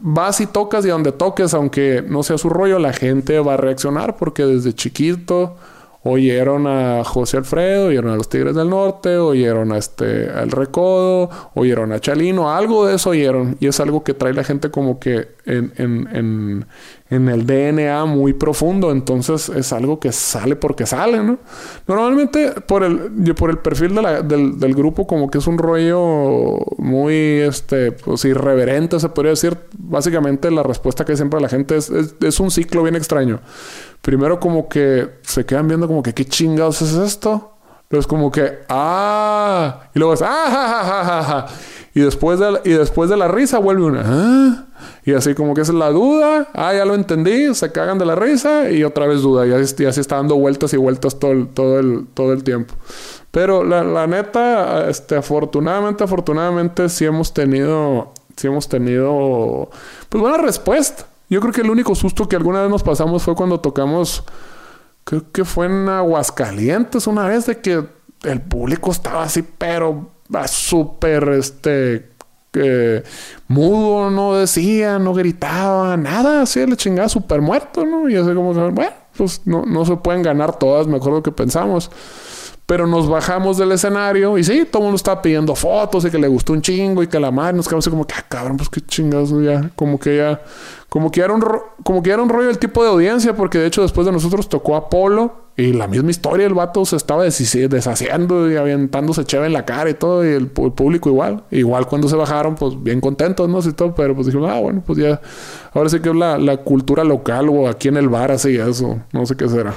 vas 0.00 0.40
y 0.40 0.46
tocas 0.46 0.84
y 0.84 0.88
donde 0.88 1.12
toques, 1.12 1.54
aunque 1.54 2.04
no 2.06 2.22
sea 2.22 2.38
su 2.38 2.48
rollo, 2.48 2.78
la 2.78 2.92
gente 2.92 3.38
va 3.40 3.54
a 3.54 3.56
reaccionar 3.56 4.16
porque 4.16 4.44
desde 4.44 4.74
chiquito 4.74 5.56
oyeron 6.04 6.66
a 6.66 7.04
José 7.04 7.36
Alfredo, 7.36 7.86
oyeron 7.86 8.10
a 8.12 8.16
los 8.16 8.28
Tigres 8.28 8.56
del 8.56 8.68
Norte, 8.68 9.16
oyeron 9.16 9.72
a 9.72 9.78
este 9.78 10.28
al 10.30 10.50
Recodo, 10.50 11.30
oyeron 11.54 11.92
a 11.92 12.00
Chalino, 12.00 12.50
algo 12.50 12.86
de 12.86 12.96
eso 12.96 13.10
oyeron 13.10 13.56
y 13.60 13.68
es 13.68 13.78
algo 13.78 14.02
que 14.02 14.14
trae 14.14 14.34
la 14.34 14.44
gente 14.44 14.70
como 14.70 14.98
que 14.98 15.28
en, 15.46 15.72
en, 15.76 16.08
en, 16.12 16.66
en 17.12 17.28
el 17.28 17.46
DNA 17.46 18.06
muy 18.06 18.32
profundo, 18.32 18.90
entonces 18.90 19.50
es 19.50 19.74
algo 19.74 20.00
que 20.00 20.12
sale 20.12 20.56
porque 20.56 20.86
sale, 20.86 21.22
¿no? 21.22 21.38
Normalmente 21.86 22.52
por 22.66 22.82
el, 22.82 23.34
por 23.34 23.50
el 23.50 23.58
perfil 23.58 23.94
del, 23.94 24.58
del, 24.58 24.74
grupo 24.74 25.06
como 25.06 25.30
que 25.30 25.36
es 25.36 25.46
un 25.46 25.58
rollo 25.58 26.56
muy, 26.78 27.14
este, 27.14 27.92
pues 27.92 28.24
irreverente, 28.24 28.98
se 28.98 29.10
podría 29.10 29.32
decir, 29.32 29.58
básicamente 29.76 30.50
la 30.50 30.62
respuesta 30.62 31.04
que 31.04 31.14
siempre 31.14 31.38
la 31.38 31.50
gente 31.50 31.76
es, 31.76 31.90
es, 31.90 32.40
un 32.40 32.50
ciclo 32.50 32.82
bien 32.82 32.96
extraño. 32.96 33.40
Primero 34.00 34.40
como 34.40 34.70
que 34.70 35.10
se 35.20 35.44
quedan 35.44 35.68
viendo 35.68 35.86
como 35.86 36.02
que 36.02 36.14
qué 36.14 36.24
chingados 36.24 36.80
es 36.80 36.94
esto. 36.94 37.52
Luego 37.92 38.00
es 38.00 38.06
como 38.06 38.32
que, 38.32 38.60
ah, 38.70 39.80
y 39.94 39.98
luego 39.98 40.14
es, 40.14 40.22
ah, 40.22 40.46
ja, 40.46 40.68
ja, 40.68 41.04
ja, 41.04 41.22
ja. 41.24 41.46
Y 41.94 42.00
después 42.00 42.38
de 42.38 42.58
y 42.64 42.70
después 42.70 43.10
de 43.10 43.18
la 43.18 43.28
risa 43.28 43.58
vuelve 43.58 43.84
una... 43.84 44.02
¿ah? 44.02 44.64
Y 45.04 45.12
así 45.12 45.34
como 45.34 45.52
que 45.52 45.60
es 45.60 45.68
la 45.68 45.90
duda. 45.90 46.48
Ah, 46.54 46.72
ya 46.72 46.86
lo 46.86 46.94
entendí. 46.94 47.54
Se 47.54 47.70
cagan 47.70 47.98
de 47.98 48.06
la 48.06 48.14
risa. 48.14 48.70
Y 48.70 48.82
otra 48.82 49.06
vez 49.06 49.20
duda. 49.20 49.44
Ya, 49.44 49.60
ya 49.60 49.92
se 49.92 50.00
está 50.00 50.16
dando 50.16 50.36
vueltas 50.36 50.72
y 50.72 50.78
vueltas 50.78 51.18
todo 51.18 51.32
el, 51.32 51.48
todo 51.48 51.78
el, 51.78 52.06
todo 52.14 52.32
el 52.32 52.42
tiempo. 52.44 52.72
Pero 53.30 53.62
la, 53.62 53.84
la 53.84 54.06
neta, 54.06 54.88
este, 54.88 55.16
afortunadamente, 55.16 56.02
afortunadamente, 56.02 56.88
sí 56.88 57.04
hemos 57.04 57.34
tenido... 57.34 58.14
Sí 58.36 58.46
hemos 58.46 58.70
tenido... 58.70 59.68
Pues 60.08 60.22
buena 60.22 60.38
respuesta. 60.38 61.04
Yo 61.28 61.42
creo 61.42 61.52
que 61.52 61.60
el 61.60 61.68
único 61.68 61.94
susto 61.94 62.26
que 62.26 62.36
alguna 62.36 62.62
vez 62.62 62.70
nos 62.70 62.82
pasamos 62.82 63.22
fue 63.22 63.34
cuando 63.34 63.60
tocamos... 63.60 64.24
Creo 65.04 65.30
que 65.32 65.44
fue 65.44 65.66
en 65.66 65.88
Aguascalientes 65.88 67.06
una 67.06 67.26
vez 67.26 67.46
de 67.46 67.60
que 67.60 67.84
el 68.22 68.40
público 68.40 68.90
estaba 68.90 69.24
así, 69.24 69.42
pero 69.42 70.10
súper, 70.46 71.28
este, 71.30 72.12
mudo, 73.48 74.10
no 74.10 74.34
decía, 74.34 74.98
no 74.98 75.14
gritaba, 75.14 75.96
nada, 75.96 76.42
así 76.42 76.64
le 76.66 76.76
chingaba 76.76 77.08
súper 77.08 77.40
muerto, 77.40 77.84
¿no? 77.84 78.08
Y 78.08 78.16
así 78.16 78.32
como, 78.34 78.52
bueno, 78.52 78.92
pues 79.16 79.42
no, 79.44 79.64
no 79.64 79.84
se 79.84 79.96
pueden 79.96 80.22
ganar 80.22 80.58
todas, 80.58 80.86
mejor 80.86 81.12
lo 81.12 81.22
que 81.22 81.32
pensamos. 81.32 81.90
Pero 82.66 82.86
nos 82.86 83.08
bajamos 83.08 83.58
del 83.58 83.72
escenario 83.72 84.38
y 84.38 84.44
sí, 84.44 84.64
todo 84.70 84.82
el 84.82 84.84
mundo 84.84 84.96
estaba 84.96 85.20
pidiendo 85.20 85.54
fotos 85.54 86.04
y 86.04 86.10
que 86.10 86.18
le 86.18 86.28
gustó 86.28 86.52
un 86.52 86.62
chingo 86.62 87.02
y 87.02 87.08
que 87.08 87.18
la 87.18 87.30
madre 87.30 87.54
nos 87.54 87.66
quedamos 87.66 87.84
así 87.84 87.90
como 87.90 88.06
que, 88.06 88.14
ah, 88.16 88.24
cabrón, 88.28 88.56
pues 88.56 88.68
qué 88.68 88.80
chingados, 88.80 89.32
ya, 89.42 89.70
como 89.74 89.98
que 89.98 90.16
ya, 90.16 90.40
como 90.88 91.10
que 91.10 91.20
era 91.20 91.32
un, 91.32 91.44
como 91.82 92.02
que 92.02 92.10
era 92.10 92.22
un 92.22 92.28
rollo 92.28 92.50
el 92.50 92.58
tipo 92.58 92.82
de 92.82 92.90
audiencia, 92.90 93.34
porque 93.34 93.58
de 93.58 93.66
hecho 93.66 93.82
después 93.82 94.06
de 94.06 94.12
nosotros 94.12 94.48
tocó 94.48 94.76
Apolo 94.76 95.42
y 95.56 95.72
la 95.74 95.86
misma 95.86 96.10
historia, 96.10 96.46
el 96.46 96.54
vato 96.54 96.84
se 96.86 96.96
estaba 96.96 97.24
deshaciendo 97.24 98.50
y 98.50 98.56
aventándose 98.56 99.24
cheve 99.24 99.46
en 99.46 99.52
la 99.52 99.66
cara 99.66 99.90
y 99.90 99.94
todo, 99.94 100.24
y 100.24 100.32
el, 100.32 100.48
público 100.48 101.10
igual. 101.10 101.44
Igual 101.50 101.86
cuando 101.86 102.08
se 102.08 102.16
bajaron, 102.16 102.54
pues 102.54 102.82
bien 102.82 103.00
contentos, 103.00 103.48
¿no? 103.48 103.60
Todo, 103.72 103.94
pero 103.94 104.14
pues 104.14 104.28
dijimos, 104.28 104.50
ah, 104.50 104.60
bueno, 104.60 104.82
pues 104.86 104.98
ya, 104.98 105.20
ahora 105.74 105.90
sí 105.90 106.00
que 106.00 106.08
es 106.08 106.14
la, 106.14 106.38
la 106.38 106.58
cultura 106.58 107.04
local 107.04 107.50
o 107.50 107.68
aquí 107.68 107.88
en 107.88 107.98
el 107.98 108.08
bar 108.08 108.30
así 108.30 108.56
eso, 108.56 108.98
no 109.12 109.26
sé 109.26 109.36
qué 109.36 109.48
será. 109.48 109.74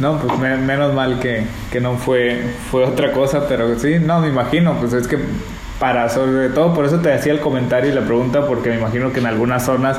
No, 0.00 0.18
pues 0.18 0.38
menos 0.38 0.92
mal 0.92 1.20
que, 1.20 1.46
que, 1.70 1.80
no 1.80 1.96
fue, 1.96 2.42
fue 2.70 2.84
otra 2.84 3.12
cosa, 3.12 3.46
pero 3.48 3.78
sí, 3.78 3.98
no, 4.00 4.20
me 4.20 4.28
imagino, 4.28 4.74
pues 4.80 4.92
es 4.92 5.06
que 5.06 5.18
para, 5.78 6.08
sobre 6.08 6.48
todo, 6.48 6.74
por 6.74 6.84
eso 6.84 6.98
te 6.98 7.12
hacía 7.12 7.32
el 7.32 7.40
comentario 7.40 7.90
y 7.90 7.94
la 7.94 8.00
pregunta, 8.02 8.46
porque 8.46 8.70
me 8.70 8.76
imagino 8.76 9.12
que 9.12 9.20
en 9.20 9.26
algunas 9.26 9.64
zonas 9.64 9.98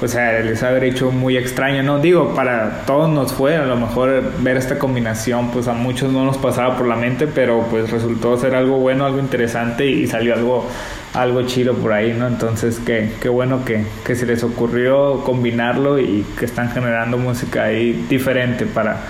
pues 0.00 0.14
les 0.14 0.62
haber 0.62 0.84
hecho 0.84 1.10
muy 1.10 1.36
extraño, 1.36 1.82
¿no? 1.82 1.98
Digo, 1.98 2.34
para 2.34 2.86
todos 2.86 3.10
nos 3.10 3.34
fue, 3.34 3.56
a 3.56 3.66
lo 3.66 3.76
mejor 3.76 4.32
ver 4.38 4.56
esta 4.56 4.78
combinación, 4.78 5.50
pues 5.50 5.68
a 5.68 5.74
muchos 5.74 6.10
no 6.10 6.24
nos 6.24 6.38
pasaba 6.38 6.78
por 6.78 6.86
la 6.86 6.96
mente, 6.96 7.26
pero 7.26 7.66
pues 7.70 7.90
resultó 7.90 8.38
ser 8.38 8.54
algo 8.54 8.78
bueno, 8.78 9.04
algo 9.04 9.18
interesante 9.18 9.86
y 9.86 10.06
salió 10.06 10.32
algo, 10.32 10.66
algo 11.12 11.42
chido 11.42 11.74
por 11.74 11.92
ahí, 11.92 12.14
¿no? 12.14 12.26
Entonces, 12.26 12.80
qué, 12.84 13.12
qué 13.20 13.28
bueno 13.28 13.62
que, 13.66 13.84
que 14.02 14.16
se 14.16 14.24
les 14.24 14.42
ocurrió 14.42 15.22
combinarlo 15.22 15.98
y 15.98 16.24
que 16.38 16.46
están 16.46 16.70
generando 16.70 17.18
música 17.18 17.64
ahí 17.64 18.06
diferente 18.08 18.64
para 18.64 19.02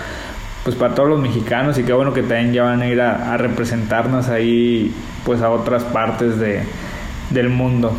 pues 0.63 0.75
para 0.75 0.93
todos 0.93 1.09
los 1.09 1.19
mexicanos 1.19 1.77
y 1.77 1.83
qué 1.83 1.93
bueno 1.93 2.13
que 2.13 2.21
también 2.21 2.53
ya 2.53 2.63
van 2.63 2.81
a 2.81 2.87
ir 2.87 3.01
a, 3.01 3.35
representarnos 3.37 4.29
ahí 4.29 4.93
pues 5.25 5.41
a 5.41 5.49
otras 5.49 5.83
partes 5.83 6.37
de, 6.37 6.63
del 7.31 7.49
mundo. 7.49 7.93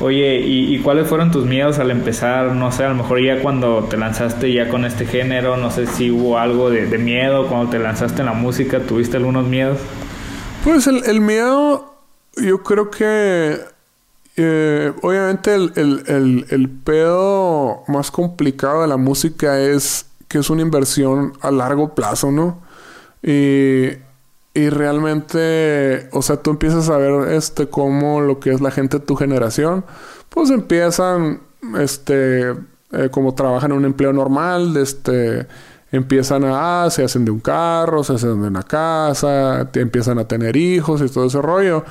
Oye, 0.00 0.38
¿y, 0.38 0.78
cuáles 0.78 1.08
fueron 1.08 1.32
tus 1.32 1.44
miedos 1.44 1.80
al 1.80 1.90
empezar? 1.90 2.52
No 2.52 2.70
sé, 2.70 2.84
a 2.84 2.90
lo 2.90 2.94
mejor 2.94 3.20
ya 3.20 3.42
cuando 3.42 3.84
te 3.90 3.96
lanzaste 3.96 4.52
ya 4.52 4.68
con 4.68 4.84
este 4.84 5.06
género, 5.06 5.56
no 5.56 5.72
sé 5.72 5.88
si 5.88 6.12
hubo 6.12 6.38
algo 6.38 6.70
de, 6.70 6.86
miedo 6.98 7.48
cuando 7.48 7.70
te 7.70 7.80
lanzaste 7.80 8.20
en 8.20 8.26
la 8.26 8.32
música, 8.32 8.78
¿tuviste 8.78 9.16
algunos 9.16 9.48
miedos? 9.48 9.78
Pues 10.62 10.86
el, 10.86 11.20
miedo, 11.20 11.96
yo 12.36 12.62
creo 12.62 12.92
que 12.92 13.58
eh, 14.36 14.92
obviamente 15.02 15.52
el, 15.56 15.72
el, 15.74 16.46
el, 16.48 16.68
pedo 16.68 17.82
más 17.88 18.12
complicado 18.12 18.82
de 18.82 18.88
la 18.88 18.96
música 18.96 19.58
es 19.58 20.07
que 20.28 20.38
es 20.38 20.50
una 20.50 20.62
inversión 20.62 21.32
a 21.40 21.50
largo 21.50 21.94
plazo, 21.94 22.30
¿no? 22.30 22.62
Y, 23.22 23.88
y 24.54 24.70
realmente, 24.70 26.08
o 26.12 26.22
sea, 26.22 26.36
tú 26.36 26.50
empiezas 26.50 26.88
a 26.88 26.96
ver 26.98 27.32
este 27.32 27.68
cómo 27.68 28.20
lo 28.20 28.40
que 28.40 28.50
es 28.50 28.60
la 28.60 28.70
gente 28.70 28.98
de 28.98 29.06
tu 29.06 29.16
generación, 29.16 29.84
pues 30.30 30.50
empiezan, 30.50 31.40
este, 31.78 32.50
eh, 32.92 33.08
como 33.10 33.34
trabajan 33.34 33.72
en 33.72 33.78
un 33.78 33.84
empleo 33.84 34.12
normal, 34.12 34.76
este, 34.76 35.46
empiezan 35.92 36.44
a, 36.44 36.84
ah, 36.84 36.90
se 36.90 37.04
hacen 37.04 37.24
de 37.24 37.30
un 37.30 37.40
carro, 37.40 38.04
se 38.04 38.14
hacen 38.14 38.40
de 38.42 38.48
una 38.48 38.62
casa, 38.62 39.68
te 39.72 39.80
empiezan 39.80 40.18
a 40.18 40.26
tener 40.26 40.56
hijos 40.56 41.02
y 41.02 41.08
todo 41.08 41.26
ese 41.26 41.40
rollo. 41.40 41.84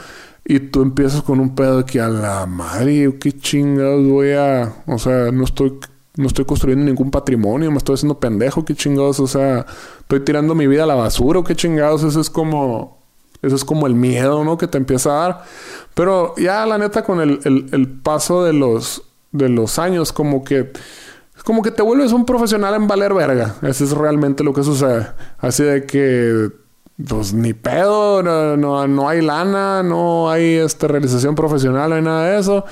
Y 0.45 0.59
tú 0.59 0.81
empiezas 0.81 1.21
con 1.23 1.39
un 1.39 1.55
pedo 1.55 1.85
que 1.85 1.99
a 1.99 2.07
la 2.07 2.45
madre, 2.45 3.17
qué 3.19 3.33
chingados 3.33 4.05
voy 4.07 4.31
a, 4.31 4.73
o 4.87 4.97
sea, 4.97 5.31
no 5.31 5.43
estoy 5.43 5.79
no 6.17 6.27
estoy 6.27 6.45
construyendo 6.45 6.85
ningún 6.85 7.11
patrimonio, 7.11 7.71
me 7.71 7.77
estoy 7.77 7.93
haciendo 7.93 8.19
pendejo, 8.19 8.65
qué 8.65 8.75
chingados, 8.75 9.19
o 9.19 9.27
sea, 9.27 9.65
estoy 9.99 10.19
tirando 10.21 10.55
mi 10.55 10.67
vida 10.67 10.83
a 10.83 10.87
la 10.87 10.95
basura, 10.95 11.41
qué 11.45 11.55
chingados, 11.55 12.03
eso 12.03 12.19
es 12.19 12.29
como, 12.29 13.03
eso 13.41 13.55
es 13.55 13.63
como 13.63 13.85
el 13.85 13.93
miedo, 13.93 14.43
¿no? 14.43 14.57
Que 14.57 14.67
te 14.67 14.77
empieza 14.79 15.11
a 15.11 15.27
dar. 15.27 15.43
Pero 15.93 16.33
ya 16.37 16.65
la 16.65 16.79
neta 16.79 17.03
con 17.03 17.21
el, 17.21 17.39
el, 17.71 17.87
paso 17.87 18.43
de 18.43 18.53
los, 18.53 19.03
de 19.31 19.47
los 19.49 19.77
años, 19.77 20.11
como 20.11 20.43
que, 20.43 20.73
como 21.45 21.61
que 21.61 21.71
te 21.71 21.83
vuelves 21.83 22.11
un 22.11 22.25
profesional 22.25 22.73
en 22.73 22.87
valer 22.87 23.13
verga. 23.13 23.55
Eso 23.61 23.83
es 23.83 23.91
realmente 23.91 24.43
lo 24.43 24.53
que 24.53 24.63
sucede. 24.63 25.07
Así 25.37 25.63
de 25.63 25.85
que 25.85 26.49
pues 27.07 27.31
ni 27.31 27.53
pedo, 27.53 28.23
no, 28.23 28.57
no, 28.57 28.87
no, 28.87 29.07
hay 29.07 29.21
lana, 29.21 29.83
no 29.83 30.31
hay 30.31 30.55
este, 30.55 30.87
realización 30.87 31.35
profesional, 31.35 31.91
no 31.91 31.95
hay 31.95 32.01
nada 32.01 32.23
de 32.31 32.39
eso. 32.39 32.65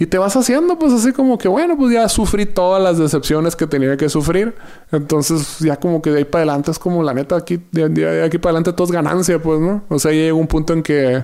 Y 0.00 0.06
te 0.06 0.16
vas 0.16 0.34
haciendo, 0.34 0.78
pues 0.78 0.94
así 0.94 1.12
como 1.12 1.36
que, 1.36 1.46
bueno, 1.46 1.76
pues 1.76 1.92
ya 1.92 2.08
sufrí 2.08 2.46
todas 2.46 2.82
las 2.82 2.96
decepciones 2.96 3.54
que 3.54 3.66
tenía 3.66 3.98
que 3.98 4.08
sufrir. 4.08 4.54
Entonces, 4.90 5.58
ya 5.58 5.76
como 5.76 6.00
que 6.00 6.08
de 6.08 6.18
ahí 6.20 6.24
para 6.24 6.44
adelante 6.44 6.70
es 6.70 6.78
como 6.78 7.02
la 7.02 7.12
neta, 7.12 7.36
aquí, 7.36 7.60
de, 7.70 8.24
aquí 8.24 8.38
para 8.38 8.52
adelante 8.52 8.72
todo 8.72 8.86
es 8.86 8.92
ganancia, 8.92 9.42
pues, 9.42 9.60
¿no? 9.60 9.84
O 9.90 9.98
sea, 9.98 10.10
ya 10.10 10.22
llegó 10.22 10.38
un 10.38 10.46
punto 10.46 10.72
en 10.72 10.82
que 10.82 11.22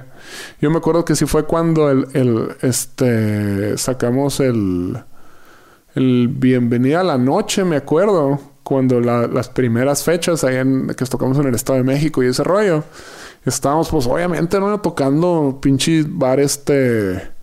yo 0.60 0.70
me 0.70 0.76
acuerdo 0.76 1.06
que 1.06 1.16
sí 1.16 1.24
fue 1.24 1.46
cuando 1.46 1.88
el, 1.90 2.48
este, 2.60 3.78
sacamos 3.78 4.40
el, 4.40 4.98
el 5.94 6.28
Bienvenida 6.28 7.00
a 7.00 7.04
la 7.04 7.16
Noche, 7.16 7.64
me 7.64 7.76
acuerdo, 7.76 8.38
cuando 8.62 9.00
las 9.00 9.48
primeras 9.48 10.04
fechas 10.04 10.44
ahí 10.44 10.56
en, 10.56 10.88
que 10.88 11.06
tocamos 11.06 11.38
en 11.38 11.46
el 11.46 11.54
Estado 11.54 11.78
de 11.78 11.84
México 11.84 12.22
y 12.22 12.26
ese 12.26 12.44
rollo. 12.44 12.84
Estábamos, 13.46 13.88
pues, 13.88 14.06
obviamente, 14.06 14.60
¿no? 14.60 14.78
Tocando 14.82 15.60
pinche 15.62 16.04
bar 16.06 16.40
este 16.40 17.35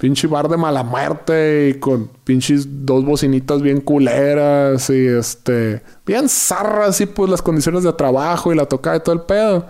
pinche 0.00 0.26
bar 0.26 0.48
de 0.48 0.56
mala 0.56 0.82
muerte 0.82 1.70
y 1.70 1.78
con 1.78 2.08
pinches 2.24 2.66
dos 2.86 3.04
bocinitas 3.04 3.60
bien 3.62 3.80
culeras 3.80 4.90
y 4.90 5.06
este, 5.06 5.82
bien 6.06 6.28
zarras 6.28 7.00
y 7.00 7.06
pues 7.06 7.30
las 7.30 7.42
condiciones 7.42 7.84
de 7.84 7.92
trabajo 7.92 8.52
y 8.52 8.56
la 8.56 8.66
tocada 8.66 8.96
y 8.96 9.00
todo 9.00 9.14
el 9.14 9.22
pedo. 9.22 9.66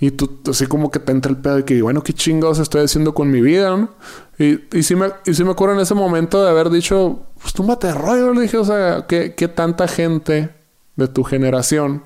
Y 0.00 0.10
tú, 0.12 0.40
así 0.48 0.66
como 0.66 0.90
que 0.90 0.98
te 0.98 1.12
entra 1.12 1.30
el 1.30 1.38
pedo 1.38 1.56
de 1.56 1.64
que, 1.64 1.80
bueno, 1.82 2.02
qué 2.02 2.12
chingados 2.12 2.58
estoy 2.58 2.84
haciendo 2.84 3.14
con 3.14 3.30
mi 3.30 3.40
vida, 3.40 3.76
¿no? 3.76 3.90
Y, 4.38 4.60
y, 4.76 4.82
sí, 4.82 4.96
me, 4.96 5.08
y 5.26 5.34
sí 5.34 5.44
me 5.44 5.50
acuerdo 5.50 5.74
en 5.74 5.80
ese 5.80 5.94
momento 5.94 6.42
de 6.42 6.50
haber 6.50 6.70
dicho, 6.70 7.26
pues 7.40 7.52
tú 7.52 7.62
mate 7.62 7.92
rollo, 7.92 8.32
le 8.32 8.42
dije, 8.42 8.56
o 8.56 8.64
sea, 8.64 9.06
¿qué, 9.06 9.34
¿qué 9.34 9.48
tanta 9.48 9.86
gente 9.86 10.50
de 10.96 11.08
tu 11.08 11.22
generación 11.22 12.02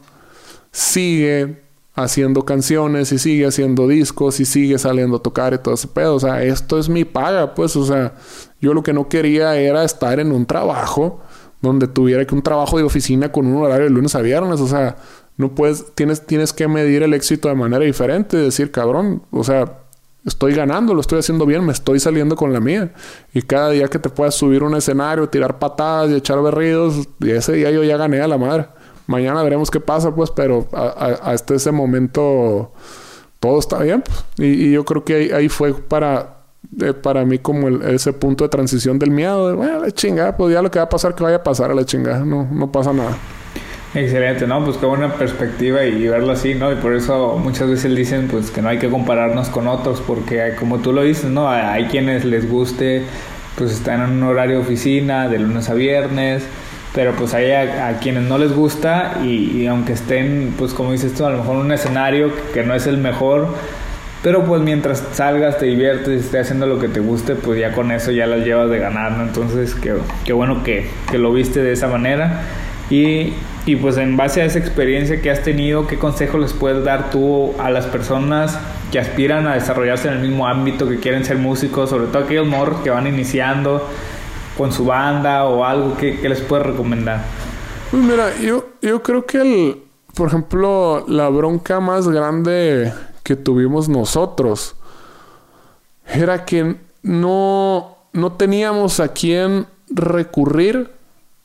sigue 0.73 1.64
haciendo 1.95 2.45
canciones 2.45 3.13
y 3.13 3.19
sigue 3.19 3.47
haciendo 3.47 3.87
discos 3.87 4.41
y 4.41 4.45
sigue 4.45 4.79
saliendo 4.79 5.19
a 5.19 5.23
tocar 5.23 5.55
y 5.55 5.59
todo 5.59 5.75
ese 5.75 5.89
pedo. 5.89 6.17
O 6.17 6.21
sea, 6.21 6.43
esto 6.43 6.79
es 6.79 6.89
mi 6.89 7.05
paga, 7.05 7.55
pues. 7.55 7.77
O 7.77 7.85
sea, 7.85 8.15
yo 8.61 8.75
lo 8.75 8.83
que 8.83 8.93
no 8.93 9.09
quería 9.09 9.57
era 9.57 9.85
estar 9.85 10.19
en 10.21 10.33
un 10.33 10.47
trabajo 10.47 11.21
donde 11.61 11.87
tuviera 11.87 12.25
que 12.27 12.35
un 12.35 12.43
trabajo 12.43 12.77
de 12.77 12.85
oficina 12.85 13.33
con 13.33 13.47
un 13.47 13.63
horario 13.63 13.85
de 13.85 13.91
lunes 13.91 14.15
a 14.15 14.21
viernes. 14.21 14.61
O 14.61 14.67
sea, 14.67 14.97
no 15.37 15.55
puedes, 15.55 15.95
tienes, 15.95 16.27
tienes 16.27 16.53
que 16.53 16.69
medir 16.69 17.03
el 17.03 17.15
éxito 17.15 17.49
de 17.49 17.55
manera 17.55 17.85
diferente. 17.85 18.37
Decir, 18.37 18.73
cabrón, 18.73 19.23
o 19.31 19.45
sea, 19.45 19.79
estoy 20.27 20.55
ganando, 20.55 20.95
lo 20.95 21.01
estoy 21.01 21.21
haciendo 21.21 21.47
bien, 21.47 21.65
me 21.65 21.73
estoy 21.73 22.01
saliendo 22.01 22.35
con 22.35 22.53
la 22.53 22.59
mía. 22.59 22.93
Y 23.33 23.43
cada 23.43 23.71
día 23.71 23.87
que 23.87 24.01
te 24.01 24.11
puedas 24.11 24.35
subir 24.35 24.65
un 24.65 24.75
escenario, 24.75 25.29
tirar 25.29 25.61
patadas 25.61 26.11
y 26.11 26.15
echar 26.15 26.43
berridos, 26.43 27.09
ese 27.21 27.53
día 27.53 27.71
yo 27.71 27.85
ya 27.85 27.97
gané 27.97 28.21
a 28.21 28.27
la 28.27 28.37
madre 28.37 28.67
mañana 29.07 29.43
veremos 29.43 29.71
qué 29.71 29.81
pasa, 29.81 30.15
pues, 30.15 30.31
pero 30.31 30.67
hasta 30.73 31.55
ese 31.55 31.73
momento 31.73 32.73
todo 33.41 33.59
está 33.59 33.79
bien. 33.79 34.03
Pues. 34.03 34.25
Y, 34.39 34.73
yo 34.73 34.85
creo 34.85 35.05
que 35.05 35.35
ahí, 35.35 35.49
fue 35.49 35.75
para, 35.75 36.39
eh, 36.81 36.93
para 36.93 37.25
mí 37.25 37.39
como 37.39 37.69
ese 37.69 38.13
punto 38.13 38.45
de 38.45 38.49
transición 38.49 38.99
del 38.99 39.11
miedo. 39.11 39.49
De, 39.49 39.55
bueno, 39.55 39.81
la 39.81 39.91
chingada, 39.91 40.37
pues 40.37 40.55
ya 40.55 40.63
lo 40.63 40.71
que 40.71 40.79
va 40.79 40.87
a 40.87 40.89
pasar, 40.89 41.15
que 41.15 41.23
vaya 41.23 41.37
a 41.37 41.43
pasar 41.43 41.71
a 41.71 41.75
la 41.75 41.85
chingada. 41.85 42.25
No, 42.25 42.49
no 42.51 42.71
pasa 42.73 42.93
nada. 42.93 43.17
Excelente, 43.95 44.45
¿no? 44.49 44.65
Pues 44.65 44.77
qué 44.77 44.87
buena 44.87 45.15
perspectiva 45.15 45.85
y, 45.85 46.09
verlo 46.09 46.33
así, 46.33 46.55
¿no? 46.55 46.73
Y 46.73 46.75
por 46.77 46.95
eso 46.95 47.39
muchas 47.39 47.71
veces 47.71 47.95
dicen, 47.95 48.27
pues, 48.29 48.51
que 48.51 48.61
no 48.61 48.69
hay 48.69 48.79
que 48.79 48.91
compararnos 48.91 49.49
con 49.51 49.69
otros, 49.69 50.03
porque 50.05 50.57
como 50.59 50.79
tú 50.79 50.93
lo 50.93 51.03
dices, 51.03 51.31
¿no? 51.31 51.49
Hay, 51.49 51.85
quienes 51.85 52.25
les 52.25 52.51
guste, 52.51 53.05
pues, 53.57 53.71
están 53.71 54.03
en 54.03 54.17
un 54.17 54.23
horario 54.25 54.57
de 54.57 54.63
oficina, 54.63 55.29
de 55.29 55.39
lunes 55.39 55.71
a 55.71 55.75
viernes, 55.75 56.43
pero 56.95 57.13
pues 57.17 57.35
hay 57.35 57.51
a, 57.51 57.99
quienes 58.01 58.23
no 58.23 58.39
les 58.39 58.53
gusta 58.53 59.19
y, 59.25 59.67
aunque 59.67 59.93
estén, 59.93 60.55
pues 60.57 60.73
como 60.73 60.93
dices 60.93 61.13
tú, 61.13 61.27
a 61.27 61.31
lo 61.31 61.39
mejor 61.39 61.57
un 61.57 61.73
escenario 61.73 62.31
que, 62.55 62.63
no 62.63 62.73
es 62.73 62.87
el 62.87 62.99
mejor, 62.99 63.49
Pero 64.23 64.45
pues 64.45 64.63
mientras 64.63 65.05
salgas, 65.13 65.59
te 65.59 65.67
diviertes, 65.67 66.25
estés 66.25 66.43
haciendo 66.43 66.67
lo 66.67 66.79
que 66.79 66.89
te 66.89 67.01
guste, 67.01 67.35
pues 67.35 67.59
ya 67.59 67.73
con 67.73 67.91
eso 67.91 68.13
ya 68.13 68.27
las 68.27 68.45
llevas 68.45 68.71
de 68.71 68.79
ganar, 68.79 69.13
¿no? 69.13 69.25
Entonces, 69.25 69.75
qué, 69.75 69.97
qué 70.25 70.33
bueno 70.33 70.63
que, 70.63 70.89
que 71.11 71.19
lo 71.19 71.33
viste 71.33 71.63
de 71.63 71.73
esa 71.73 71.89
manera. 71.89 72.43
Y, 72.91 73.35
y, 73.67 73.77
pues 73.77 73.99
en 73.99 74.17
base 74.17 74.41
a 74.41 74.45
esa 74.45 74.59
experiencia 74.59 75.21
que 75.21 75.31
has 75.31 75.43
tenido, 75.43 75.87
¿qué 75.87 75.99
consejo 75.99 76.39
les 76.39 76.53
puedes 76.53 76.85
dar 76.85 77.11
tú 77.11 77.55
a 77.59 77.71
las 77.71 77.87
personas 77.87 78.59
que 78.93 78.99
aspiran 78.99 79.47
a 79.47 79.55
desarrollarse 79.55 80.09
en 80.09 80.15
el 80.15 80.21
mismo 80.21 80.47
ámbito, 80.47 80.89
que 80.89 80.99
quieren 81.01 81.25
ser 81.25 81.39
músicos, 81.39 81.91
sobre 81.91 82.07
todo 82.07 82.25
aquellos 82.25 82.47
morros 82.47 82.81
que 82.83 82.91
van 82.91 83.07
iniciando 83.07 83.87
con 84.57 84.73
su 84.73 84.85
banda 84.85 85.45
o 85.45 85.65
algo, 85.65 85.97
¿qué, 85.97 86.21
qué 86.21 86.29
les 86.29 86.41
puedes 86.41 86.67
recomendar? 86.67 87.25
Pues 87.91 88.03
mira, 88.03 88.37
yo, 88.39 88.67
yo 88.83 89.03
creo 89.03 89.27
que 89.27 89.39
el, 89.39 89.83
por 90.15 90.29
ejemplo, 90.29 91.05
la 91.09 91.29
bronca 91.29 91.81
más 91.81 92.09
grande 92.09 92.93
que 93.23 93.37
tuvimos 93.37 93.89
nosotros 93.89 94.77
era 96.07 96.45
que 96.45 96.77
no, 97.03 97.97
no 98.13 98.33
teníamos 98.33 99.01
a 99.01 99.09
quién 99.09 99.67
recurrir 99.89 100.91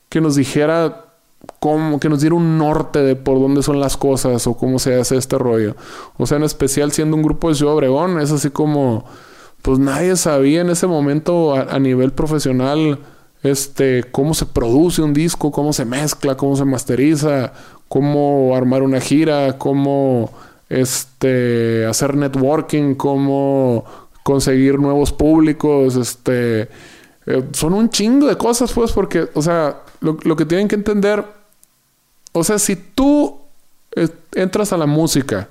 que 0.10 0.22
nos 0.22 0.36
dijera 0.36 1.05
cómo, 1.60 1.99
que 1.99 2.10
nos 2.10 2.22
diera 2.22 2.36
un 2.36 2.57
norte 2.57 2.99
de 2.99 3.16
por 3.16 3.39
dónde 3.39 3.64
son 3.64 3.80
las 3.80 3.97
cosas 3.97 4.45
o 4.47 4.55
cómo 4.55 4.80
se 4.80 4.99
hace 4.99 5.18
este 5.18 5.38
rollo. 5.38 5.76
O 6.18 6.26
sea, 6.26 6.38
en 6.38 6.43
especial 6.43 6.91
siendo 6.91 7.16
un 7.16 7.24
grupo 7.24 7.49
de 7.49 7.55
Ciudad 7.55 7.76
Obregón, 7.76 8.20
es 8.20 8.32
así 8.32 8.49
como, 8.49 9.05
pues 9.62 9.80
nadie 9.80 10.16
sabía 10.16 10.62
en 10.62 10.70
ese 10.70 10.88
momento 10.88 11.53
a, 11.55 11.80
nivel 11.80 12.12
profesional, 12.12 12.99
este, 13.43 14.03
cómo 14.12 14.34
se 14.34 14.45
produce 14.45 15.01
un 15.01 15.14
disco, 15.14 15.51
cómo 15.51 15.74
se 15.74 15.86
mezcla, 15.86 16.36
cómo 16.36 16.55
se 16.55 16.66
masteriza, 16.66 17.53
cómo 17.88 18.55
armar 18.55 18.84
una 18.84 19.01
gira, 19.01 19.57
cómo 19.57 20.32
este, 20.70 21.86
hacer 21.86 22.16
networking, 22.16 22.95
cómo 22.95 23.84
conseguir 24.24 24.80
nuevos 24.80 25.12
públicos, 25.12 25.95
este, 25.95 26.70
eh, 27.26 27.43
son 27.51 27.74
un 27.74 27.89
chingo 27.89 28.28
de 28.28 28.38
cosas, 28.38 28.72
pues, 28.72 28.91
porque, 28.91 29.28
o 29.34 29.41
sea, 29.41 29.84
lo, 30.01 30.36
que 30.36 30.45
tienen 30.45 30.68
que 30.68 30.76
entender, 30.76 31.26
o 32.32 32.43
sea, 32.43 32.60
si 32.60 32.76
tú 32.76 33.39
eh, 33.95 34.07
entras 34.34 34.72
a 34.72 34.78
la 34.78 34.86
música 34.86 35.49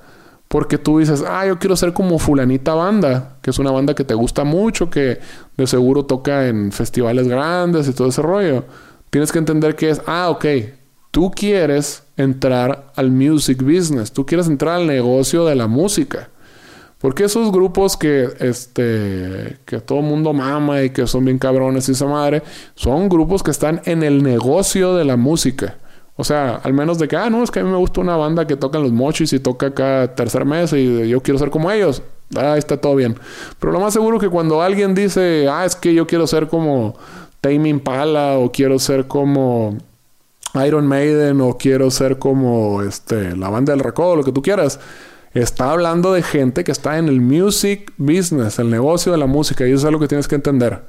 porque 0.48 0.78
tú 0.78 0.98
dices, 0.98 1.22
ah, 1.26 1.46
yo 1.46 1.58
quiero 1.58 1.76
ser 1.76 1.92
como 1.92 2.18
fulanita 2.18 2.74
banda, 2.74 3.36
que 3.42 3.50
es 3.50 3.58
una 3.58 3.70
banda 3.70 3.94
que 3.94 4.04
te 4.04 4.14
gusta 4.14 4.44
mucho, 4.44 4.88
que 4.88 5.20
de 5.56 5.66
seguro 5.66 6.06
toca 6.06 6.48
en 6.48 6.72
festivales 6.72 7.28
grandes 7.28 7.86
y 7.86 7.92
todo 7.92 8.08
ese 8.08 8.22
rollo, 8.22 8.64
tienes 9.10 9.30
que 9.30 9.38
entender 9.38 9.76
que 9.76 9.90
es, 9.90 10.00
ah, 10.06 10.30
ok, 10.30 10.46
tú 11.10 11.30
quieres 11.30 12.04
entrar 12.16 12.92
al 12.96 13.10
music 13.10 13.62
business, 13.62 14.10
tú 14.10 14.24
quieres 14.24 14.48
entrar 14.48 14.76
al 14.76 14.86
negocio 14.86 15.44
de 15.44 15.54
la 15.54 15.66
música. 15.66 16.30
Porque 16.98 17.24
esos 17.24 17.52
grupos 17.52 17.96
que, 17.96 18.28
este, 18.40 19.58
que 19.64 19.80
todo 19.80 20.00
el 20.00 20.04
mundo 20.04 20.32
mama 20.32 20.82
y 20.82 20.90
que 20.90 21.06
son 21.06 21.26
bien 21.26 21.38
cabrones 21.38 21.88
y 21.88 21.92
esa 21.92 22.06
madre, 22.06 22.42
son 22.74 23.08
grupos 23.08 23.42
que 23.42 23.52
están 23.52 23.82
en 23.84 24.02
el 24.02 24.22
negocio 24.22 24.96
de 24.96 25.04
la 25.04 25.16
música. 25.16 25.76
O 26.20 26.24
sea, 26.24 26.56
al 26.56 26.72
menos 26.72 26.98
de 26.98 27.06
que, 27.06 27.16
ah, 27.16 27.30
no, 27.30 27.44
es 27.44 27.50
que 27.52 27.60
a 27.60 27.64
mí 27.64 27.70
me 27.70 27.76
gusta 27.76 28.00
una 28.00 28.16
banda 28.16 28.44
que 28.44 28.56
toca 28.56 28.78
en 28.78 28.82
los 28.82 28.92
mochis 28.92 29.32
y 29.32 29.38
toca 29.38 29.72
cada 29.72 30.16
tercer 30.16 30.44
mes 30.44 30.72
y 30.72 31.08
yo 31.08 31.20
quiero 31.22 31.38
ser 31.38 31.48
como 31.48 31.70
ellos. 31.70 32.02
Ah, 32.34 32.58
está 32.58 32.76
todo 32.76 32.96
bien. 32.96 33.14
Pero 33.60 33.72
lo 33.72 33.78
más 33.78 33.92
seguro 33.92 34.18
que 34.18 34.28
cuando 34.28 34.60
alguien 34.60 34.96
dice, 34.96 35.46
ah, 35.48 35.64
es 35.64 35.76
que 35.76 35.94
yo 35.94 36.08
quiero 36.08 36.26
ser 36.26 36.48
como 36.48 36.96
Tame 37.40 37.68
Impala 37.68 38.36
o 38.38 38.50
quiero 38.50 38.80
ser 38.80 39.06
como 39.06 39.78
Iron 40.66 40.88
Maiden 40.88 41.40
o 41.40 41.56
quiero 41.56 41.88
ser 41.92 42.18
como 42.18 42.82
este, 42.82 43.36
la 43.36 43.48
banda 43.48 43.72
del 43.72 43.80
recodo, 43.80 44.16
lo 44.16 44.24
que 44.24 44.32
tú 44.32 44.42
quieras. 44.42 44.80
Está 45.34 45.70
hablando 45.70 46.12
de 46.12 46.22
gente 46.22 46.64
que 46.64 46.72
está 46.72 46.98
en 46.98 47.06
el 47.06 47.20
music 47.20 47.92
business, 47.96 48.58
el 48.58 48.70
negocio 48.70 49.12
de 49.12 49.18
la 49.18 49.26
música, 49.26 49.68
y 49.68 49.70
eso 49.70 49.78
es 49.78 49.84
algo 49.84 50.00
que 50.00 50.08
tienes 50.08 50.26
que 50.26 50.34
entender. 50.34 50.82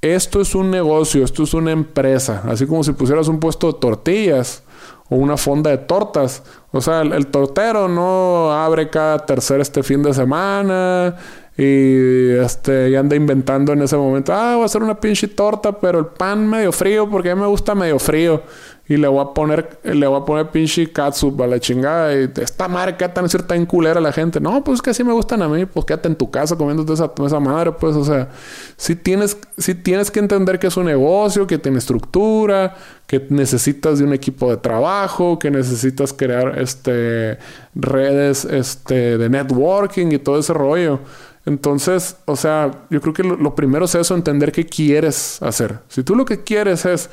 Esto 0.00 0.40
es 0.40 0.54
un 0.54 0.70
negocio, 0.70 1.24
esto 1.24 1.42
es 1.42 1.54
una 1.54 1.72
empresa, 1.72 2.44
así 2.46 2.66
como 2.66 2.84
si 2.84 2.92
pusieras 2.92 3.26
un 3.26 3.40
puesto 3.40 3.72
de 3.72 3.80
tortillas 3.80 4.62
o 5.08 5.16
una 5.16 5.36
fonda 5.36 5.70
de 5.70 5.78
tortas. 5.78 6.44
O 6.70 6.80
sea, 6.80 7.00
el, 7.00 7.26
tortero 7.26 7.88
no 7.88 8.52
abre 8.52 8.90
cada 8.90 9.18
tercer 9.26 9.60
este 9.60 9.82
fin 9.82 10.02
de 10.04 10.14
semana 10.14 11.16
y 11.56 12.30
este, 12.30 12.90
y 12.90 12.94
anda 12.94 13.16
inventando 13.16 13.72
en 13.72 13.82
ese 13.82 13.96
momento, 13.96 14.32
ah, 14.32 14.54
voy 14.54 14.62
a 14.62 14.66
hacer 14.66 14.84
una 14.84 15.00
pinche 15.00 15.26
torta, 15.26 15.72
pero 15.72 15.98
el 15.98 16.06
pan 16.06 16.48
medio 16.48 16.70
frío, 16.70 17.10
porque 17.10 17.32
a 17.32 17.34
mí 17.34 17.40
me 17.40 17.48
gusta 17.48 17.74
medio 17.74 17.98
frío. 17.98 18.42
Y 18.88 18.96
le 18.96 19.06
voy 19.06 19.20
a 19.20 19.34
poner, 19.34 19.78
le 19.84 20.06
voy 20.06 20.20
a 20.20 20.24
poner 20.24 20.50
pinche 20.50 20.90
katsup 20.90 21.42
a 21.42 21.46
la 21.46 21.60
chingada. 21.60 22.14
Y 22.14 22.30
esta 22.40 22.68
madre 22.68 22.94
tan 22.94 23.28
cierta 23.28 23.54
en 23.54 23.66
culera 23.66 23.98
a 23.98 24.02
la 24.02 24.12
gente. 24.12 24.40
No, 24.40 24.64
pues 24.64 24.80
que 24.80 24.90
así 24.90 25.04
me 25.04 25.12
gustan 25.12 25.42
a 25.42 25.48
mí. 25.48 25.66
Pues 25.66 25.84
quédate 25.84 26.08
en 26.08 26.16
tu 26.16 26.30
casa 26.30 26.56
comiendo 26.56 26.90
esa, 26.92 27.12
esa 27.26 27.38
madre. 27.38 27.72
Pues, 27.72 27.94
o 27.96 28.04
sea, 28.04 28.30
si 28.78 28.96
tienes, 28.96 29.36
si 29.58 29.74
tienes 29.74 30.10
que 30.10 30.20
entender 30.20 30.58
que 30.58 30.68
es 30.68 30.76
un 30.78 30.86
negocio, 30.86 31.46
que 31.46 31.58
tiene 31.58 31.78
estructura, 31.78 32.76
que 33.06 33.26
necesitas 33.28 33.98
de 33.98 34.04
un 34.04 34.14
equipo 34.14 34.48
de 34.50 34.56
trabajo, 34.56 35.38
que 35.38 35.50
necesitas 35.50 36.14
crear 36.14 36.58
este 36.58 37.38
redes 37.74 38.46
este, 38.46 39.18
de 39.18 39.28
networking 39.28 40.12
y 40.12 40.18
todo 40.18 40.38
ese 40.38 40.54
rollo. 40.54 41.00
Entonces, 41.48 42.16
o 42.26 42.36
sea, 42.36 42.86
yo 42.90 43.00
creo 43.00 43.14
que 43.14 43.22
lo, 43.22 43.54
primero 43.54 43.86
es 43.86 43.94
eso, 43.94 44.14
entender 44.14 44.52
qué 44.52 44.66
quieres 44.66 45.40
hacer. 45.42 45.78
Si 45.88 46.02
tú 46.02 46.14
lo 46.14 46.26
que 46.26 46.42
quieres 46.44 46.84
es 46.84 47.08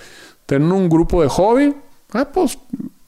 tener 0.46 0.72
un 0.72 0.90
grupo 0.90 1.22
de 1.22 1.30
hobby, 1.30 1.76
ah, 2.14 2.28
pues 2.32 2.58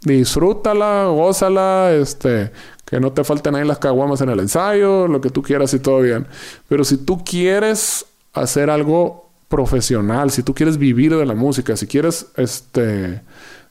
disfrútala, 0.02 1.06
gózala, 1.08 1.92
este, 1.94 2.52
que 2.86 3.00
no 3.00 3.12
te 3.12 3.24
falten 3.24 3.56
ahí 3.56 3.66
las 3.66 3.80
caguamas 3.80 4.22
en 4.22 4.30
el 4.30 4.40
ensayo, 4.40 5.08
lo 5.08 5.22
que 5.22 5.30
tú 5.30 5.42
quieras 5.42 5.74
y 5.74 5.80
todo 5.80 6.02
bien. 6.02 6.28
Pero 6.68 6.84
si 6.84 6.98
tú 6.98 7.24
quieres 7.24 8.06
hacer 8.34 8.70
algo 8.70 9.30
profesional, 9.48 10.32
si 10.32 10.44
tú 10.44 10.54
quieres 10.54 10.78
vivir 10.78 11.16
de 11.16 11.26
la 11.26 11.36
música, 11.36 11.76
si 11.76 11.88
quieres, 11.88 12.28
este, 12.36 13.22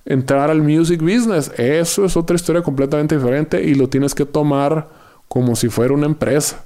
entrar 0.05 0.51
al 0.51 0.63
music 0.63 1.01
business, 1.01 1.51
eso 1.57 2.05
es 2.05 2.17
otra 2.17 2.37
historia 2.37 2.63
completamente 2.63 3.17
diferente 3.17 3.63
y 3.63 3.75
lo 3.75 3.89
tienes 3.89 4.15
que 4.15 4.25
tomar 4.25 4.89
como 5.29 5.57
si 5.57 5.69
fuera 5.69 5.93
una 5.93 6.07
empresa. 6.07 6.63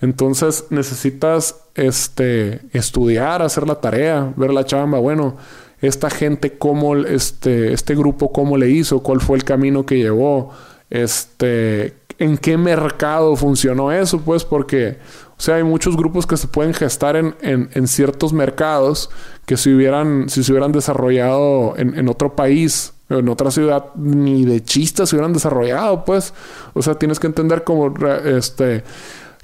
Entonces 0.00 0.66
necesitas 0.70 1.56
este, 1.74 2.60
estudiar, 2.72 3.40
hacer 3.40 3.66
la 3.66 3.76
tarea, 3.76 4.32
ver 4.36 4.52
la 4.52 4.64
chamba. 4.64 4.98
Bueno, 4.98 5.36
esta 5.82 6.08
gente, 6.08 6.56
cómo, 6.56 6.96
este, 6.96 7.72
este 7.72 7.94
grupo, 7.94 8.32
cómo 8.32 8.56
le 8.56 8.70
hizo, 8.70 9.02
cuál 9.02 9.20
fue 9.20 9.36
el 9.36 9.44
camino 9.44 9.84
que 9.84 9.98
llevó, 9.98 10.50
este, 10.90 11.94
en 12.18 12.38
qué 12.38 12.56
mercado 12.56 13.34
funcionó 13.34 13.90
eso, 13.90 14.20
pues, 14.20 14.44
porque, 14.44 14.98
o 15.36 15.40
sea, 15.40 15.56
hay 15.56 15.64
muchos 15.64 15.96
grupos 15.96 16.26
que 16.26 16.36
se 16.36 16.46
pueden 16.46 16.72
gestar 16.72 17.16
en, 17.16 17.34
en, 17.40 17.88
ciertos 17.88 18.32
mercados 18.32 19.10
que 19.44 19.56
si 19.56 19.74
hubieran, 19.74 20.28
si 20.28 20.44
se 20.44 20.52
hubieran 20.52 20.70
desarrollado 20.70 21.74
en, 21.76 21.98
en 21.98 22.08
otro 22.08 22.36
país, 22.36 22.92
en 23.08 23.28
otra 23.28 23.50
ciudad, 23.50 23.86
ni 23.96 24.44
de 24.44 24.62
chistes 24.62 25.08
se 25.08 25.16
hubieran 25.16 25.32
desarrollado, 25.32 26.04
pues. 26.04 26.32
O 26.74 26.82
sea, 26.82 26.94
tienes 26.94 27.18
que 27.18 27.26
entender 27.26 27.64
como, 27.64 27.92
este, 28.24 28.84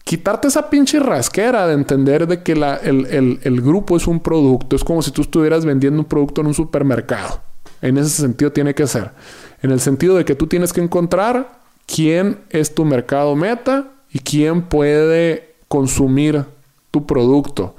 quitarte 0.09 0.49
esa 0.49 0.71
pinche 0.71 0.99
rasquera 0.99 1.67
de 1.67 1.75
entender 1.75 2.27
de 2.27 2.43
que 2.43 2.57
la, 2.57 2.77
el, 2.77 3.61
grupo 3.61 3.95
es 3.95 4.07
un 4.07 4.21
producto. 4.21 4.75
Es 4.75 4.83
como 4.83 5.03
si 5.03 5.11
tú 5.11 5.21
estuvieras 5.21 5.67
vendiendo 5.67 6.01
un 6.01 6.07
producto 6.07 6.41
en 6.41 6.47
un 6.47 6.55
supermercado. 6.55 7.43
En 7.83 7.99
ese 7.99 8.09
sentido 8.09 8.51
tiene 8.51 8.75
que 8.75 8.87
ser. 8.87 9.11
En 9.61 9.71
el 9.71 9.81
sentido 9.81 10.17
de 10.17 10.25
que 10.25 10.35
tú 10.35 10.47
tienes 10.47 10.73
que 10.73 10.81
encontrar 10.81 11.61
quién 11.85 12.39
es 12.49 12.75
tu 12.75 12.87
mercado 12.87 13.37
meta 13.37 13.89
y 14.11 14.21
quién 14.21 14.63
puede 14.63 15.57
consumir 15.69 16.47
tu 16.91 17.05
producto. 17.05 17.77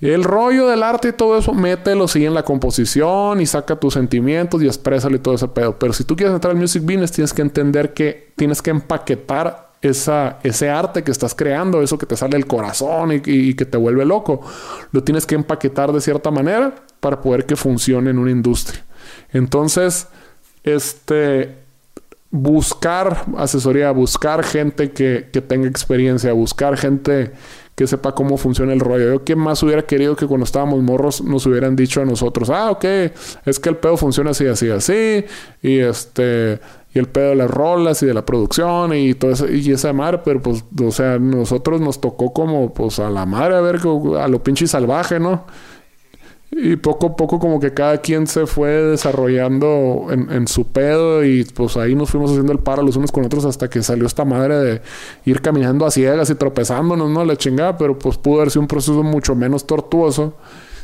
El 0.00 0.24
rollo 0.24 0.68
del 0.68 0.82
arte 0.82 1.08
y 1.08 1.12
todo 1.12 1.36
eso, 1.36 1.52
mételo, 1.52 2.08
sigue 2.08 2.28
en 2.28 2.34
la 2.34 2.44
composición 2.44 3.42
y 3.42 3.46
saca 3.46 3.76
tus 3.76 3.92
sentimientos 3.92 4.62
y 4.62 4.66
exprésale 4.68 5.18
todo 5.18 5.34
ese 5.34 5.48
pedo. 5.48 5.78
Pero 5.78 5.92
si 5.92 6.04
tú 6.04 6.16
quieres 6.16 6.34
entrar 6.34 6.52
al 6.54 6.58
music 6.58 6.82
business, 6.82 7.12
tienes 7.12 7.34
que 7.34 7.42
entender 7.42 7.92
que 7.92 8.32
tienes 8.36 8.62
que 8.62 8.70
empaquetar 8.70 9.71
esa, 9.82 10.38
ese 10.44 10.70
arte 10.70 11.02
que 11.02 11.10
estás 11.10 11.34
creando, 11.34 11.82
eso 11.82 11.98
que 11.98 12.06
te 12.06 12.16
sale 12.16 12.36
del 12.36 12.46
corazón 12.46 13.12
y, 13.12 13.54
que 13.54 13.66
te 13.66 13.76
vuelve 13.76 14.04
loco, 14.04 14.40
lo 14.92 15.02
tienes 15.02 15.26
que 15.26 15.34
empaquetar 15.34 15.92
de 15.92 16.00
cierta 16.00 16.30
manera 16.30 16.74
para 17.00 17.20
poder 17.20 17.44
que 17.44 17.56
funcione 17.56 18.10
en 18.10 18.18
una 18.18 18.30
industria. 18.30 18.84
Entonces, 19.32 20.06
este, 20.62 21.56
buscar 22.30 23.26
asesoría, 23.36 23.90
buscar 23.90 24.44
gente 24.44 24.92
que, 24.92 25.28
que 25.32 25.40
tenga 25.40 25.68
experiencia, 25.68 26.32
buscar 26.32 26.76
gente 26.76 27.32
que 27.74 27.86
sepa 27.86 28.14
cómo 28.14 28.36
funciona 28.36 28.72
el 28.72 28.80
rollo. 28.80 29.12
Yo, 29.12 29.24
¿quién 29.24 29.38
más 29.38 29.62
hubiera 29.62 29.82
querido 29.82 30.14
que 30.14 30.26
cuando 30.26 30.44
estábamos 30.44 30.80
morros 30.82 31.22
nos 31.22 31.44
hubieran 31.46 31.74
dicho 31.74 32.02
a 32.02 32.04
nosotros, 32.04 32.50
ah, 32.50 32.70
ok, 32.70 32.84
es 33.46 33.58
que 33.58 33.68
el 33.68 33.76
pedo 33.76 33.96
funciona 33.96 34.30
así, 34.30 34.46
así, 34.46 34.70
así, 34.70 35.24
y 35.62 35.78
este, 35.78 36.60
y 36.94 36.98
el 36.98 37.08
pedo 37.08 37.30
de 37.30 37.36
las 37.36 37.50
rolas 37.50 38.02
y 38.02 38.06
de 38.06 38.14
la 38.14 38.24
producción 38.24 38.94
y 38.94 39.14
todo 39.14 39.30
eso, 39.30 39.48
y 39.50 39.70
esa 39.70 39.92
madre, 39.92 40.20
pero 40.24 40.40
pues, 40.40 40.64
o 40.82 40.90
sea, 40.90 41.18
nosotros 41.18 41.80
nos 41.80 42.00
tocó 42.00 42.32
como, 42.32 42.72
pues, 42.74 42.98
a 42.98 43.10
la 43.10 43.26
madre, 43.26 43.56
a 43.56 43.60
ver, 43.60 43.80
a 44.18 44.28
lo 44.28 44.42
pinche 44.42 44.66
salvaje, 44.66 45.18
¿no? 45.18 45.44
y 46.54 46.76
poco 46.76 47.06
a 47.06 47.16
poco 47.16 47.38
como 47.38 47.58
que 47.58 47.72
cada 47.72 47.96
quien 48.02 48.26
se 48.26 48.46
fue 48.46 48.68
desarrollando 48.68 50.08
en, 50.10 50.30
en, 50.30 50.46
su 50.46 50.66
pedo 50.66 51.24
y 51.24 51.44
pues 51.44 51.78
ahí 51.78 51.94
nos 51.94 52.10
fuimos 52.10 52.30
haciendo 52.30 52.52
el 52.52 52.58
paro 52.58 52.82
los 52.82 52.94
unos 52.94 53.10
con 53.10 53.24
otros 53.24 53.46
hasta 53.46 53.70
que 53.70 53.82
salió 53.82 54.06
esta 54.06 54.26
madre 54.26 54.56
de 54.56 54.82
ir 55.24 55.40
caminando 55.40 55.86
a 55.86 55.90
ciegas 55.90 56.28
y 56.28 56.34
tropezándonos, 56.34 57.08
¿no? 57.08 57.24
La 57.24 57.36
chingada, 57.36 57.78
pero 57.78 57.98
pues 57.98 58.18
pudo 58.18 58.40
haber 58.40 58.50
sido 58.50 58.60
un 58.60 58.68
proceso 58.68 59.02
mucho 59.02 59.34
menos 59.34 59.66
tortuoso 59.66 60.34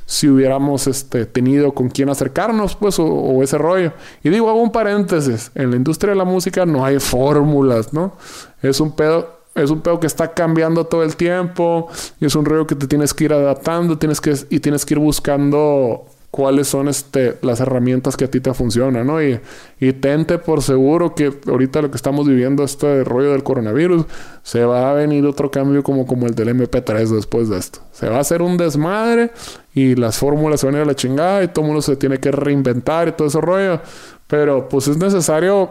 si 0.08 0.26
hubiéramos 0.26 0.86
este, 0.86 1.26
tenido 1.26 1.72
con 1.72 1.90
quién 1.90 2.08
acercarnos, 2.08 2.74
pues, 2.76 2.98
o, 2.98 3.42
ese 3.42 3.58
rollo. 3.58 3.92
Y 4.22 4.30
digo, 4.30 4.48
hago 4.48 4.62
un 4.62 4.72
paréntesis, 4.72 5.50
en 5.54 5.70
la 5.70 5.76
industria 5.76 6.12
de 6.12 6.16
la 6.16 6.24
música 6.24 6.64
no 6.64 6.82
hay 6.82 6.98
fórmulas, 6.98 7.92
¿no? 7.92 8.14
Es 8.62 8.80
un 8.80 8.92
pedo 8.92 9.36
es 9.54 9.70
un 9.70 9.80
pedo 9.80 9.98
que 9.98 10.06
está 10.06 10.32
cambiando 10.34 10.84
todo 10.84 11.02
el 11.02 11.16
tiempo 11.16 11.88
y 12.20 12.26
es 12.26 12.34
un 12.36 12.44
rollo 12.44 12.64
que 12.64 12.76
te 12.76 12.86
tienes 12.86 13.12
que 13.12 13.24
ir 13.24 13.32
adaptando 13.32 13.98
tienes 13.98 14.20
que, 14.20 14.32
y 14.50 14.60
tienes 14.60 14.86
que 14.86 14.94
ir 14.94 15.00
buscando 15.00 16.06
cuáles 16.30 16.68
son 16.68 16.88
este, 16.88 17.38
las 17.42 17.60
herramientas 17.60 18.16
que 18.16 18.26
a 18.26 18.30
ti 18.30 18.40
te 18.40 18.52
funcionan, 18.52 19.06
¿no? 19.06 19.22
Y, 19.22 19.40
y 19.80 19.92
tente 19.94 20.38
por 20.38 20.62
seguro 20.62 21.14
que 21.14 21.32
ahorita 21.46 21.82
lo 21.82 21.90
que 21.90 21.96
estamos 21.96 22.28
viviendo, 22.28 22.64
este 22.64 23.02
rollo 23.04 23.32
del 23.32 23.42
coronavirus, 23.42 24.04
se 24.42 24.64
va 24.64 24.90
a 24.90 24.94
venir 24.94 25.24
otro 25.24 25.50
cambio 25.50 25.82
como, 25.82 26.06
como 26.06 26.26
el 26.26 26.34
del 26.34 26.48
MP3 26.48 27.08
después 27.08 27.48
de 27.48 27.58
esto. 27.58 27.80
Se 27.92 28.08
va 28.08 28.18
a 28.18 28.20
hacer 28.20 28.42
un 28.42 28.56
desmadre 28.56 29.32
y 29.74 29.94
las 29.94 30.18
fórmulas 30.18 30.60
se 30.60 30.66
van 30.66 30.74
a 30.74 30.78
ir 30.78 30.84
a 30.84 30.86
la 30.86 30.94
chingada 30.94 31.42
y 31.42 31.48
todo 31.48 31.64
mundo 31.64 31.80
se 31.82 31.96
tiene 31.96 32.18
que 32.18 32.30
reinventar 32.30 33.08
y 33.08 33.12
todo 33.12 33.28
ese 33.28 33.40
rollo. 33.40 33.80
Pero 34.26 34.68
pues 34.68 34.86
es 34.88 34.98
necesario 34.98 35.70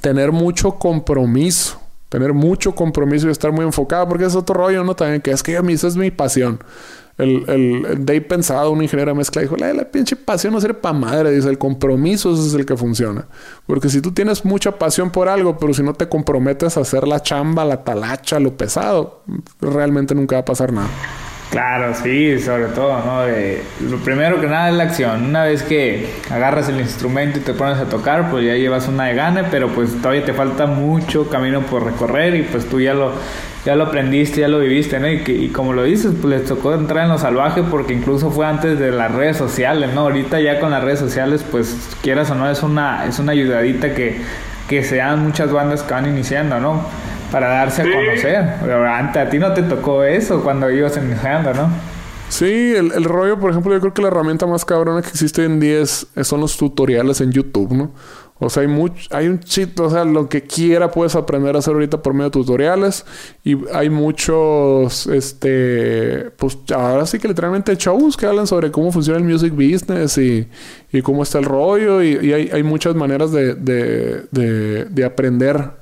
tener 0.00 0.32
mucho 0.32 0.72
compromiso 0.72 1.78
tener 2.08 2.32
mucho 2.32 2.74
compromiso 2.74 3.28
y 3.28 3.30
estar 3.30 3.52
muy 3.52 3.64
enfocado, 3.64 4.08
porque 4.08 4.24
es 4.24 4.34
otro 4.34 4.54
rollo, 4.54 4.82
¿no? 4.82 4.94
También 4.94 5.20
que 5.20 5.30
es 5.30 5.42
que 5.42 5.56
a 5.56 5.62
mí 5.62 5.74
esa 5.74 5.88
es 5.88 5.96
mi 5.96 6.10
pasión. 6.10 6.58
El, 7.18 7.44
el, 7.48 8.06
Dave 8.06 8.20
Pensado, 8.20 8.70
un 8.70 8.82
ingeniero 8.82 9.14
mezcla, 9.14 9.42
dijo, 9.42 9.56
la, 9.56 9.72
la 9.74 9.84
pinche 9.90 10.14
pasión 10.14 10.52
no 10.52 10.60
sirve 10.60 10.74
para 10.74 10.92
madre, 10.92 11.32
dice, 11.32 11.48
el 11.48 11.58
compromiso 11.58 12.32
ese 12.32 12.46
es 12.46 12.54
el 12.54 12.64
que 12.64 12.76
funciona. 12.76 13.26
Porque 13.66 13.88
si 13.88 14.00
tú 14.00 14.12
tienes 14.12 14.44
mucha 14.44 14.78
pasión 14.78 15.10
por 15.10 15.28
algo, 15.28 15.58
pero 15.58 15.74
si 15.74 15.82
no 15.82 15.94
te 15.94 16.08
comprometes 16.08 16.76
a 16.76 16.80
hacer 16.80 17.08
la 17.08 17.20
chamba, 17.20 17.64
la 17.64 17.82
talacha, 17.82 18.38
lo 18.38 18.56
pesado, 18.56 19.22
realmente 19.60 20.14
nunca 20.14 20.36
va 20.36 20.40
a 20.40 20.44
pasar 20.44 20.72
nada. 20.72 20.88
Claro, 21.50 21.94
sí, 21.94 22.38
sobre 22.40 22.66
todo, 22.66 22.98
¿no? 23.04 23.22
lo 23.88 23.96
primero 24.04 24.38
que 24.38 24.46
nada 24.46 24.68
es 24.68 24.74
la 24.74 24.84
acción. 24.84 25.24
Una 25.24 25.44
vez 25.44 25.62
que 25.62 26.06
agarras 26.30 26.68
el 26.68 26.78
instrumento 26.78 27.38
y 27.38 27.42
te 27.42 27.54
pones 27.54 27.78
a 27.78 27.86
tocar, 27.86 28.30
pues 28.30 28.44
ya 28.44 28.54
llevas 28.54 28.86
una 28.86 29.06
de 29.06 29.14
gane, 29.14 29.44
pero 29.44 29.68
pues 29.68 29.96
todavía 30.02 30.26
te 30.26 30.34
falta 30.34 30.66
mucho 30.66 31.30
camino 31.30 31.62
por 31.62 31.84
recorrer 31.84 32.34
y 32.34 32.42
pues 32.42 32.68
tú 32.68 32.80
ya 32.82 32.92
lo, 32.92 33.14
ya 33.68 33.76
lo 33.76 33.84
aprendiste, 33.84 34.40
ya 34.40 34.48
lo 34.48 34.60
viviste, 34.60 34.98
¿no? 34.98 35.10
Y, 35.10 35.18
que, 35.18 35.32
y 35.32 35.48
como 35.48 35.74
lo 35.74 35.82
dices, 35.82 36.12
pues 36.18 36.40
les 36.40 36.48
tocó 36.48 36.72
entrar 36.72 37.04
en 37.04 37.10
lo 37.10 37.18
salvaje 37.18 37.62
porque 37.62 37.92
incluso 37.92 38.30
fue 38.30 38.46
antes 38.46 38.78
de 38.78 38.90
las 38.92 39.12
redes 39.14 39.36
sociales, 39.36 39.92
¿no? 39.92 40.00
Ahorita 40.00 40.40
ya 40.40 40.58
con 40.58 40.70
las 40.70 40.82
redes 40.82 41.00
sociales, 41.00 41.44
pues 41.50 41.76
quieras 42.00 42.30
o 42.30 42.34
no, 42.34 42.50
es 42.50 42.62
una, 42.62 43.04
es 43.04 43.18
una 43.18 43.32
ayudadita 43.32 43.92
que, 43.94 44.22
que 44.70 44.82
se 44.82 44.96
dan 44.96 45.22
muchas 45.22 45.52
bandas 45.52 45.82
que 45.82 45.92
van 45.92 46.06
iniciando, 46.06 46.58
¿no? 46.58 46.82
para 47.30 47.48
darse 47.48 47.82
a 47.82 47.84
conocer. 47.84 48.54
Pero 48.62 48.88
antes 48.88 49.26
a 49.26 49.28
ti 49.28 49.38
no 49.38 49.52
te 49.52 49.62
tocó 49.62 50.02
eso 50.02 50.42
cuando 50.42 50.70
ibas 50.70 50.96
iniciando, 50.96 51.52
¿no? 51.52 51.68
Sí, 52.30 52.72
el, 52.74 52.90
el, 52.92 53.04
rollo, 53.04 53.38
por 53.38 53.50
ejemplo, 53.50 53.74
yo 53.74 53.80
creo 53.80 53.92
que 53.92 54.00
la 54.00 54.08
herramienta 54.08 54.46
más 54.46 54.64
cabrona 54.64 55.02
que 55.02 55.08
existe 55.08 55.44
en 55.44 55.60
día 55.60 55.84
son 55.84 56.40
los 56.40 56.56
tutoriales 56.56 57.20
en 57.20 57.32
YouTube, 57.32 57.72
¿no? 57.72 57.90
O 58.40 58.48
sea, 58.48 58.62
hay 58.62 58.68
mucho, 58.68 59.08
hay 59.10 59.26
un 59.26 59.40
chito, 59.40 59.84
o 59.84 59.90
sea, 59.90 60.04
lo 60.04 60.28
que 60.28 60.42
quiera 60.42 60.90
puedes 60.90 61.16
aprender 61.16 61.56
a 61.56 61.58
hacer 61.58 61.74
ahorita 61.74 62.02
por 62.02 62.14
medio 62.14 62.26
de 62.26 62.30
tutoriales. 62.30 63.04
Y 63.42 63.56
hay 63.72 63.90
muchos, 63.90 65.06
este, 65.08 66.30
pues 66.36 66.56
ahora 66.74 67.04
sí 67.06 67.18
que 67.18 67.26
literalmente 67.26 67.74
shows 67.74 68.16
que 68.16 68.26
hablan 68.26 68.46
sobre 68.46 68.70
cómo 68.70 68.92
funciona 68.92 69.18
el 69.18 69.24
music 69.24 69.52
business 69.52 70.18
y, 70.18 70.48
y 70.92 71.02
cómo 71.02 71.24
está 71.24 71.38
el 71.38 71.46
rollo. 71.46 72.02
Y, 72.02 72.16
y 72.26 72.32
hay, 72.32 72.50
hay, 72.52 72.62
muchas 72.62 72.94
maneras 72.94 73.32
de, 73.32 73.54
de, 73.54 74.26
de, 74.30 74.84
de 74.84 75.04
aprender 75.04 75.78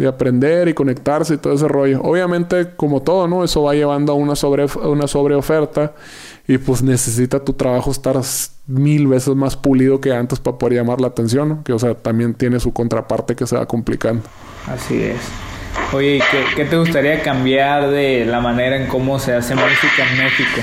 de 0.00 0.08
aprender 0.08 0.66
y 0.68 0.72
conectarse 0.72 1.34
y 1.34 1.36
todo 1.36 1.52
ese 1.52 1.68
rollo. 1.68 2.00
Obviamente, 2.02 2.70
como 2.74 3.02
todo, 3.02 3.28
¿no? 3.28 3.44
Eso 3.44 3.64
va 3.64 3.74
llevando 3.74 4.12
a 4.12 4.14
una 4.14 4.34
sobre 4.34 4.64
una 4.82 5.06
sobreoferta 5.06 5.92
y 6.50 6.58
pues 6.58 6.82
necesita 6.82 7.44
tu 7.44 7.52
trabajo 7.52 7.90
estar 7.92 8.20
mil 8.66 9.06
veces 9.06 9.36
más 9.36 9.56
pulido 9.56 10.00
que 10.00 10.12
antes 10.12 10.40
para 10.40 10.58
poder 10.58 10.78
llamar 10.78 11.00
la 11.00 11.06
atención, 11.06 11.48
¿no? 11.48 11.62
Que 11.62 11.72
o 11.72 11.78
sea, 11.78 11.94
también 11.94 12.34
tiene 12.34 12.58
su 12.58 12.72
contraparte 12.72 13.36
que 13.36 13.46
se 13.46 13.56
va 13.56 13.66
complicando. 13.66 14.22
Así 14.66 15.00
es. 15.00 15.20
Oye, 15.92 16.20
¿qué, 16.30 16.44
¿qué, 16.56 16.64
te 16.64 16.76
gustaría 16.76 17.22
cambiar 17.22 17.90
de 17.90 18.26
la 18.26 18.40
manera 18.40 18.76
en 18.76 18.88
cómo 18.88 19.20
se 19.20 19.34
hace 19.34 19.54
música 19.54 20.10
en 20.10 20.18
México? 20.18 20.60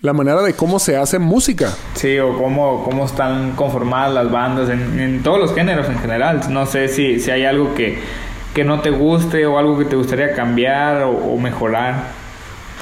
La 0.00 0.14
manera 0.14 0.40
de 0.40 0.54
cómo 0.54 0.78
se 0.78 0.96
hace 0.96 1.18
música. 1.18 1.74
Sí, 1.92 2.18
o 2.18 2.38
cómo, 2.38 2.82
cómo 2.82 3.04
están 3.04 3.52
conformadas 3.52 4.14
las 4.14 4.30
bandas 4.30 4.70
en, 4.70 4.98
en 4.98 5.22
todos 5.22 5.38
los 5.38 5.54
géneros 5.54 5.86
en 5.90 5.98
general. 5.98 6.40
No 6.48 6.64
sé 6.64 6.88
si, 6.88 7.20
si 7.20 7.30
hay 7.30 7.44
algo 7.44 7.74
que, 7.74 7.98
que 8.54 8.64
no 8.64 8.80
te 8.80 8.90
guste 8.90 9.46
o 9.46 9.58
algo 9.58 9.78
que 9.78 9.84
te 9.84 9.96
gustaría 9.96 10.34
cambiar 10.34 11.02
o, 11.02 11.36
mejorar? 11.36 12.20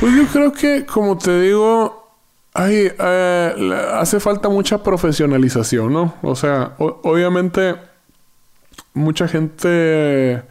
Pues 0.00 0.14
yo 0.14 0.26
creo 0.26 0.52
que, 0.52 0.86
como 0.86 1.18
te 1.18 1.40
digo, 1.40 1.97
hay, 2.54 2.90
eh, 2.98 3.74
hace 3.94 4.20
falta 4.20 4.48
mucha 4.48 4.82
profesionalización, 4.82 5.92
¿no? 5.92 6.14
O 6.22 6.34
sea, 6.34 6.74
obviamente 6.78 7.74
mucha 8.94 9.28
gente... 9.28 10.42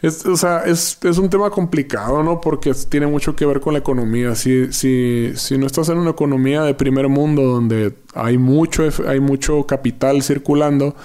Es, 0.00 0.26
o 0.26 0.36
sea, 0.36 0.64
es, 0.64 0.98
es, 1.04 1.18
un 1.18 1.30
tema 1.30 1.48
complicado, 1.50 2.24
¿no? 2.24 2.40
Porque 2.40 2.72
tiene 2.88 3.06
mucho 3.06 3.36
que 3.36 3.46
ver 3.46 3.60
con 3.60 3.74
la 3.74 3.78
economía. 3.78 4.34
Si, 4.34 4.72
si, 4.72 5.30
si 5.36 5.56
no 5.58 5.66
estás 5.66 5.90
en 5.90 5.98
una 5.98 6.10
economía 6.10 6.62
de 6.62 6.74
primer 6.74 7.06
mundo 7.06 7.42
donde 7.42 7.94
hay 8.12 8.36
mucho, 8.36 8.88
hay 9.06 9.20
mucho 9.20 9.64
capital 9.64 10.24
circulando, 10.24 10.96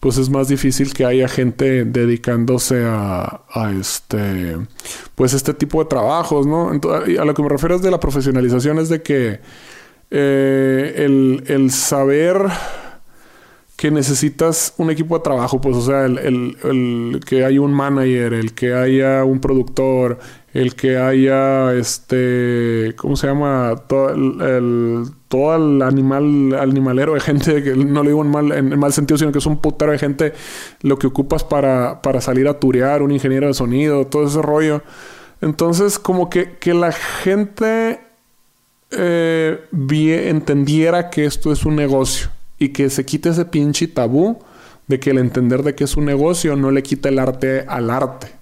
pues 0.00 0.18
es 0.18 0.30
más 0.30 0.48
difícil 0.48 0.92
que 0.92 1.04
haya 1.04 1.28
gente 1.28 1.84
dedicándose 1.84 2.84
a, 2.84 3.42
a 3.50 3.72
este, 3.72 4.56
pues 5.14 5.32
este 5.32 5.54
tipo 5.54 5.82
de 5.82 5.88
trabajos, 5.88 6.46
¿no? 6.46 6.70
a 6.70 7.24
lo 7.24 7.34
que 7.34 7.42
me 7.42 7.48
refiero 7.48 7.76
es 7.76 7.82
de 7.82 7.90
la 7.90 8.00
profesionalización, 8.00 8.78
es 8.78 8.88
de 8.88 9.02
que 9.02 9.40
eh, 10.10 10.94
el, 10.98 11.44
el, 11.48 11.70
saber 11.70 12.38
que 13.76 13.90
necesitas 13.90 14.74
un 14.78 14.90
equipo 14.90 15.16
de 15.16 15.24
trabajo, 15.24 15.60
pues, 15.60 15.76
o 15.76 15.82
sea, 15.82 16.06
el, 16.06 16.56
el, 16.62 17.20
que 17.26 17.44
haya 17.44 17.60
un 17.60 17.74
manager, 17.74 18.34
el 18.34 18.54
que 18.54 18.72
haya 18.72 19.24
un 19.24 19.40
productor, 19.40 20.18
el 20.54 20.74
que 20.74 20.96
haya 20.96 21.74
este 21.74 22.94
¿cómo 22.96 23.16
se 23.16 23.26
llama? 23.26 23.74
el, 23.90 25.04
todo 25.28 25.56
el 25.56 25.82
animal 25.82 26.54
animalero 26.54 27.14
de 27.14 27.20
gente 27.20 27.62
que 27.62 27.74
no 27.74 28.02
lo 28.02 28.08
digo 28.08 28.22
en 28.22 28.30
mal 28.30 28.52
en, 28.52 28.78
mal 28.78 28.92
sentido 28.92 29.18
sino 29.18 29.32
que 29.32 29.38
es 29.38 29.46
un 29.46 29.58
putero 29.58 29.92
de 29.92 29.98
gente 29.98 30.32
lo 30.82 30.98
que 30.98 31.06
ocupas 31.06 31.44
para, 31.44 32.00
para 32.02 32.20
salir 32.20 32.48
a 32.48 32.60
turear 32.60 33.02
un 33.02 33.10
ingeniero 33.10 33.46
de 33.46 33.54
sonido 33.54 34.06
todo 34.06 34.26
ese 34.26 34.40
rollo. 34.42 34.82
Entonces 35.40 35.98
como 35.98 36.30
que, 36.30 36.56
que 36.58 36.74
la 36.74 36.92
gente 36.92 38.00
eh, 38.90 39.60
entendiera 39.70 41.10
que 41.10 41.24
esto 41.24 41.52
es 41.52 41.64
un 41.64 41.76
negocio 41.76 42.30
y 42.58 42.70
que 42.70 42.88
se 42.88 43.04
quite 43.04 43.30
ese 43.30 43.44
pinche 43.44 43.88
tabú 43.88 44.38
de 44.86 45.00
que 45.00 45.10
el 45.10 45.18
entender 45.18 45.62
de 45.62 45.74
que 45.74 45.84
es 45.84 45.96
un 45.96 46.04
negocio 46.04 46.56
no 46.56 46.70
le 46.70 46.82
quita 46.82 47.08
el 47.08 47.18
arte 47.18 47.64
al 47.66 47.90
arte 47.90 48.36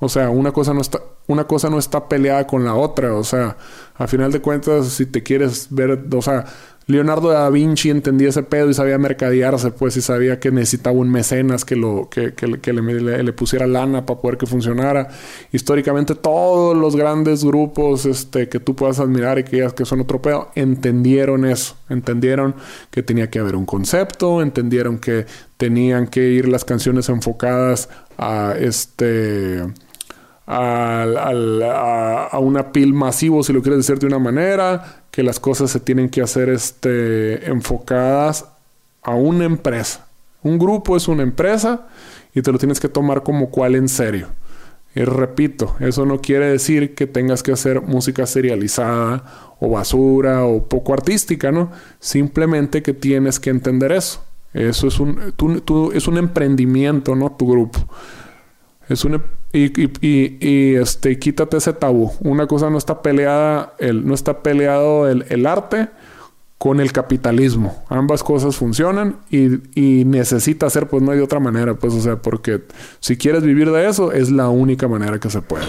o 0.00 0.08
sea, 0.08 0.30
una 0.30 0.52
cosa 0.52 0.74
no 0.74 0.80
está, 0.80 1.00
una 1.26 1.44
cosa 1.44 1.70
no 1.70 1.78
está 1.78 2.08
peleada 2.08 2.46
con 2.46 2.64
la 2.64 2.74
otra. 2.74 3.14
O 3.14 3.24
sea, 3.24 3.56
a 3.96 4.06
final 4.06 4.32
de 4.32 4.40
cuentas, 4.40 4.88
si 4.88 5.06
te 5.06 5.22
quieres 5.22 5.68
ver, 5.70 6.06
o 6.12 6.22
sea, 6.22 6.46
Leonardo 6.86 7.28
da 7.28 7.48
Vinci 7.50 7.90
entendía 7.90 8.30
ese 8.30 8.42
pedo 8.42 8.68
y 8.68 8.74
sabía 8.74 8.98
mercadearse, 8.98 9.70
pues, 9.70 9.96
y 9.96 10.00
sabía 10.00 10.40
que 10.40 10.50
necesitaba 10.50 10.96
un 10.96 11.10
mecenas 11.10 11.64
que 11.64 11.76
lo, 11.76 12.08
que, 12.10 12.32
le, 12.42 13.32
pusiera 13.32 13.66
lana 13.66 14.04
para 14.06 14.20
poder 14.20 14.38
que 14.38 14.46
funcionara. 14.46 15.08
Históricamente, 15.52 16.16
todos 16.16 16.76
los 16.76 16.96
grandes 16.96 17.44
grupos 17.44 18.06
este, 18.06 18.48
que 18.48 18.58
tú 18.58 18.74
puedas 18.74 18.98
admirar 18.98 19.38
y 19.38 19.44
que 19.44 19.70
que 19.76 19.84
son 19.84 20.00
otro 20.00 20.20
pedo, 20.20 20.50
entendieron 20.56 21.44
eso. 21.44 21.76
Entendieron 21.88 22.56
que 22.90 23.02
tenía 23.04 23.30
que 23.30 23.38
haber 23.38 23.54
un 23.54 23.66
concepto, 23.66 24.42
entendieron 24.42 24.98
que 24.98 25.26
tenían 25.58 26.08
que 26.08 26.30
ir 26.30 26.48
las 26.48 26.64
canciones 26.64 27.08
enfocadas 27.08 27.88
a 28.18 28.54
este 28.58 29.62
a, 30.52 32.28
a, 32.32 32.38
una 32.40 32.72
pil 32.72 32.92
masivo, 32.92 33.44
si 33.44 33.52
lo 33.52 33.62
quieres 33.62 33.86
decir 33.86 34.00
de 34.00 34.06
una 34.06 34.18
manera, 34.18 35.04
que 35.12 35.22
las 35.22 35.38
cosas 35.38 35.70
se 35.70 35.78
tienen 35.78 36.08
que 36.08 36.22
hacer 36.22 36.48
este, 36.48 37.48
enfocadas 37.48 38.46
a 39.02 39.14
una 39.14 39.44
empresa. 39.44 40.08
Un 40.42 40.58
grupo 40.58 40.96
es 40.96 41.06
una 41.06 41.22
empresa 41.22 41.86
y 42.34 42.42
te 42.42 42.50
lo 42.50 42.58
tienes 42.58 42.80
que 42.80 42.88
tomar 42.88 43.22
como 43.22 43.50
cual 43.50 43.76
en 43.76 43.88
serio. 43.88 44.26
Y 44.96 45.04
repito, 45.04 45.76
eso 45.78 46.04
no 46.04 46.20
quiere 46.20 46.46
decir 46.46 46.96
que 46.96 47.06
tengas 47.06 47.44
que 47.44 47.52
hacer 47.52 47.80
música 47.80 48.26
serializada 48.26 49.54
o 49.60 49.70
basura 49.70 50.44
o 50.44 50.66
poco 50.66 50.92
artística, 50.92 51.52
¿no? 51.52 51.70
Simplemente 52.00 52.82
que 52.82 52.92
tienes 52.92 53.38
que 53.38 53.50
entender 53.50 53.92
eso. 53.92 54.24
Eso 54.52 54.88
es 54.88 54.98
un, 54.98 55.32
es 55.94 56.08
un 56.08 56.18
emprendimiento, 56.18 57.14
¿no? 57.14 57.30
Tu 57.30 57.48
grupo. 57.48 57.78
Es 58.88 59.04
un 59.04 59.22
y, 59.52 59.80
y, 59.80 60.38
y, 60.40 60.74
este, 60.76 61.18
quítate 61.18 61.56
ese 61.56 61.72
tabú. 61.72 62.12
Una 62.20 62.46
cosa 62.46 62.70
no 62.70 62.78
está 62.78 63.02
peleada, 63.02 63.74
el, 63.78 64.06
no 64.06 64.14
está 64.14 64.42
peleado 64.42 65.08
el, 65.08 65.24
el, 65.28 65.46
arte 65.46 65.88
con 66.58 66.78
el 66.78 66.92
capitalismo. 66.92 67.82
Ambas 67.88 68.22
cosas 68.22 68.56
funcionan 68.56 69.16
y, 69.30 69.60
y 69.74 70.04
necesita 70.04 70.70
ser, 70.70 70.86
pues 70.86 71.02
no 71.02 71.10
hay 71.10 71.20
otra 71.20 71.40
manera, 71.40 71.74
pues, 71.74 71.94
o 71.94 72.00
sea, 72.00 72.16
porque 72.16 72.62
si 73.00 73.16
quieres 73.16 73.42
vivir 73.42 73.70
de 73.70 73.88
eso, 73.88 74.12
es 74.12 74.30
la 74.30 74.48
única 74.48 74.86
manera 74.86 75.18
que 75.18 75.30
se 75.30 75.42
puede. 75.42 75.64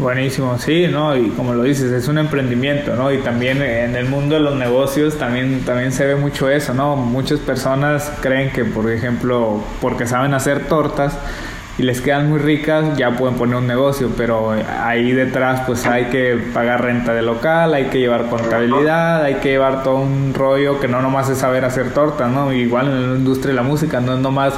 Buenísimo, 0.00 0.56
sí, 0.58 0.86
¿no? 0.90 1.14
Y 1.14 1.28
como 1.30 1.52
lo 1.52 1.62
dices, 1.62 1.92
es 1.92 2.08
un 2.08 2.16
emprendimiento, 2.16 2.96
¿no? 2.96 3.12
Y 3.12 3.18
también 3.18 3.60
en 3.60 3.94
el 3.96 4.08
mundo 4.08 4.36
de 4.36 4.40
los 4.40 4.56
negocios 4.56 5.18
también, 5.18 5.60
también 5.66 5.92
se 5.92 6.06
ve 6.06 6.16
mucho 6.16 6.48
eso, 6.48 6.72
¿no? 6.72 6.96
Muchas 6.96 7.38
personas 7.38 8.10
creen 8.22 8.50
que, 8.50 8.64
por 8.64 8.90
ejemplo, 8.90 9.62
porque 9.82 10.06
saben 10.06 10.32
hacer 10.32 10.68
tortas, 10.68 11.18
y 11.80 11.82
les 11.82 12.02
quedan 12.02 12.28
muy 12.28 12.38
ricas, 12.38 12.94
ya 12.98 13.12
pueden 13.16 13.38
poner 13.38 13.56
un 13.56 13.66
negocio, 13.66 14.10
pero 14.14 14.50
ahí 14.50 15.12
detrás 15.12 15.62
pues 15.66 15.86
hay 15.86 16.10
que 16.10 16.38
pagar 16.52 16.84
renta 16.84 17.14
de 17.14 17.22
local, 17.22 17.72
hay 17.72 17.86
que 17.86 17.98
llevar 18.00 18.26
contabilidad, 18.26 19.24
hay 19.24 19.36
que 19.36 19.48
llevar 19.48 19.82
todo 19.82 19.96
un 19.96 20.34
rollo 20.34 20.78
que 20.78 20.88
no 20.88 21.00
nomás 21.00 21.30
es 21.30 21.38
saber 21.38 21.64
hacer 21.64 21.94
tortas, 21.94 22.30
¿no? 22.30 22.52
Igual 22.52 22.88
en 22.88 23.12
la 23.12 23.16
industria 23.16 23.52
de 23.52 23.56
la 23.56 23.62
música, 23.62 23.98
no 23.98 24.12
es 24.12 24.18
nomás 24.18 24.52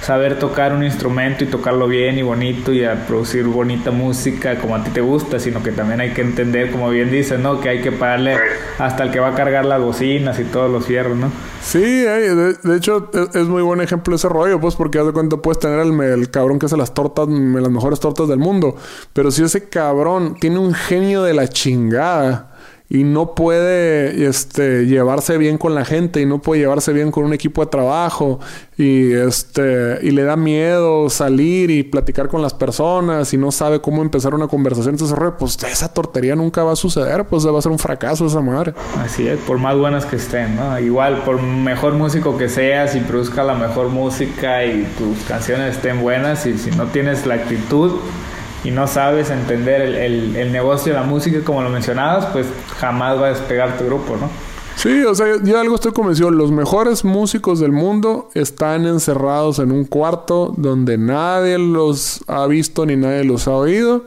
saber 0.00 0.38
tocar 0.38 0.72
un 0.72 0.84
instrumento 0.84 1.44
y 1.44 1.46
tocarlo 1.46 1.88
bien 1.88 2.18
y 2.18 2.22
bonito 2.22 2.72
y 2.72 2.84
a 2.84 3.06
producir 3.06 3.44
bonita 3.44 3.90
música 3.90 4.58
como 4.58 4.76
a 4.76 4.84
ti 4.84 4.90
te 4.90 5.00
gusta, 5.00 5.38
sino 5.38 5.62
que 5.62 5.72
también 5.72 6.00
hay 6.00 6.12
que 6.12 6.20
entender, 6.20 6.70
como 6.70 6.90
bien 6.90 7.10
dices, 7.10 7.40
¿no? 7.40 7.60
Que 7.60 7.70
hay 7.70 7.82
que 7.82 7.92
pagarle 7.92 8.36
hasta 8.78 9.04
el 9.04 9.10
que 9.10 9.18
va 9.18 9.28
a 9.28 9.34
cargar 9.34 9.64
las 9.64 9.80
bocinas 9.80 10.38
y 10.38 10.44
todos 10.44 10.70
los 10.70 10.86
fierros, 10.86 11.16
¿no? 11.16 11.30
Sí, 11.62 11.80
de, 11.80 12.76
hecho 12.76 13.10
es, 13.34 13.46
muy 13.46 13.62
buen 13.62 13.80
ejemplo 13.80 14.14
ese 14.14 14.28
rollo, 14.28 14.60
pues 14.60 14.76
porque 14.76 14.98
haz 14.98 15.06
de 15.06 15.12
cuenta 15.12 15.36
puedes 15.38 15.58
tener 15.58 15.80
el, 15.80 16.00
el, 16.00 16.30
cabrón 16.30 16.58
que 16.58 16.66
hace 16.66 16.76
las 16.76 16.94
tortas, 16.94 17.26
las 17.28 17.70
mejores 17.70 17.98
tortas 17.98 18.28
del 18.28 18.38
mundo, 18.38 18.76
pero 19.12 19.30
si 19.30 19.42
ese 19.42 19.68
cabrón 19.68 20.36
tiene 20.38 20.58
un 20.58 20.74
genio 20.74 21.24
de 21.24 21.34
la 21.34 21.48
chingada, 21.48 22.55
y 22.88 23.02
no 23.02 23.34
puede 23.34 24.26
este, 24.26 24.86
llevarse 24.86 25.38
bien 25.38 25.58
con 25.58 25.74
la 25.74 25.84
gente 25.84 26.20
y 26.20 26.26
no 26.26 26.40
puede 26.40 26.60
llevarse 26.60 26.92
bien 26.92 27.10
con 27.10 27.24
un 27.24 27.32
equipo 27.32 27.64
de 27.64 27.70
trabajo 27.70 28.38
y, 28.78 29.12
este, 29.12 29.98
y 30.02 30.12
le 30.12 30.22
da 30.22 30.36
miedo 30.36 31.10
salir 31.10 31.70
y 31.70 31.82
platicar 31.82 32.28
con 32.28 32.42
las 32.42 32.54
personas 32.54 33.32
y 33.34 33.38
no 33.38 33.50
sabe 33.50 33.80
cómo 33.80 34.02
empezar 34.02 34.34
una 34.34 34.46
conversación, 34.46 34.94
entonces, 34.94 35.18
pues 35.38 35.58
esa 35.64 35.92
tortería 35.92 36.36
nunca 36.36 36.62
va 36.62 36.72
a 36.72 36.76
suceder, 36.76 37.24
pues 37.24 37.46
va 37.46 37.58
a 37.58 37.62
ser 37.62 37.72
un 37.72 37.78
fracaso 37.78 38.26
esa 38.26 38.40
madre. 38.40 38.74
Así 38.98 39.26
es, 39.26 39.38
por 39.40 39.58
más 39.58 39.76
buenas 39.76 40.06
que 40.06 40.16
estén, 40.16 40.54
¿no? 40.54 40.78
Igual, 40.78 41.22
por 41.24 41.42
mejor 41.42 41.94
músico 41.94 42.38
que 42.38 42.48
seas 42.48 42.94
y 42.94 43.00
produzca 43.00 43.42
la 43.42 43.54
mejor 43.54 43.88
música 43.88 44.64
y 44.64 44.86
tus 44.96 45.18
canciones 45.26 45.76
estén 45.76 46.00
buenas 46.00 46.46
y 46.46 46.56
si 46.56 46.70
no 46.70 46.84
tienes 46.86 47.26
la 47.26 47.34
actitud 47.34 47.92
y 48.66 48.72
no 48.72 48.88
sabes 48.88 49.30
entender 49.30 49.80
el, 49.80 50.52
negocio 50.52 50.92
de 50.92 50.98
la 50.98 51.06
música 51.06 51.38
como 51.44 51.62
lo 51.62 51.70
mencionabas, 51.70 52.26
pues 52.26 52.48
jamás 52.78 53.20
va 53.20 53.26
a 53.26 53.28
despegar 53.28 53.78
tu 53.78 53.84
grupo, 53.86 54.16
¿no? 54.16 54.28
Sí, 54.74 55.04
o 55.04 55.14
sea, 55.14 55.36
yo 55.42 55.60
algo 55.60 55.76
estoy 55.76 55.92
convencido. 55.92 56.30
Los 56.30 56.50
mejores 56.50 57.04
músicos 57.04 57.60
del 57.60 57.70
mundo 57.70 58.28
están 58.34 58.84
encerrados 58.86 59.60
en 59.60 59.70
un 59.70 59.84
cuarto 59.84 60.52
donde 60.56 60.98
nadie 60.98 61.58
los 61.58 62.24
ha 62.26 62.46
visto 62.46 62.84
ni 62.84 62.96
nadie 62.96 63.24
los 63.24 63.46
ha 63.46 63.52
oído. 63.52 64.04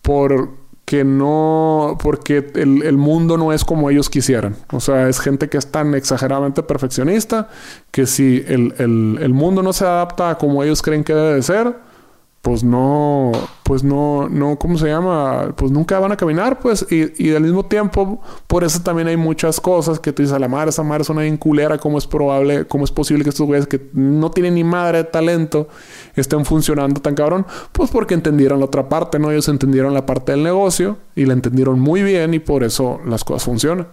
Porque 0.00 1.04
no. 1.04 1.98
Porque 2.02 2.52
el, 2.54 2.96
mundo 2.96 3.36
no 3.36 3.52
es 3.52 3.64
como 3.64 3.90
ellos 3.90 4.08
quisieran. 4.08 4.56
O 4.70 4.80
sea, 4.80 5.08
es 5.08 5.20
gente 5.20 5.48
que 5.48 5.58
es 5.58 5.66
tan 5.66 5.94
exageradamente 5.94 6.62
perfeccionista 6.62 7.50
que 7.90 8.06
si 8.06 8.42
el, 8.46 8.74
el 8.78 9.34
mundo 9.34 9.62
no 9.62 9.74
se 9.74 9.84
adapta 9.84 10.30
a 10.30 10.38
como 10.38 10.62
ellos 10.62 10.80
creen 10.80 11.04
que 11.04 11.14
debe 11.14 11.34
de 11.34 11.42
ser 11.42 11.91
pues 12.42 12.64
no, 12.64 13.30
pues 13.62 13.84
no, 13.84 14.28
no, 14.28 14.58
¿cómo 14.58 14.76
se 14.76 14.88
llama? 14.88 15.54
Pues 15.56 15.70
nunca 15.70 16.00
van 16.00 16.10
a 16.10 16.16
caminar, 16.16 16.58
pues, 16.58 16.84
y, 16.90 17.24
y 17.24 17.32
al 17.36 17.44
mismo 17.44 17.64
tiempo, 17.64 18.20
por 18.48 18.64
eso 18.64 18.82
también 18.82 19.06
hay 19.06 19.16
muchas 19.16 19.60
cosas 19.60 20.00
que 20.00 20.12
tú 20.12 20.22
dices, 20.22 20.34
a 20.34 20.40
la 20.40 20.48
madre, 20.48 20.70
esa 20.70 20.82
madre 20.82 21.02
es 21.02 21.08
una 21.08 21.24
inculera, 21.24 21.78
¿cómo 21.78 21.98
es 21.98 22.06
probable, 22.08 22.66
cómo 22.66 22.82
es 22.82 22.90
posible 22.90 23.22
que 23.22 23.30
estos 23.30 23.46
güeyes 23.46 23.68
que 23.68 23.88
no 23.92 24.32
tienen 24.32 24.56
ni 24.56 24.64
madre 24.64 24.98
de 24.98 25.04
talento 25.04 25.68
estén 26.16 26.44
funcionando 26.44 27.00
tan 27.00 27.14
cabrón? 27.14 27.46
Pues 27.70 27.92
porque 27.92 28.14
entendieron 28.14 28.58
la 28.58 28.64
otra 28.64 28.88
parte, 28.88 29.20
¿no? 29.20 29.30
Ellos 29.30 29.46
entendieron 29.48 29.94
la 29.94 30.04
parte 30.04 30.32
del 30.32 30.42
negocio 30.42 30.98
y 31.14 31.26
la 31.26 31.34
entendieron 31.34 31.78
muy 31.78 32.02
bien 32.02 32.34
y 32.34 32.40
por 32.40 32.64
eso 32.64 33.00
las 33.06 33.22
cosas 33.22 33.44
funcionan. 33.44 33.86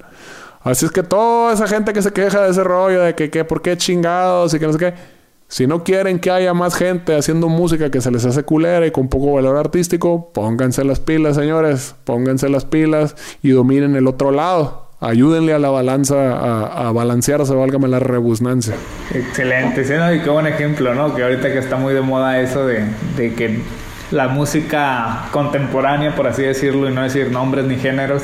Así 0.62 0.88
es 0.88 0.92
que 0.92 1.04
toda 1.04 1.54
esa 1.54 1.68
gente 1.68 1.94
que 1.94 2.02
se 2.02 2.12
queja 2.12 2.42
de 2.42 2.50
ese 2.50 2.64
rollo 2.64 3.02
de 3.04 3.14
que, 3.14 3.30
que 3.30 3.46
¿por 3.46 3.62
qué 3.62 3.78
chingados 3.78 4.56
y 4.56 4.60
que 4.60 4.66
no 4.66 4.74
sé 4.74 4.80
qué? 4.80 5.19
Si 5.50 5.66
no 5.66 5.84
quieren 5.84 6.20
que 6.20 6.30
haya 6.30 6.54
más 6.54 6.76
gente 6.76 7.18
haciendo 7.18 7.50
música 7.50 7.90
que 7.90 8.02
se 8.02 8.12
les 8.12 8.24
hace 8.24 8.44
culera 8.44 8.86
y 8.86 8.92
con 8.92 9.10
poco 9.10 9.34
valor 9.34 9.58
artístico, 9.58 10.32
pónganse 10.32 10.84
las 10.84 11.00
pilas, 11.00 11.36
señores. 11.36 11.96
Pónganse 12.04 12.50
las 12.50 12.66
pilas 12.66 13.16
y 13.42 13.50
dominen 13.50 13.96
el 13.96 14.08
otro 14.08 14.32
lado. 14.32 14.90
Ayúdenle 15.00 15.54
a 15.54 15.60
la 15.60 15.70
balanza 15.70 16.88
a, 16.88 16.92
balancearse, 16.92 17.54
válgame 17.56 17.88
la 17.88 18.00
rebusnancia. 18.00 18.76
Excelente, 19.12 19.86
sí, 19.86 19.94
y 19.94 20.20
qué 20.20 20.30
buen 20.30 20.46
ejemplo, 20.46 20.94
¿no? 20.94 21.16
Que 21.16 21.24
ahorita 21.24 21.52
que 21.52 21.58
está 21.58 21.78
muy 21.78 21.94
de 21.94 22.02
moda 22.02 22.40
eso 22.42 22.68
de 22.68 22.86
que 23.18 23.64
la 24.12 24.28
música 24.28 25.26
contemporánea, 25.32 26.16
por 26.16 26.28
así 26.28 26.44
decirlo, 26.44 26.90
y 26.90 26.94
no 26.94 27.04
decir 27.04 27.32
nombres 27.32 27.66
ni 27.66 27.78
géneros, 27.78 28.24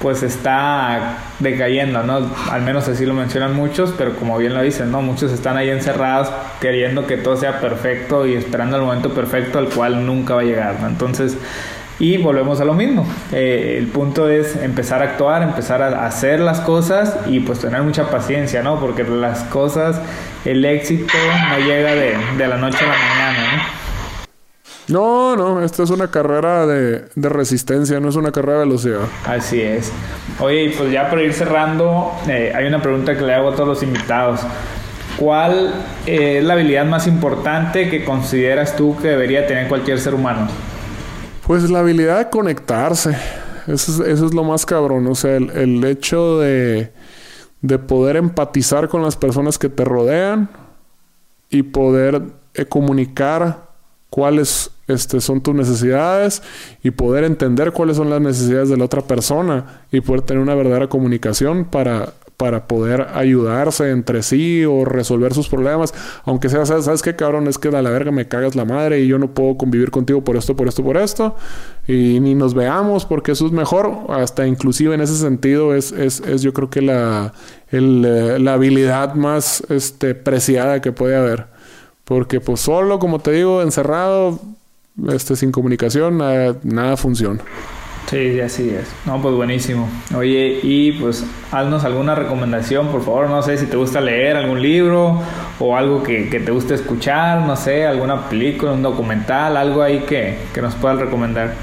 pues 0.00 0.22
está 0.22 1.18
decayendo, 1.38 2.02
¿no? 2.02 2.30
Al 2.50 2.62
menos 2.62 2.88
así 2.88 3.06
lo 3.06 3.14
mencionan 3.14 3.54
muchos, 3.54 3.94
pero 3.96 4.16
como 4.16 4.36
bien 4.38 4.54
lo 4.54 4.62
dicen, 4.62 4.90
¿no? 4.90 5.02
Muchos 5.02 5.32
están 5.32 5.56
ahí 5.56 5.70
encerrados 5.70 6.28
queriendo 6.60 7.06
que 7.06 7.16
todo 7.16 7.36
sea 7.36 7.60
perfecto 7.60 8.26
y 8.26 8.34
esperando 8.34 8.76
el 8.76 8.82
momento 8.82 9.14
perfecto 9.14 9.58
al 9.58 9.68
cual 9.68 10.04
nunca 10.04 10.34
va 10.34 10.40
a 10.42 10.44
llegar, 10.44 10.80
¿no? 10.80 10.88
Entonces, 10.88 11.38
y 11.98 12.16
volvemos 12.18 12.60
a 12.60 12.64
lo 12.64 12.74
mismo. 12.74 13.06
Eh, 13.32 13.76
el 13.78 13.86
punto 13.86 14.28
es 14.28 14.56
empezar 14.56 15.00
a 15.00 15.04
actuar, 15.06 15.42
empezar 15.42 15.80
a 15.80 16.06
hacer 16.06 16.40
las 16.40 16.60
cosas 16.60 17.16
y 17.26 17.40
pues 17.40 17.60
tener 17.60 17.82
mucha 17.82 18.10
paciencia, 18.10 18.62
¿no? 18.62 18.80
Porque 18.80 19.04
las 19.04 19.44
cosas, 19.44 20.00
el 20.44 20.64
éxito 20.64 21.14
no 21.50 21.58
llega 21.64 21.94
de, 21.94 22.16
de 22.36 22.48
la 22.48 22.56
noche 22.56 22.78
a 22.84 22.88
la 22.88 22.94
mañana, 22.94 23.56
¿no? 23.56 23.83
No, 24.88 25.34
no, 25.34 25.62
esta 25.62 25.82
es 25.82 25.90
una 25.90 26.10
carrera 26.10 26.66
de, 26.66 27.08
resistencia, 27.16 28.00
no 28.00 28.10
es 28.10 28.16
una 28.16 28.32
carrera 28.32 28.60
de 28.60 28.64
velocidad. 28.66 29.00
Así 29.24 29.60
es. 29.60 29.90
Oye, 30.40 30.74
pues 30.76 30.92
ya 30.92 31.08
para 31.08 31.22
ir 31.22 31.32
cerrando, 31.32 32.12
eh, 32.28 32.52
hay 32.54 32.66
una 32.66 32.82
pregunta 32.82 33.16
que 33.16 33.22
le 33.22 33.32
hago 33.32 33.50
a 33.50 33.54
todos 33.54 33.68
los 33.68 33.82
invitados. 33.82 34.40
¿Cuál 35.16 35.72
es 36.06 36.44
la 36.44 36.54
habilidad 36.54 36.84
más 36.84 37.06
importante 37.06 37.88
que 37.88 38.04
consideras 38.04 38.76
tú 38.76 38.96
que 39.00 39.08
debería 39.08 39.46
tener 39.46 39.68
cualquier 39.68 40.00
ser 40.00 40.14
humano? 40.14 40.48
Pues 41.46 41.70
la 41.70 41.80
habilidad 41.80 42.18
de 42.18 42.30
conectarse. 42.30 43.16
Eso 43.66 44.04
es, 44.04 44.20
lo 44.20 44.44
más 44.44 44.66
cabrón. 44.66 45.06
O 45.06 45.14
sea, 45.14 45.36
el, 45.36 45.84
hecho 45.84 46.40
de, 46.40 46.92
de, 47.62 47.78
poder 47.78 48.16
empatizar 48.16 48.88
con 48.88 49.02
las 49.02 49.16
personas 49.16 49.58
que 49.58 49.70
te 49.70 49.84
rodean 49.84 50.50
y 51.48 51.62
poder 51.62 52.20
eh, 52.54 52.66
comunicar 52.66 53.73
cuáles 54.14 54.70
este, 54.86 55.20
son 55.20 55.40
tus 55.40 55.56
necesidades 55.56 56.40
y 56.84 56.92
poder 56.92 57.24
entender 57.24 57.72
cuáles 57.72 57.96
son 57.96 58.10
las 58.10 58.20
necesidades 58.20 58.68
de 58.68 58.76
la 58.76 58.84
otra 58.84 59.00
persona 59.00 59.82
y 59.90 60.02
poder 60.02 60.22
tener 60.22 60.40
una 60.40 60.54
verdadera 60.54 60.86
comunicación 60.86 61.64
para, 61.64 62.12
para 62.36 62.68
poder 62.68 63.08
ayudarse 63.12 63.90
entre 63.90 64.22
sí 64.22 64.64
o 64.64 64.84
resolver 64.84 65.34
sus 65.34 65.48
problemas. 65.48 65.92
Aunque 66.26 66.48
sea, 66.48 66.64
¿sabes, 66.64 67.02
qué 67.02 67.16
cabrón? 67.16 67.48
Es 67.48 67.58
que 67.58 67.66
a 67.66 67.82
la 67.82 67.90
verga 67.90 68.12
me 68.12 68.28
cagas 68.28 68.54
la 68.54 68.64
madre 68.64 69.00
y 69.00 69.08
yo 69.08 69.18
no 69.18 69.34
puedo 69.34 69.56
convivir 69.56 69.90
contigo 69.90 70.22
por 70.22 70.36
esto, 70.36 70.54
por 70.54 70.68
esto, 70.68 70.84
por 70.84 70.96
esto. 70.96 71.34
Y 71.88 72.20
ni 72.20 72.36
nos 72.36 72.54
veamos 72.54 73.06
porque 73.06 73.32
eso 73.32 73.46
es 73.46 73.52
mejor. 73.52 73.90
Hasta 74.10 74.46
inclusive 74.46 74.94
en 74.94 75.00
ese 75.00 75.16
sentido 75.16 75.74
es, 75.74 75.90
es, 75.90 76.20
es 76.20 76.40
yo 76.40 76.52
creo 76.52 76.70
que 76.70 76.82
la, 76.82 77.32
el, 77.72 78.04
eh, 78.04 78.38
la 78.38 78.54
habilidad 78.54 79.14
más 79.14 79.64
este, 79.70 80.14
preciada 80.14 80.80
que 80.80 80.92
puede 80.92 81.16
haber. 81.16 81.52
Porque 82.04 82.40
pues 82.40 82.60
solo, 82.60 82.98
como 82.98 83.18
te 83.18 83.32
digo, 83.32 83.62
encerrado, 83.62 84.38
este, 85.08 85.36
sin 85.36 85.52
comunicación, 85.52 86.18
nada, 86.18 86.96
funciona. 86.96 87.40
Sí, 88.08 88.38
así 88.40 88.68
es. 88.68 88.86
No, 89.06 89.20
pues 89.22 89.34
buenísimo. 89.34 89.88
Oye, 90.14 90.60
y 90.62 90.92
pues 90.92 91.24
haznos 91.50 91.84
alguna 91.84 92.14
recomendación, 92.14 92.88
por 92.88 93.02
favor. 93.02 93.30
No 93.30 93.42
sé 93.42 93.56
si 93.56 93.66
te 93.66 93.76
gusta 93.76 94.00
leer 94.00 94.36
algún 94.36 94.60
libro 94.60 95.22
o 95.58 95.76
algo 95.76 96.02
que, 96.02 96.24
te 96.24 96.50
guste 96.50 96.74
escuchar, 96.74 97.40
no 97.40 97.56
sé, 97.56 97.86
alguna 97.86 98.28
película, 98.28 98.72
un 98.72 98.82
documental, 98.82 99.56
algo 99.56 99.82
ahí 99.82 100.00
que, 100.00 100.36
que 100.52 100.60
nos 100.60 100.74
puedas 100.74 100.98
recomendar. 100.98 101.54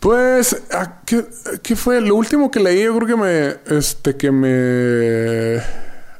Pues, 0.00 0.62
¿qué, 1.06 1.24
¿qué, 1.62 1.76
fue? 1.76 2.00
Lo 2.00 2.16
último 2.16 2.50
que 2.50 2.58
leí, 2.58 2.82
yo 2.82 2.96
creo 2.96 3.06
que 3.06 3.16
me, 3.16 3.78
este, 3.78 4.16
que 4.16 4.32
me, 4.32 5.62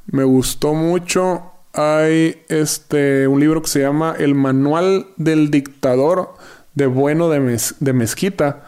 me 0.06 0.22
gustó 0.22 0.74
mucho 0.74 1.49
hay 1.80 2.42
este 2.48 3.26
un 3.26 3.40
libro 3.40 3.62
que 3.62 3.68
se 3.68 3.80
llama 3.80 4.14
El 4.18 4.34
Manual 4.34 5.06
del 5.16 5.50
Dictador 5.50 6.34
de 6.74 6.86
Bueno 6.86 7.28
de, 7.28 7.60
de 7.80 7.92
Mezquita. 7.92 8.64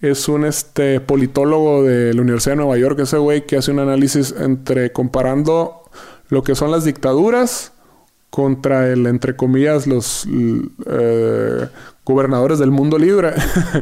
Es 0.00 0.28
un 0.28 0.44
este 0.44 1.00
politólogo 1.00 1.82
de 1.82 2.12
la 2.14 2.22
Universidad 2.22 2.52
de 2.52 2.62
Nueva 2.62 2.78
York, 2.78 2.98
ese 3.00 3.18
güey 3.18 3.46
que 3.46 3.56
hace 3.56 3.70
un 3.70 3.78
análisis 3.78 4.34
entre 4.38 4.92
comparando 4.92 5.82
lo 6.28 6.42
que 6.42 6.54
son 6.54 6.70
las 6.70 6.84
dictaduras 6.84 7.72
contra 8.30 8.88
el, 8.88 9.06
entre 9.06 9.36
comillas, 9.36 9.86
los 9.86 10.26
eh, 10.86 11.68
gobernadores 12.04 12.58
del 12.58 12.70
mundo 12.70 12.98
libre. 12.98 13.32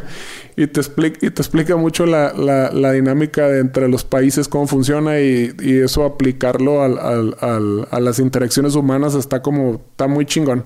y, 0.57 0.67
te 0.67 0.81
explica, 0.81 1.19
y 1.25 1.31
te 1.31 1.43
explica 1.43 1.77
mucho 1.77 2.07
la, 2.07 2.33
la, 2.35 2.93
dinámica 2.93 3.49
de 3.49 3.61
entre 3.61 3.89
los 3.89 4.05
países, 4.05 4.49
cómo 4.49 4.67
funciona 4.67 5.21
y, 5.21 5.55
y 5.61 5.79
eso 5.79 6.05
aplicarlo 6.05 6.83
al, 6.83 6.99
al, 6.99 7.37
al, 7.41 7.89
a 7.91 8.01
las 8.01 8.19
interacciones 8.19 8.75
humanas 8.75 9.15
está 9.15 9.43
como, 9.43 9.83
está 9.91 10.07
muy 10.09 10.27
chingón. 10.27 10.65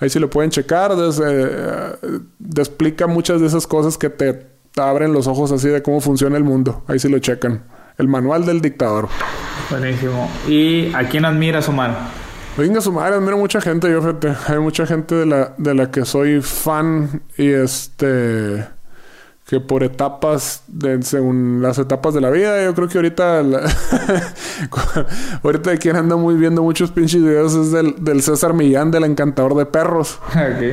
Ahí 0.00 0.10
sí 0.10 0.18
lo 0.18 0.30
pueden 0.30 0.50
checar, 0.50 0.92
eh, 0.92 1.96
te 2.54 2.60
explica 2.60 3.06
muchas 3.06 3.40
de 3.40 3.48
esas 3.48 3.66
cosas 3.66 3.98
que 3.98 4.10
te 4.10 4.46
abren 4.76 5.12
los 5.12 5.26
ojos 5.26 5.50
así 5.50 5.68
de 5.68 5.82
cómo 5.82 6.00
funciona 6.00 6.36
el 6.36 6.44
mundo. 6.44 6.84
Ahí 6.86 6.98
sí 6.98 7.08
lo 7.08 7.18
checan. 7.18 7.64
El 7.96 8.06
manual 8.06 8.46
del 8.46 8.60
dictador. 8.60 9.08
Buenísimo. 9.70 10.30
¿Y 10.46 10.94
a 10.94 11.08
quién 11.08 11.24
admiras, 11.24 11.68
Omar? 11.68 11.96
Venga, 12.56 12.80
su 12.80 12.92
madre, 12.92 13.16
admiro 13.16 13.36
mucha 13.38 13.60
gente, 13.60 13.90
yo 13.90 14.00
fíjate. 14.00 14.34
Hay 14.46 14.58
mucha 14.58 14.86
gente 14.86 15.16
de 15.16 15.26
la, 15.26 15.54
de 15.58 15.74
la 15.74 15.90
que 15.90 16.04
soy 16.04 16.42
fan 16.42 17.22
y 17.36 17.48
este 17.48 18.66
que 19.48 19.60
por 19.60 19.82
etapas, 19.82 20.62
de, 20.66 21.02
según 21.02 21.62
las 21.62 21.78
etapas 21.78 22.12
de 22.12 22.20
la 22.20 22.28
vida, 22.28 22.62
yo 22.62 22.74
creo 22.74 22.86
que 22.86 22.98
ahorita, 22.98 23.40
ahorita 25.42 25.70
de 25.70 25.78
quien 25.78 25.96
anda 25.96 26.16
muy 26.16 26.34
viendo 26.34 26.62
muchos 26.62 26.90
pinches 26.90 27.22
videos 27.22 27.54
es 27.54 27.72
del, 27.72 27.94
del 27.98 28.20
César 28.20 28.52
Millán, 28.52 28.90
del 28.90 29.04
encantador 29.04 29.54
de 29.54 29.64
perros. 29.64 30.20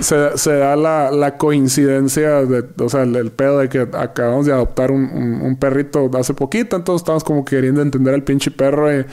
Se, 0.00 0.36
se, 0.36 0.52
da 0.52 0.76
la, 0.76 1.10
la, 1.10 1.36
coincidencia, 1.38 2.44
de, 2.44 2.64
o 2.78 2.88
sea, 2.88 3.02
el, 3.02 3.32
pedo 3.32 3.58
de 3.58 3.68
que 3.68 3.80
acabamos 3.80 4.46
de 4.46 4.52
adoptar 4.52 4.92
un, 4.92 5.40
un, 5.42 5.56
perrito 5.56 6.08
hace 6.16 6.34
poquito, 6.34 6.76
entonces 6.76 7.02
estamos 7.02 7.24
como 7.24 7.44
queriendo 7.44 7.82
entender 7.82 8.14
al 8.14 8.22
pinche 8.22 8.52
perro, 8.52 8.90
eh, 8.90 9.06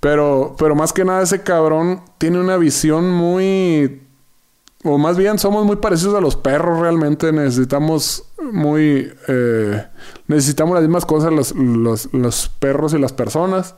pero, 0.00 0.56
pero 0.58 0.74
más 0.74 0.92
que 0.92 1.04
nada 1.04 1.22
ese 1.22 1.42
cabrón 1.42 2.00
tiene 2.18 2.40
una 2.40 2.56
visión 2.56 3.08
muy 3.08 4.02
o 4.84 4.98
más 4.98 5.16
bien 5.16 5.38
somos 5.38 5.64
muy 5.64 5.76
parecidos 5.76 6.14
a 6.14 6.20
los 6.20 6.36
perros 6.36 6.80
realmente. 6.80 7.32
Necesitamos 7.32 8.24
muy... 8.52 9.12
Eh, 9.28 9.84
necesitamos 10.26 10.74
las 10.74 10.82
mismas 10.82 11.06
cosas 11.06 11.32
los, 11.32 11.54
los, 11.54 12.12
los, 12.12 12.48
perros 12.58 12.92
y 12.94 12.98
las 12.98 13.12
personas. 13.12 13.74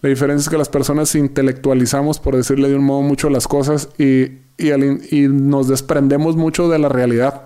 La 0.00 0.08
diferencia 0.08 0.46
es 0.46 0.50
que 0.50 0.58
las 0.58 0.68
personas 0.68 1.14
intelectualizamos, 1.14 2.18
por 2.18 2.36
decirle 2.36 2.68
de 2.68 2.76
un 2.76 2.84
modo, 2.84 3.02
mucho 3.02 3.28
las 3.28 3.48
cosas 3.48 3.88
y, 3.98 4.24
y, 4.56 4.72
y 5.10 5.28
nos 5.28 5.68
desprendemos 5.68 6.36
mucho 6.36 6.68
de 6.68 6.78
la 6.78 6.88
realidad. 6.88 7.42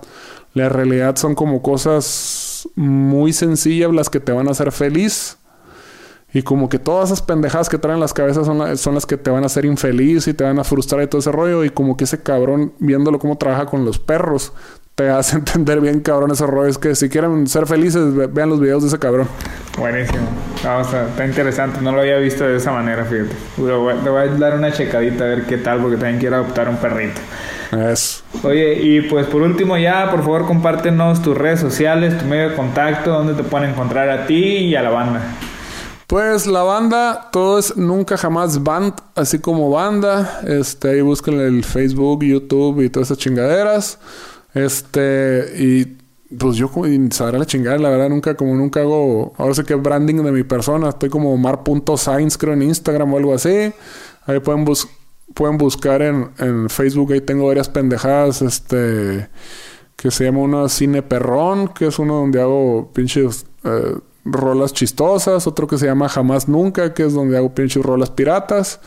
La 0.54 0.68
realidad 0.68 1.16
son 1.16 1.34
como 1.34 1.62
cosas 1.62 2.68
muy 2.74 3.32
sencillas 3.32 3.92
las 3.92 4.11
que 4.11 4.20
te 4.20 4.32
van 4.32 4.48
a 4.48 4.52
hacer 4.52 4.72
feliz 4.72 5.38
y 6.33 6.43
como 6.43 6.68
que 6.68 6.78
todas 6.78 7.11
esas 7.11 7.22
pendejadas 7.22 7.68
que 7.68 7.78
traen 7.78 7.99
las 7.99 8.14
cabezas 8.14 8.47
son, 8.47 8.76
son 8.78 8.95
las 8.95 9.05
que 9.05 9.16
te 9.16 9.31
van 9.31 9.43
a 9.43 9.47
hacer 9.47 9.64
infeliz 9.64 10.28
y 10.28 10.35
te 10.35 10.45
van 10.45 10.59
a 10.59 10.64
frustrar 10.64 11.03
y 11.03 11.07
todo 11.09 11.18
ese 11.18 11.33
rollo. 11.33 11.64
Y 11.64 11.70
como 11.70 11.97
que 11.97 12.05
ese 12.05 12.22
cabrón, 12.22 12.72
viéndolo 12.78 13.18
cómo 13.18 13.37
trabaja 13.37 13.66
con 13.66 13.85
los 13.85 13.99
perros, 13.99 14.53
te 14.95 15.09
hace 15.09 15.37
entender 15.39 15.81
bien, 15.81 16.01
cabrón, 16.01 16.31
esos 16.31 16.49
rollos. 16.49 16.78
Que 16.78 16.95
si 16.95 17.09
quieren 17.09 17.49
ser 17.49 17.66
felices, 17.66 18.14
vean 18.33 18.49
los 18.49 18.61
videos 18.61 18.83
de 18.83 18.89
ese 18.89 18.99
cabrón. 18.99 19.26
Buenísimo. 19.76 20.20
Vamos 20.62 20.95
a, 20.95 21.09
está 21.09 21.26
interesante. 21.26 21.81
No 21.81 21.91
lo 21.91 22.01
había 22.01 22.18
visto 22.18 22.45
de 22.45 22.57
esa 22.57 22.70
manera, 22.70 23.05
fíjate. 23.05 23.35
Le 23.59 23.72
voy, 23.72 24.22
a 24.22 24.26
dar 24.26 24.57
una 24.57 24.72
checadita 24.72 25.24
a 25.24 25.28
ver 25.28 25.47
qué 25.47 25.57
tal, 25.59 25.81
porque 25.81 25.97
también 25.97 26.20
quiero 26.20 26.37
adoptar 26.37 26.68
un 26.68 26.76
perrito. 26.76 27.20
Eso. 27.72 28.22
Oye, 28.45 28.74
y 28.74 29.01
pues 29.03 29.26
por 29.26 29.43
último 29.43 29.76
ya, 29.76 30.11
por 30.11 30.20
favor, 30.20 30.47
compártenos 30.47 31.22
tus 31.22 31.37
redes 31.37 31.61
sociales, 31.61 32.18
tu 32.18 32.24
medio 32.24 32.51
de 32.51 32.57
contacto, 32.57 33.11
donde 33.11 33.35
te 33.35 33.43
pueden 33.43 33.70
encontrar 33.70 34.11
a 34.11 34.26
ti 34.26 34.35
y 34.35 34.74
a 34.76 34.83
la 34.83 34.91
banda. 34.91 35.22
Pues 36.11 36.48
la 36.48 36.64
banda, 36.64 37.28
todo 37.30 37.61
es 37.61 37.76
Nunca 37.76 38.16
Jamás 38.16 38.64
Band, 38.64 38.94
así 39.14 39.38
como 39.38 39.70
banda. 39.70 40.40
Este, 40.44 40.88
ahí 40.88 41.02
busquen 41.02 41.38
el 41.38 41.62
Facebook, 41.62 42.24
YouTube 42.24 42.80
y 42.80 42.90
todas 42.90 43.12
esas 43.12 43.18
chingaderas. 43.18 43.96
Este, 44.52 45.52
y 45.56 45.84
pues 46.36 46.56
yo 46.56 46.68
como 46.68 46.88
sabrá 47.12 47.38
la 47.38 47.46
chingada, 47.46 47.78
la 47.78 47.90
verdad 47.90 48.08
nunca, 48.08 48.34
como 48.34 48.56
nunca 48.56 48.80
hago, 48.80 49.34
ahora 49.38 49.54
sé 49.54 49.62
que 49.62 49.76
branding 49.76 50.16
de 50.16 50.32
mi 50.32 50.42
persona, 50.42 50.88
estoy 50.88 51.11
como 51.11 51.36
mar.science 51.36 52.36
creo 52.36 52.54
en 52.54 52.62
Instagram 52.62 53.14
o 53.14 53.16
algo 53.16 53.32
así. 53.32 53.72
Ahí 54.26 54.40
pueden, 54.40 54.64
pueden 55.32 55.58
buscar 55.58 56.02
en, 56.02 56.30
en 56.38 56.68
Facebook, 56.68 57.12
ahí 57.12 57.20
tengo 57.20 57.46
varias 57.46 57.68
pendejadas, 57.68 58.42
este, 58.42 59.28
que 59.94 60.11
se 60.11 60.24
llama 60.24 60.40
una 60.40 60.68
Cine 60.68 61.02
Perrón, 61.02 61.68
que 61.68 61.86
es 61.86 62.00
uno 62.00 62.16
donde 62.16 62.42
hago 62.42 62.90
pinches... 62.92 63.46
Eh, 63.62 63.94
rolas 64.31 64.72
chistosas, 64.72 65.47
otro 65.47 65.66
que 65.66 65.78
se 65.78 65.87
llama 65.87 66.09
Jamás 66.09 66.49
Nunca, 66.49 66.95
que 66.95 67.05
es 67.05 67.14
donde 67.14 67.37
hago 67.37 67.55
pinches 67.55 67.83
rolas 67.83 68.11
piratas. 68.11 68.81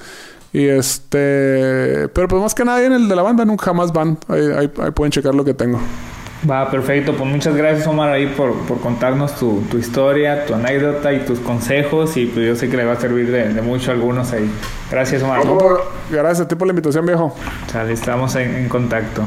Y 0.54 0.68
este, 0.68 2.08
pero 2.14 2.28
pues 2.28 2.42
más 2.42 2.54
que 2.54 2.64
nada 2.64 2.84
en 2.84 2.94
el 2.94 3.10
de 3.10 3.16
la 3.16 3.24
banda, 3.24 3.44
nunca 3.44 3.66
jamás 3.66 3.92
van. 3.92 4.20
Ahí, 4.28 4.68
pueden 4.68 5.12
checar 5.12 5.34
lo 5.34 5.44
que 5.44 5.56
tengo. 5.56 5.80
Va, 6.50 6.70
perfecto. 6.70 7.16
Pues 7.16 7.28
muchas 7.28 7.56
gracias, 7.56 7.88
Omar, 7.88 8.12
ahí 8.12 8.28
por, 8.28 8.54
por 8.68 8.80
contarnos 8.80 9.34
tu, 9.36 9.62
tu, 9.72 9.78
historia, 9.78 10.46
tu 10.46 10.54
anécdota 10.54 11.12
y 11.12 11.22
tus 11.22 11.40
consejos. 11.40 12.16
Y 12.18 12.28
pues 12.28 12.46
yo 12.46 12.56
sé 12.56 12.70
que 12.70 12.78
le 12.78 12.86
va 12.86 12.94
a 12.94 13.00
servir 13.00 13.32
de, 13.32 13.62
mucho 13.64 13.92
a 13.92 13.94
algunos 13.96 14.32
ahí. 14.32 14.48
Gracias, 14.92 15.24
Omar. 15.24 15.42
gracias 16.12 16.42
a 16.42 16.48
ti 16.48 16.56
por 16.56 16.68
la 16.68 16.72
invitación, 16.72 17.06
viejo. 17.06 17.36
estamos 17.90 18.36
en, 18.36 18.56
en 18.56 18.70
contacto. 18.70 19.24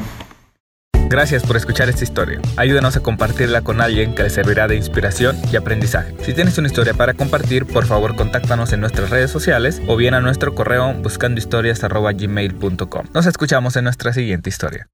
Gracias 1.09 1.43
por 1.43 1.55
escuchar 1.55 1.87
esta 1.89 2.03
historia. 2.03 2.41
Ayúdanos 2.57 2.97
a 2.97 3.01
compartirla 3.01 3.61
con 3.61 3.79
alguien 3.81 4.13
que 4.13 4.23
le 4.23 4.29
servirá 4.29 4.67
de 4.67 4.75
inspiración 4.75 5.37
y 5.51 5.55
aprendizaje. 5.55 6.13
Si 6.23 6.33
tienes 6.33 6.57
una 6.57 6.67
historia 6.67 6.93
para 6.93 7.13
compartir, 7.13 7.65
por 7.65 7.85
favor 7.85 8.15
contáctanos 8.15 8.73
en 8.73 8.81
nuestras 8.81 9.09
redes 9.09 9.31
sociales 9.31 9.81
o 9.87 9.95
bien 9.95 10.13
a 10.13 10.21
nuestro 10.21 10.53
correo 10.53 10.93
buscandohistorias.gmail.com. 10.93 13.07
Nos 13.13 13.25
escuchamos 13.25 13.77
en 13.77 13.85
nuestra 13.85 14.11
siguiente 14.13 14.49
historia. 14.49 14.89